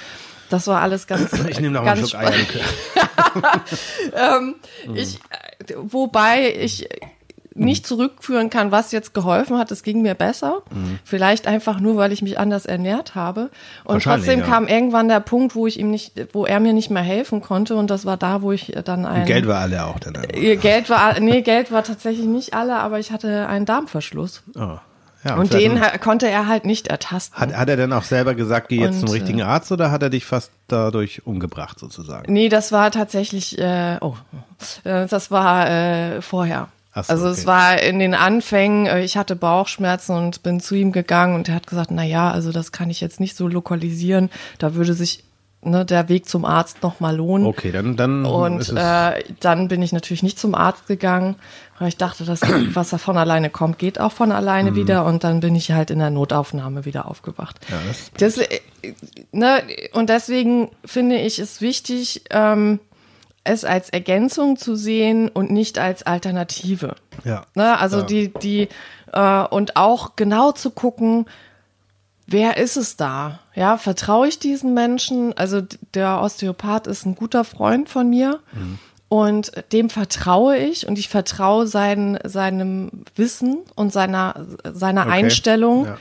das 0.50 0.66
war 0.66 0.80
alles 0.80 1.06
ganz. 1.06 1.32
Ich 1.48 1.60
nehme 1.60 1.74
noch 1.74 1.84
mal 1.84 1.92
einen 1.92 2.00
ganz 2.00 2.10
Schluck. 2.10 2.22
Eierlikör. 2.22 2.62
Ich, 4.94 5.16
äh, 5.16 5.74
wobei 5.76 6.54
ich 6.54 6.88
nicht 7.58 7.86
zurückführen 7.86 8.50
kann, 8.50 8.70
was 8.70 8.92
jetzt 8.92 9.14
geholfen 9.14 9.58
hat. 9.58 9.70
Es 9.70 9.82
ging 9.82 10.02
mir 10.02 10.14
besser. 10.14 10.62
Vielleicht 11.04 11.46
einfach 11.46 11.80
nur, 11.80 11.96
weil 11.96 12.12
ich 12.12 12.22
mich 12.22 12.38
anders 12.38 12.66
ernährt 12.66 13.14
habe. 13.14 13.50
Und 13.84 14.02
trotzdem 14.02 14.40
ja. 14.40 14.46
kam 14.46 14.66
irgendwann 14.66 15.08
der 15.08 15.20
Punkt, 15.20 15.54
wo 15.54 15.66
ich 15.66 15.78
ihm 15.78 15.90
nicht, 15.90 16.12
wo 16.32 16.46
er 16.46 16.60
mir 16.60 16.72
nicht 16.72 16.90
mehr 16.90 17.02
helfen 17.02 17.40
konnte. 17.40 17.76
Und 17.76 17.90
das 17.90 18.06
war 18.06 18.16
da, 18.16 18.42
wo 18.42 18.52
ich 18.52 18.76
dann 18.84 19.06
ein 19.06 19.24
Geld 19.26 19.46
war 19.46 19.60
alle 19.60 19.84
auch 19.84 19.98
dann. 19.98 20.16
Ihr 20.34 20.56
Geld 20.56 20.90
war, 20.90 21.18
nee, 21.20 21.42
Geld 21.42 21.72
war 21.72 21.84
tatsächlich 21.84 22.26
nicht 22.26 22.54
alle, 22.54 22.76
aber 22.76 22.98
ich 22.98 23.12
hatte 23.12 23.48
einen 23.48 23.66
Darmverschluss. 23.66 24.42
Oh. 24.56 24.78
Ja, 25.24 25.34
Und 25.34 25.52
den 25.52 25.80
konnte 26.00 26.28
er 26.28 26.46
halt 26.46 26.64
nicht 26.64 26.86
ertasten. 26.86 27.38
Hat, 27.40 27.52
hat 27.54 27.68
er 27.68 27.76
denn 27.76 27.92
auch 27.92 28.04
selber 28.04 28.34
gesagt, 28.34 28.68
geh 28.68 28.80
jetzt 28.80 29.00
Und, 29.00 29.08
zum 29.08 29.08
richtigen 29.10 29.42
Arzt 29.42 29.72
oder 29.72 29.90
hat 29.90 30.02
er 30.02 30.10
dich 30.10 30.24
fast 30.24 30.52
dadurch 30.68 31.26
umgebracht 31.26 31.80
sozusagen? 31.80 32.32
Nee, 32.32 32.48
das 32.48 32.70
war 32.70 32.90
tatsächlich, 32.92 33.58
äh, 33.58 33.96
oh, 34.00 34.14
äh, 34.84 35.06
das 35.06 35.30
war 35.30 35.68
äh, 35.68 36.22
vorher. 36.22 36.68
So, 36.94 37.12
also 37.12 37.24
okay. 37.28 37.32
es 37.38 37.46
war 37.46 37.82
in 37.82 37.98
den 37.98 38.14
Anfängen, 38.14 38.86
äh, 38.86 39.02
ich 39.04 39.16
hatte 39.16 39.36
Bauchschmerzen 39.36 40.16
und 40.16 40.42
bin 40.42 40.58
zu 40.60 40.74
ihm 40.74 40.90
gegangen 40.92 41.34
und 41.34 41.48
er 41.48 41.54
hat 41.54 41.66
gesagt, 41.66 41.90
na 41.90 42.02
ja, 42.02 42.30
also 42.30 42.50
das 42.50 42.72
kann 42.72 42.90
ich 42.90 43.00
jetzt 43.00 43.20
nicht 43.20 43.36
so 43.36 43.46
lokalisieren, 43.46 44.30
da 44.58 44.74
würde 44.74 44.94
sich 44.94 45.22
ne, 45.62 45.84
der 45.84 46.08
Weg 46.08 46.28
zum 46.28 46.44
Arzt 46.44 46.82
noch 46.82 47.00
mal 47.00 47.14
lohnen. 47.14 47.46
Okay, 47.46 47.72
dann, 47.72 47.96
dann 47.96 48.24
Und 48.24 48.72
äh, 48.76 49.22
dann 49.40 49.68
bin 49.68 49.82
ich 49.82 49.92
natürlich 49.92 50.22
nicht 50.22 50.38
zum 50.38 50.54
Arzt 50.54 50.86
gegangen, 50.86 51.36
weil 51.78 51.88
ich 51.88 51.96
dachte, 51.96 52.24
das, 52.24 52.40
was 52.74 52.90
da 52.90 52.98
von 52.98 53.16
alleine 53.18 53.50
kommt, 53.50 53.78
geht 53.78 54.00
auch 54.00 54.12
von 54.12 54.30
Mhm. 54.30 54.34
alleine 54.34 54.74
wieder. 54.74 55.04
Und 55.04 55.24
dann 55.24 55.40
bin 55.40 55.54
ich 55.54 55.70
halt 55.72 55.90
in 55.90 55.98
der 55.98 56.10
Notaufnahme 56.10 56.84
wieder 56.84 57.06
aufgewacht. 57.06 57.58
Ja, 57.68 57.76
das 58.16 58.36
das, 58.36 58.38
äh, 58.38 58.60
ne, 59.32 59.62
und 59.92 60.08
deswegen 60.10 60.70
finde 60.84 61.16
ich 61.16 61.38
es 61.38 61.60
wichtig, 61.60 62.22
ähm, 62.30 62.80
es 63.44 63.64
als 63.64 63.88
Ergänzung 63.90 64.56
zu 64.56 64.74
sehen 64.76 65.28
und 65.28 65.50
nicht 65.50 65.78
als 65.78 66.02
Alternative. 66.02 66.96
ja. 67.24 67.44
Ne, 67.54 67.78
also 67.78 67.98
Ja. 67.98 68.02
die, 68.04 68.32
die, 68.34 68.68
äh, 69.12 69.44
und 69.46 69.76
auch 69.76 70.16
genau 70.16 70.52
zu 70.52 70.70
gucken, 70.70 71.26
wer 72.26 72.56
ist 72.58 72.76
es 72.76 72.96
da? 72.96 73.38
Ja, 73.54 73.78
vertraue 73.78 74.28
ich 74.28 74.38
diesen 74.38 74.74
Menschen? 74.74 75.36
Also 75.36 75.62
der 75.94 76.20
Osteopath 76.20 76.86
ist 76.86 77.06
ein 77.06 77.14
guter 77.14 77.44
Freund 77.44 77.88
von 77.88 78.10
mir 78.10 78.40
und 79.08 79.50
dem 79.72 79.88
vertraue 79.88 80.58
ich 80.58 80.86
und 80.86 80.98
ich 80.98 81.08
vertraue 81.08 81.66
sein, 81.66 82.18
seinem 82.24 82.90
Wissen 83.16 83.60
und 83.74 83.92
seiner, 83.92 84.34
seiner 84.70 85.02
Okay. 85.06 85.10
Einstellung. 85.12 85.86
Ja. 85.86 85.96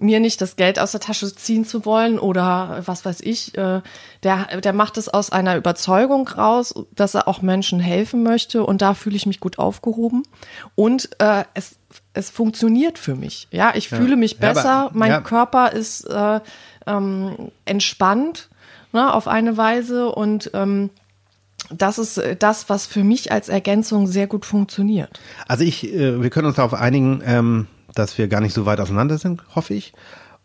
Mir 0.00 0.20
nicht 0.20 0.40
das 0.40 0.54
Geld 0.54 0.78
aus 0.78 0.92
der 0.92 1.00
Tasche 1.00 1.34
ziehen 1.34 1.64
zu 1.64 1.84
wollen 1.84 2.20
oder 2.20 2.82
was 2.86 3.04
weiß 3.04 3.20
ich. 3.20 3.58
äh, 3.58 3.80
Der, 4.22 4.60
der 4.62 4.72
macht 4.72 4.96
es 4.96 5.08
aus 5.08 5.30
einer 5.30 5.56
Überzeugung 5.56 6.28
raus, 6.28 6.72
dass 6.94 7.14
er 7.16 7.26
auch 7.26 7.42
Menschen 7.42 7.80
helfen 7.80 8.22
möchte 8.22 8.64
und 8.64 8.80
da 8.80 8.94
fühle 8.94 9.16
ich 9.16 9.26
mich 9.26 9.40
gut 9.40 9.58
aufgehoben. 9.58 10.22
Und 10.76 11.10
äh, 11.20 11.42
es, 11.54 11.76
es 12.14 12.30
funktioniert 12.30 12.96
für 12.98 13.16
mich. 13.16 13.48
Ja, 13.50 13.72
ich 13.74 13.88
fühle 13.88 14.14
mich 14.16 14.32
Ja, 14.32 14.38
aber- 14.50 14.54
besser, 14.54 14.90
mein 14.94 15.10
ja. 15.10 15.20
Körper 15.20 15.72
ist 15.72 16.04
äh, 16.04 16.40
ähm, 16.86 17.50
entspannt 17.64 18.48
ne, 18.92 19.12
auf 19.12 19.26
eine 19.26 19.56
Weise 19.56 20.10
und 20.12 20.50
ähm, 20.54 20.90
das 21.70 21.98
ist 21.98 22.22
das, 22.38 22.68
was 22.70 22.86
für 22.86 23.02
mich 23.02 23.32
als 23.32 23.48
Ergänzung 23.48 24.06
sehr 24.06 24.28
gut 24.28 24.46
funktioniert. 24.46 25.18
Also 25.48 25.64
ich, 25.64 25.92
äh, 25.92 26.22
wir 26.22 26.30
können 26.30 26.46
uns 26.46 26.56
darauf 26.56 26.72
einigen, 26.74 27.20
ähm, 27.26 27.66
dass 27.94 28.18
wir 28.18 28.28
gar 28.28 28.40
nicht 28.40 28.54
so 28.54 28.66
weit 28.66 28.80
auseinander 28.80 29.18
sind, 29.18 29.42
hoffe 29.54 29.74
ich. 29.74 29.92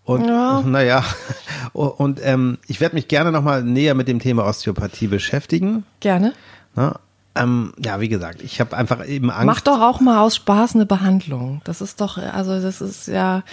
Und 0.06 0.28
Ja. 0.28 0.62
naja, 0.66 1.04
und 1.74 2.20
ähm, 2.24 2.58
ich 2.68 2.82
werde 2.82 2.96
mich 2.96 3.08
gerne 3.08 3.32
nochmal 3.32 3.64
näher 3.64 3.96
mit 3.96 4.08
dem 4.08 4.20
Thema 4.20 4.46
Osteopathie 4.46 5.08
beschäftigen. 5.08 5.86
Gerne. 6.02 6.34
Ne? 6.76 6.94
Ähm, 7.36 7.74
ja, 7.84 8.00
wie 8.00 8.10
gesagt, 8.10 8.42
ich 8.44 8.60
habe 8.60 8.76
einfach 8.78 9.06
eben 9.08 9.32
Angst. 9.32 9.46
Mach 9.46 9.62
doch 9.62 9.82
auch 9.82 10.00
mal 10.02 10.22
aus 10.22 10.36
Spaß 10.36 10.76
eine 10.76 10.86
Behandlung. 10.86 11.62
Das 11.64 11.82
ist 11.82 12.00
doch, 12.02 12.18
also 12.18 12.62
das 12.62 12.80
ist 12.82 13.08
ja, 13.08 13.44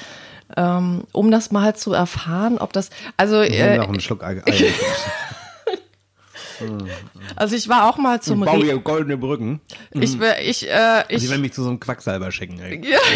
ähm, 0.57 1.05
um 1.13 1.31
das 1.31 1.51
mal 1.51 1.75
zu 1.77 1.93
erfahren, 1.93 2.59
ob 2.59 2.73
das, 2.73 2.91
also, 3.17 3.41
Ich 3.43 3.59
äh, 3.59 3.79
noch 3.79 3.89
einen 3.89 4.01
Schluck 4.01 4.23
Ei- 4.25 4.43
also 7.37 7.57
ich 7.57 7.69
war 7.69 7.89
auch 7.89 7.97
mal 7.99 8.21
zum 8.21 8.41
Bau 8.41 8.53
Re 8.53 8.63
hier 8.65 8.79
goldene 8.79 9.17
Brücken. 9.17 9.61
ich, 9.93 10.19
ich, 10.43 10.69
äh, 10.71 11.05
Sie 11.09 11.15
ich, 11.17 11.31
werden 11.31 11.43
mich 11.43 11.53
zu 11.53 11.63
so 11.63 11.69
einem 11.71 11.81
Quacksalber 11.81 12.31
schicken. 12.33 12.61
Ey. 12.61 12.81
Ja. 12.89 12.99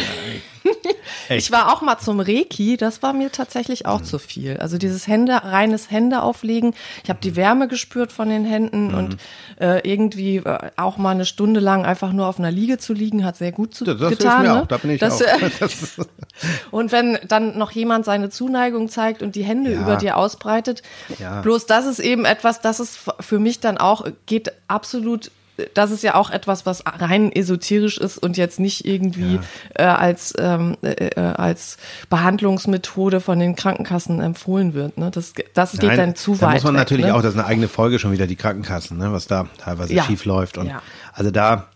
Ich 1.28 1.50
war 1.52 1.72
auch 1.72 1.82
mal 1.82 1.98
zum 1.98 2.20
Reiki, 2.20 2.76
das 2.76 3.02
war 3.02 3.12
mir 3.12 3.30
tatsächlich 3.30 3.86
auch 3.86 4.00
zu 4.00 4.18
viel. 4.18 4.56
Also 4.58 4.78
dieses 4.78 5.06
Hände, 5.06 5.32
reines 5.44 5.90
Hände 5.90 6.22
auflegen. 6.22 6.74
Ich 7.02 7.10
habe 7.10 7.18
die 7.22 7.36
Wärme 7.36 7.68
gespürt 7.68 8.12
von 8.12 8.28
den 8.28 8.44
Händen 8.44 8.88
Mhm. 8.88 8.94
und 8.94 9.16
äh, 9.60 9.80
irgendwie 9.90 10.36
äh, 10.36 10.70
auch 10.76 10.96
mal 10.96 11.10
eine 11.10 11.24
Stunde 11.26 11.60
lang 11.60 11.84
einfach 11.84 12.12
nur 12.12 12.26
auf 12.26 12.38
einer 12.38 12.50
Liege 12.50 12.78
zu 12.78 12.92
liegen, 12.94 13.24
hat 13.24 13.36
sehr 13.36 13.52
gut 13.52 13.74
zu, 13.74 13.84
Das, 13.84 13.98
das 13.98 14.10
getan. 14.10 14.42
mir 14.42 14.48
ne? 14.54 14.62
auch, 14.62 14.66
da 14.66 14.76
bin 14.78 14.90
ich 14.92 15.00
das, 15.00 15.22
auch. 15.22 15.26
äh, 15.98 16.04
Und 16.70 16.92
wenn 16.92 17.18
dann 17.28 17.56
noch 17.58 17.70
jemand 17.70 18.04
seine 18.04 18.30
Zuneigung 18.30 18.88
zeigt 18.88 19.22
und 19.22 19.34
die 19.36 19.44
Hände 19.44 19.72
Ja. 19.72 19.80
über 19.82 19.96
dir 19.96 20.16
ausbreitet, 20.16 20.82
Ja. 21.18 21.40
bloß 21.42 21.66
das 21.66 21.86
ist 21.86 21.98
eben 22.00 22.24
etwas, 22.24 22.60
das 22.60 22.80
ist 22.80 22.98
für 23.20 23.33
mich 23.38 23.60
dann 23.60 23.78
auch, 23.78 24.06
geht 24.26 24.52
absolut, 24.68 25.30
das 25.74 25.90
ist 25.92 26.02
ja 26.02 26.16
auch 26.16 26.30
etwas, 26.30 26.66
was 26.66 26.82
rein 26.84 27.30
esoterisch 27.30 27.98
ist 27.98 28.18
und 28.18 28.36
jetzt 28.36 28.58
nicht 28.58 28.84
irgendwie 28.84 29.38
äh, 29.74 29.84
als, 29.84 30.34
ähm, 30.38 30.76
äh, 30.82 30.90
äh, 30.90 31.20
als 31.20 31.76
Behandlungsmethode 32.10 33.20
von 33.20 33.38
den 33.38 33.54
Krankenkassen 33.54 34.20
empfohlen 34.20 34.74
wird. 34.74 34.98
Ne? 34.98 35.10
Das, 35.12 35.32
das 35.54 35.72
geht 35.72 35.82
Nein, 35.84 35.96
dann 35.98 36.16
zu 36.16 36.34
da 36.34 36.46
weit. 36.48 36.54
muss 36.54 36.64
man 36.64 36.74
weg, 36.74 36.80
natürlich 36.80 37.06
ne? 37.06 37.14
auch, 37.14 37.22
das 37.22 37.34
ist 37.34 37.38
eine 37.38 37.46
eigene 37.46 37.68
Folge 37.68 37.98
schon 38.00 38.10
wieder, 38.10 38.26
die 38.26 38.36
Krankenkassen, 38.36 38.98
ne, 38.98 39.12
was 39.12 39.26
da 39.28 39.46
teilweise 39.58 39.94
Ja. 39.94 40.02
schief 40.02 40.24
läuft. 40.24 40.58
Und 40.58 40.66
Ja. 40.66 40.82
also 41.12 41.30
da, 41.30 41.68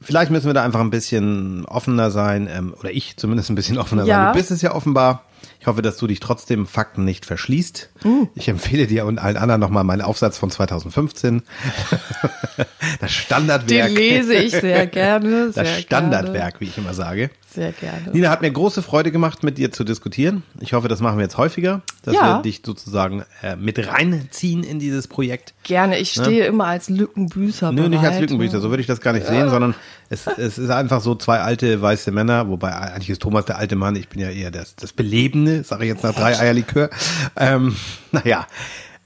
vielleicht 0.00 0.30
müssen 0.30 0.46
wir 0.46 0.54
da 0.54 0.62
einfach 0.62 0.80
ein 0.80 0.90
bisschen 0.90 1.64
offener 1.66 2.10
sein, 2.12 2.48
ähm, 2.52 2.74
oder 2.78 2.92
ich 2.92 3.16
zumindest 3.16 3.50
ein 3.50 3.54
bisschen 3.56 3.78
offener 3.78 4.04
Ja. 4.04 4.16
sein. 4.18 4.26
Du 4.28 4.32
bist 4.38 4.50
es 4.50 4.62
ja 4.62 4.72
offenbar. 4.74 5.24
Ich 5.60 5.66
hoffe, 5.66 5.82
dass 5.82 5.96
du 5.96 6.06
dich 6.06 6.20
trotzdem 6.20 6.66
Fakten 6.66 7.04
nicht 7.04 7.24
verschließt. 7.26 7.90
Mm. 8.04 8.24
Ich 8.34 8.48
empfehle 8.48 8.86
dir 8.86 9.06
und 9.06 9.18
allen 9.18 9.36
anderen 9.36 9.60
nochmal 9.60 9.84
meinen 9.84 10.02
Aufsatz 10.02 10.38
von 10.38 10.50
2015. 10.50 11.42
das 12.56 12.66
Den 13.00 13.08
Standardwerk. 13.08 13.90
lese 13.92 14.34
ich 14.34 14.52
sehr 14.52 14.86
gerne. 14.88 15.46
Das 15.46 15.54
sehr 15.54 15.66
Standardwerk, 15.80 16.60
wie 16.60 16.64
ich 16.66 16.78
immer 16.78 16.94
sage. 16.94 17.28
Gerne, 17.28 17.32
sehr 17.52 17.72
gerne. 17.72 18.10
Nina, 18.12 18.30
hat 18.30 18.42
mir 18.42 18.50
große 18.50 18.82
Freude 18.82 19.12
gemacht, 19.12 19.42
mit 19.42 19.58
dir 19.58 19.70
zu 19.72 19.84
diskutieren. 19.84 20.42
Ich 20.60 20.72
hoffe, 20.72 20.88
das 20.88 21.00
machen 21.00 21.18
wir 21.18 21.24
jetzt 21.24 21.36
häufiger, 21.38 21.82
dass 22.02 22.14
Ja. 22.14 22.38
wir 22.38 22.42
dich 22.42 22.62
sozusagen 22.64 23.24
äh, 23.42 23.56
mit 23.56 23.86
reinziehen 23.86 24.64
in 24.64 24.78
dieses 24.78 25.06
Projekt. 25.08 25.54
Gerne. 25.64 25.98
Ich 25.98 26.10
stehe 26.12 26.46
immer 26.46 26.66
als 26.66 26.88
Lückenbüßer 26.88 27.72
Nö, 27.72 27.88
nicht 27.88 27.98
als 28.00 28.08
bereit, 28.08 28.20
Lückenbücher, 28.22 28.54
ne? 28.54 28.60
so 28.60 28.70
würde 28.70 28.80
ich 28.80 28.86
das 28.86 29.00
gar 29.00 29.12
nicht 29.12 29.26
sehen, 29.26 29.50
sondern 29.50 29.74
es, 30.12 30.26
es 30.26 30.58
ist 30.58 30.70
einfach 30.70 31.00
so 31.00 31.14
zwei 31.14 31.40
alte 31.40 31.80
weiße 31.80 32.10
Männer, 32.10 32.48
wobei 32.48 32.74
eigentlich 32.74 33.10
ist 33.10 33.22
Thomas 33.22 33.46
der 33.46 33.56
alte 33.56 33.76
Mann, 33.76 33.96
ich 33.96 34.08
bin 34.08 34.20
ja 34.20 34.28
eher 34.28 34.50
das, 34.50 34.76
das 34.76 34.92
Belebende, 34.92 35.64
sage 35.64 35.84
ich 35.84 35.90
jetzt 35.90 36.04
nach 36.04 36.14
drei 36.14 36.38
Eierlikör. 36.38 36.90
Ähm, 37.36 37.76
naja, 38.12 38.46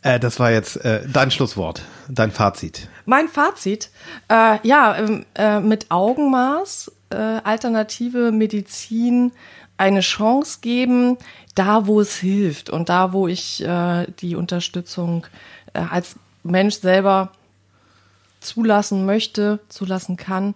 äh, 0.02 0.18
das 0.18 0.40
war 0.40 0.50
jetzt 0.50 0.84
äh, 0.84 1.02
dein 1.06 1.30
Schlusswort, 1.30 1.82
dein 2.08 2.32
Fazit. 2.32 2.88
Mein 3.04 3.28
Fazit, 3.28 3.90
äh, 4.28 4.58
ja, 4.66 4.96
ähm, 4.96 5.24
äh, 5.36 5.60
mit 5.60 5.90
Augenmaß, 5.90 6.90
äh, 7.10 7.16
alternative 7.16 8.32
Medizin 8.32 9.30
eine 9.78 10.00
Chance 10.00 10.58
geben, 10.60 11.18
da 11.54 11.86
wo 11.86 12.00
es 12.00 12.16
hilft 12.16 12.68
und 12.68 12.88
da 12.88 13.12
wo 13.12 13.28
ich 13.28 13.62
äh, 13.62 14.06
die 14.18 14.34
Unterstützung 14.34 15.26
äh, 15.72 15.82
als 15.88 16.16
Mensch 16.42 16.80
selber 16.80 17.30
zulassen 18.40 19.06
möchte, 19.06 19.60
zulassen 19.68 20.16
kann, 20.16 20.54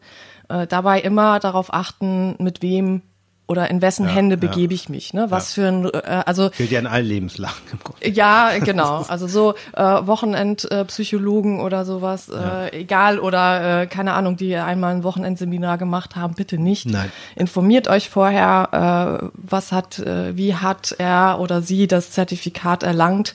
äh, 0.51 0.67
dabei 0.67 1.01
immer 1.01 1.41
darauf 1.41 1.73
achten, 1.73 2.35
mit 2.39 2.63
wem 2.63 3.03
oder 3.51 3.69
in 3.69 3.83
wessen 3.83 4.07
Hände 4.07 4.37
begebe 4.37 4.73
ich 4.73 4.89
mich, 4.89 5.13
ne? 5.13 5.29
Was 5.33 5.55
für 5.55 5.67
ein, 5.67 5.85
äh, 5.87 6.23
also 6.25 6.51
Gilt 6.57 6.71
ja 6.71 6.79
in 6.79 6.87
allen 6.87 7.05
Lebenslagen 7.05 7.57
im 7.73 7.81
Grunde. 7.81 8.09
ja, 8.09 8.57
genau. 8.61 9.05
Also 9.09 9.27
so 9.27 9.55
äh, 9.73 9.83
Wochenendpsychologen 9.83 10.83
äh, 10.83 10.85
Psychologen 10.85 11.61
oder 11.61 11.85
sowas, 11.85 12.29
äh, 12.29 12.79
egal 12.79 13.19
oder 13.19 13.83
äh, 13.83 13.87
keine 13.89 14.13
Ahnung, 14.13 14.37
die 14.37 14.55
einmal 14.55 14.95
ein 14.95 15.03
Wochenendseminar 15.03 15.79
gemacht 15.79 16.15
haben, 16.15 16.35
bitte 16.35 16.59
nicht. 16.59 16.87
Nein. 16.87 17.11
Informiert 17.35 17.89
euch 17.89 18.09
vorher, 18.09 19.21
äh, 19.25 19.27
was 19.35 19.73
hat, 19.73 19.99
äh, 19.99 20.37
wie 20.37 20.55
hat 20.55 20.95
er 20.99 21.41
oder 21.41 21.61
sie 21.61 21.89
das 21.89 22.13
Zertifikat 22.13 22.85
erlangt 22.85 23.35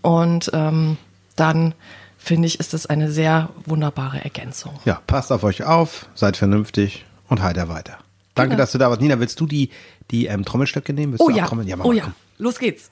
und 0.00 0.50
ähm, 0.54 0.96
dann 1.36 1.74
finde 2.22 2.46
ich, 2.46 2.60
ist 2.60 2.72
das 2.72 2.86
eine 2.86 3.10
sehr 3.10 3.48
wunderbare 3.66 4.22
Ergänzung. 4.22 4.78
Ja, 4.84 5.00
passt 5.06 5.32
auf 5.32 5.42
euch 5.44 5.64
auf, 5.64 6.06
seid 6.14 6.36
vernünftig 6.36 7.04
und 7.28 7.42
heiter 7.42 7.68
weiter. 7.68 7.98
Danke, 8.34 8.50
Genau. 8.50 8.62
dass 8.62 8.72
du 8.72 8.78
da 8.78 8.88
warst. 8.88 9.00
Nina, 9.02 9.18
willst 9.20 9.38
du 9.40 9.46
die, 9.46 9.70
die 10.10 10.26
ähm, 10.26 10.44
Trommelstöcke 10.44 10.92
nehmen? 10.92 11.12
Willst 11.12 11.24
Oh 11.24 11.30
ja, 11.30 11.46
trommeln? 11.46 11.68
mach 11.76 11.84
oh 11.84 11.88
mal, 11.88 11.96
ja, 11.96 12.12
los 12.38 12.58
geht's. 12.58 12.90